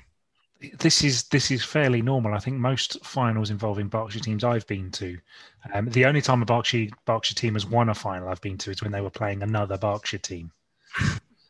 this 0.80 1.04
is 1.04 1.24
this 1.26 1.52
is 1.52 1.64
fairly 1.64 2.02
normal. 2.02 2.34
I 2.34 2.40
think 2.40 2.58
most 2.58 3.04
finals 3.06 3.50
involving 3.50 3.88
Berkshire 3.88 4.20
teams 4.20 4.44
I've 4.44 4.68
been 4.68 4.92
to, 4.92 5.18
um, 5.74 5.90
the 5.90 6.06
only 6.06 6.22
time 6.22 6.42
a 6.42 6.46
Berkshire 6.46 6.88
Berkshire 7.06 7.36
team 7.36 7.54
has 7.56 7.66
won 7.66 7.90
a 7.90 7.94
final 7.94 8.30
I've 8.30 8.42
been 8.42 8.58
to 8.60 8.72
is 8.72 8.82
when 8.82 8.92
they 8.92 9.02
were 9.02 9.10
playing 9.10 9.44
another 9.44 9.78
Berkshire 9.78 10.20
team. 10.20 10.52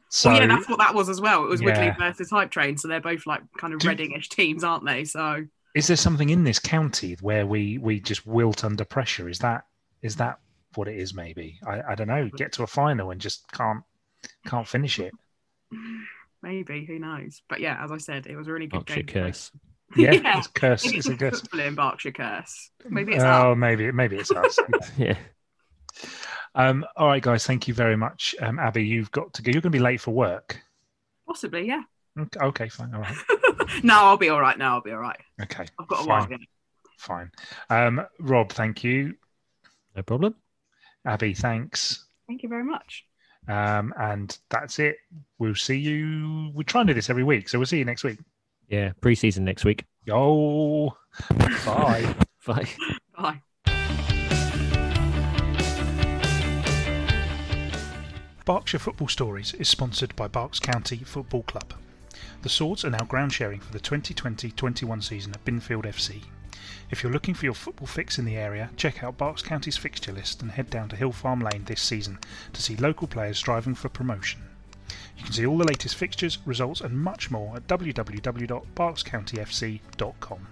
So 0.09 0.29
well, 0.31 0.41
yeah, 0.41 0.47
that's 0.47 0.67
what 0.67 0.79
that 0.79 0.95
was 0.95 1.09
as 1.09 1.21
well. 1.21 1.43
It 1.43 1.49
was 1.49 1.61
yeah. 1.61 1.67
Woodley 1.67 1.95
versus 1.99 2.29
Hype 2.29 2.51
Train, 2.51 2.77
so 2.77 2.87
they're 2.87 3.01
both 3.01 3.27
like 3.27 3.41
kind 3.57 3.73
of 3.73 3.79
Do, 3.79 3.89
Readingish 3.89 4.29
teams, 4.29 4.63
aren't 4.63 4.85
they? 4.85 5.05
So 5.05 5.45
is 5.75 5.87
there 5.87 5.97
something 5.97 6.29
in 6.29 6.43
this 6.43 6.59
county 6.59 7.17
where 7.21 7.45
we 7.45 7.77
we 7.77 7.99
just 7.99 8.25
wilt 8.25 8.63
under 8.63 8.85
pressure? 8.85 9.29
Is 9.29 9.39
that 9.39 9.65
is 10.01 10.15
that 10.17 10.39
what 10.75 10.87
it 10.87 10.97
is? 10.97 11.13
Maybe 11.13 11.59
I, 11.65 11.81
I 11.89 11.95
don't 11.95 12.07
know. 12.07 12.29
Get 12.35 12.51
to 12.53 12.63
a 12.63 12.67
final 12.67 13.11
and 13.11 13.21
just 13.21 13.51
can't 13.51 13.83
can't 14.45 14.67
finish 14.67 14.99
it. 14.99 15.13
Maybe 16.43 16.85
who 16.85 16.99
knows? 16.99 17.41
But 17.47 17.61
yeah, 17.61 17.81
as 17.81 17.91
I 17.91 17.97
said, 17.97 18.27
it 18.27 18.35
was 18.35 18.47
a 18.49 18.51
really 18.51 18.67
good 18.67 18.85
Berkshire 18.85 19.03
game. 19.03 19.23
Curse. 19.23 19.51
Yeah, 19.95 20.13
yeah, 20.13 20.39
it's 20.39 20.47
curse. 20.47 20.91
It's, 20.91 21.07
a 21.07 21.15
curse. 21.15 21.43
in 21.53 21.75
Berkshire 21.75 22.13
curse. 22.13 22.71
Maybe 22.89 23.13
it's 23.13 23.23
oh, 23.23 23.53
maybe 23.53 23.91
maybe 23.91 24.15
it's 24.15 24.31
us. 24.31 24.57
yeah. 24.97 25.15
Um, 26.55 26.83
all 26.97 27.05
right, 27.05 27.21
guys. 27.21 27.45
Thank 27.45 27.67
you 27.67 27.75
very 27.75 27.95
much, 27.95 28.33
um, 28.41 28.57
Abi. 28.57 28.83
You've 28.83 29.11
got 29.11 29.31
to 29.33 29.43
go. 29.43 29.51
You're 29.51 29.61
going 29.61 29.71
to 29.71 29.77
be 29.77 29.83
late 29.83 30.01
for 30.01 30.09
work. 30.09 30.59
Possibly, 31.27 31.67
yeah. 31.67 31.83
Okay, 32.19 32.39
okay 32.43 32.69
fine. 32.69 32.91
All 32.95 33.01
right. 33.01 33.15
no, 33.83 33.93
I'll 33.93 34.17
be 34.17 34.29
all 34.29 34.41
right. 34.41 34.57
No, 34.57 34.65
I'll 34.65 34.81
be 34.81 34.93
all 34.93 34.97
right. 34.97 35.19
Okay. 35.39 35.65
I've 35.79 35.87
got 35.87 35.99
a 35.99 36.07
fine. 36.07 36.29
while. 36.29 36.39
Fine. 36.97 37.31
Um, 37.69 38.03
Rob, 38.19 38.51
thank 38.51 38.83
you. 38.83 39.13
No 39.95 40.01
problem. 40.01 40.33
Abi, 41.05 41.35
thanks. 41.35 42.05
Thank 42.25 42.41
you 42.41 42.49
very 42.49 42.63
much. 42.63 43.05
Um, 43.47 43.93
and 43.97 44.37
that's 44.49 44.79
it. 44.79 44.97
We'll 45.37 45.55
see 45.55 45.77
you. 45.77 46.51
We 46.53 46.63
try 46.63 46.81
and 46.81 46.87
do 46.87 46.93
this 46.93 47.09
every 47.09 47.23
week, 47.23 47.49
so 47.49 47.59
we'll 47.59 47.65
see 47.65 47.79
you 47.79 47.85
next 47.85 48.03
week. 48.03 48.19
Yeah, 48.69 48.93
preseason 49.01 49.39
next 49.39 49.65
week. 49.65 49.85
Oh, 50.09 50.95
bye. 51.65 52.15
bye. 52.45 52.67
Bye. 53.17 53.41
Berkshire 58.45 58.79
Football 58.79 59.07
Stories 59.07 59.53
is 59.53 59.69
sponsored 59.69 60.15
by 60.17 60.27
Berks 60.27 60.59
County 60.59 60.97
Football 60.97 61.43
Club. 61.43 61.73
The 62.41 62.49
Swords 62.49 62.83
are 62.83 62.89
now 62.89 63.05
ground 63.05 63.31
sharing 63.31 63.61
for 63.61 63.71
the 63.71 63.79
2020 63.79 64.51
21 64.51 65.01
season 65.01 65.33
at 65.33 65.45
Binfield 65.45 65.85
FC. 65.85 66.23
If 66.89 67.03
you're 67.03 67.11
looking 67.11 67.33
for 67.33 67.45
your 67.45 67.53
football 67.53 67.87
fix 67.87 68.19
in 68.19 68.25
the 68.25 68.37
area, 68.37 68.69
check 68.75 69.03
out 69.03 69.17
Berks 69.17 69.41
County's 69.41 69.77
fixture 69.77 70.11
list 70.11 70.41
and 70.41 70.51
head 70.51 70.69
down 70.69 70.89
to 70.89 70.95
Hill 70.95 71.11
Farm 71.11 71.39
Lane 71.39 71.63
this 71.65 71.81
season 71.81 72.19
to 72.53 72.61
see 72.61 72.75
local 72.75 73.07
players 73.07 73.37
striving 73.37 73.75
for 73.75 73.89
promotion. 73.89 74.41
You 75.17 75.23
can 75.23 75.33
see 75.33 75.45
all 75.45 75.57
the 75.57 75.65
latest 75.65 75.95
fixtures, 75.95 76.37
results, 76.45 76.81
and 76.81 76.99
much 76.99 77.31
more 77.31 77.55
at 77.55 77.67
www.berkscountyfc.com. 77.67 80.47